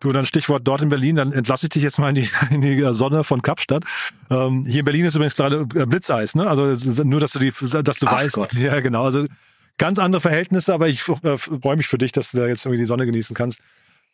Du, 0.00 0.12
dann 0.12 0.24
Stichwort 0.24 0.66
dort 0.66 0.80
in 0.80 0.88
Berlin, 0.88 1.14
dann 1.14 1.32
entlasse 1.32 1.66
ich 1.66 1.70
dich 1.70 1.82
jetzt 1.82 1.98
mal 1.98 2.08
in 2.08 2.14
die, 2.16 2.30
in 2.50 2.60
die 2.62 2.80
Sonne 2.92 3.22
von 3.22 3.42
Kapstadt. 3.42 3.84
Ähm, 4.30 4.64
hier 4.66 4.80
in 4.80 4.84
Berlin 4.84 5.04
ist 5.04 5.14
übrigens 5.14 5.36
gerade 5.36 5.66
äh, 5.74 5.86
Blitzeis, 5.86 6.34
ne? 6.34 6.48
Also 6.48 6.64
nur, 7.04 7.20
dass 7.20 7.32
du 7.32 7.38
die, 7.38 7.52
dass 7.82 7.98
du 7.98 8.06
Ach 8.06 8.12
weißt. 8.12 8.32
Gott. 8.34 8.54
Ja, 8.54 8.80
genau. 8.80 9.04
Also 9.04 9.26
ganz 9.80 9.98
andere 9.98 10.20
Verhältnisse, 10.20 10.74
aber 10.74 10.88
ich 10.88 11.08
äh, 11.08 11.38
freue 11.38 11.76
mich 11.76 11.88
für 11.88 11.98
dich, 11.98 12.12
dass 12.12 12.30
du 12.30 12.36
da 12.36 12.46
jetzt 12.46 12.64
irgendwie 12.64 12.82
die 12.82 12.86
Sonne 12.86 13.06
genießen 13.06 13.34
kannst. 13.34 13.60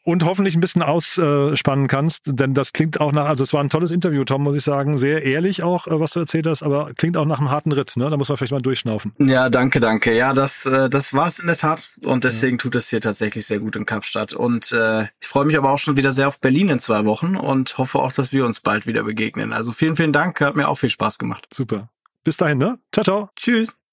Und 0.04 0.24
hoffentlich 0.24 0.54
ein 0.54 0.60
bisschen 0.60 0.82
ausspannen 0.82 1.88
kannst, 1.88 2.22
denn 2.26 2.54
das 2.54 2.72
klingt 2.72 3.00
auch 3.00 3.10
nach, 3.10 3.26
also 3.26 3.42
es 3.42 3.52
war 3.52 3.60
ein 3.60 3.70
tolles 3.70 3.90
Interview, 3.90 4.22
Tom, 4.22 4.44
muss 4.44 4.54
ich 4.54 4.62
sagen. 4.62 4.98
Sehr 4.98 5.24
ehrlich 5.24 5.64
auch, 5.64 5.88
äh, 5.88 5.98
was 5.98 6.12
du 6.12 6.20
erzählt 6.20 6.46
hast, 6.46 6.62
aber 6.62 6.92
klingt 6.96 7.16
auch 7.16 7.24
nach 7.24 7.40
einem 7.40 7.50
harten 7.50 7.72
Ritt, 7.72 7.96
ne? 7.96 8.08
Da 8.08 8.16
muss 8.16 8.28
man 8.28 8.38
vielleicht 8.38 8.52
mal 8.52 8.62
durchschnaufen. 8.62 9.12
Ja, 9.18 9.50
danke, 9.50 9.80
danke. 9.80 10.16
Ja, 10.16 10.32
das, 10.32 10.64
äh, 10.64 10.88
das 10.88 11.12
war 11.12 11.26
es 11.26 11.40
in 11.40 11.48
der 11.48 11.56
Tat. 11.56 11.88
Und 12.04 12.22
deswegen 12.22 12.58
ja. 12.58 12.62
tut 12.62 12.76
es 12.76 12.88
hier 12.88 13.00
tatsächlich 13.00 13.44
sehr 13.46 13.58
gut 13.58 13.74
in 13.74 13.84
Kapstadt. 13.84 14.32
Und 14.32 14.70
äh, 14.70 15.06
ich 15.20 15.26
freue 15.26 15.44
mich 15.44 15.58
aber 15.58 15.72
auch 15.72 15.80
schon 15.80 15.96
wieder 15.96 16.12
sehr 16.12 16.28
auf 16.28 16.38
Berlin 16.38 16.68
in 16.68 16.78
zwei 16.78 17.04
Wochen 17.04 17.34
und 17.34 17.76
hoffe 17.76 17.98
auch, 17.98 18.12
dass 18.12 18.32
wir 18.32 18.46
uns 18.46 18.60
bald 18.60 18.86
wieder 18.86 19.02
begegnen. 19.02 19.52
Also 19.52 19.72
vielen, 19.72 19.96
vielen 19.96 20.12
Dank. 20.12 20.40
Hat 20.40 20.54
mir 20.54 20.68
auch 20.68 20.78
viel 20.78 20.90
Spaß 20.90 21.18
gemacht. 21.18 21.48
Super. 21.52 21.88
Bis 22.22 22.36
dahin, 22.36 22.58
ne? 22.58 22.78
Ciao, 22.92 23.02
ciao. 23.02 23.30
Tschüss. 23.34 23.85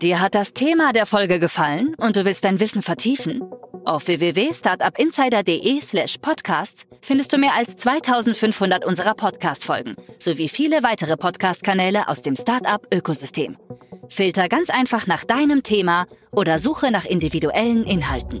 Dir 0.00 0.20
hat 0.20 0.36
das 0.36 0.52
Thema 0.52 0.92
der 0.92 1.06
Folge 1.06 1.40
gefallen 1.40 1.96
und 1.96 2.14
du 2.14 2.24
willst 2.24 2.44
dein 2.44 2.60
Wissen 2.60 2.82
vertiefen? 2.82 3.42
Auf 3.84 4.06
www.startupinsider.de 4.06 5.80
slash 5.80 6.18
podcasts 6.18 6.86
findest 7.02 7.32
du 7.32 7.38
mehr 7.38 7.54
als 7.56 7.76
2500 7.76 8.84
unserer 8.84 9.14
Podcast-Folgen 9.14 9.96
sowie 10.20 10.48
viele 10.48 10.84
weitere 10.84 11.16
Podcast-Kanäle 11.16 12.06
aus 12.06 12.22
dem 12.22 12.36
Startup-Ökosystem. 12.36 13.56
Filter 14.08 14.48
ganz 14.48 14.70
einfach 14.70 15.08
nach 15.08 15.24
deinem 15.24 15.64
Thema 15.64 16.06
oder 16.30 16.60
suche 16.60 16.92
nach 16.92 17.06
individuellen 17.06 17.82
Inhalten. 17.82 18.40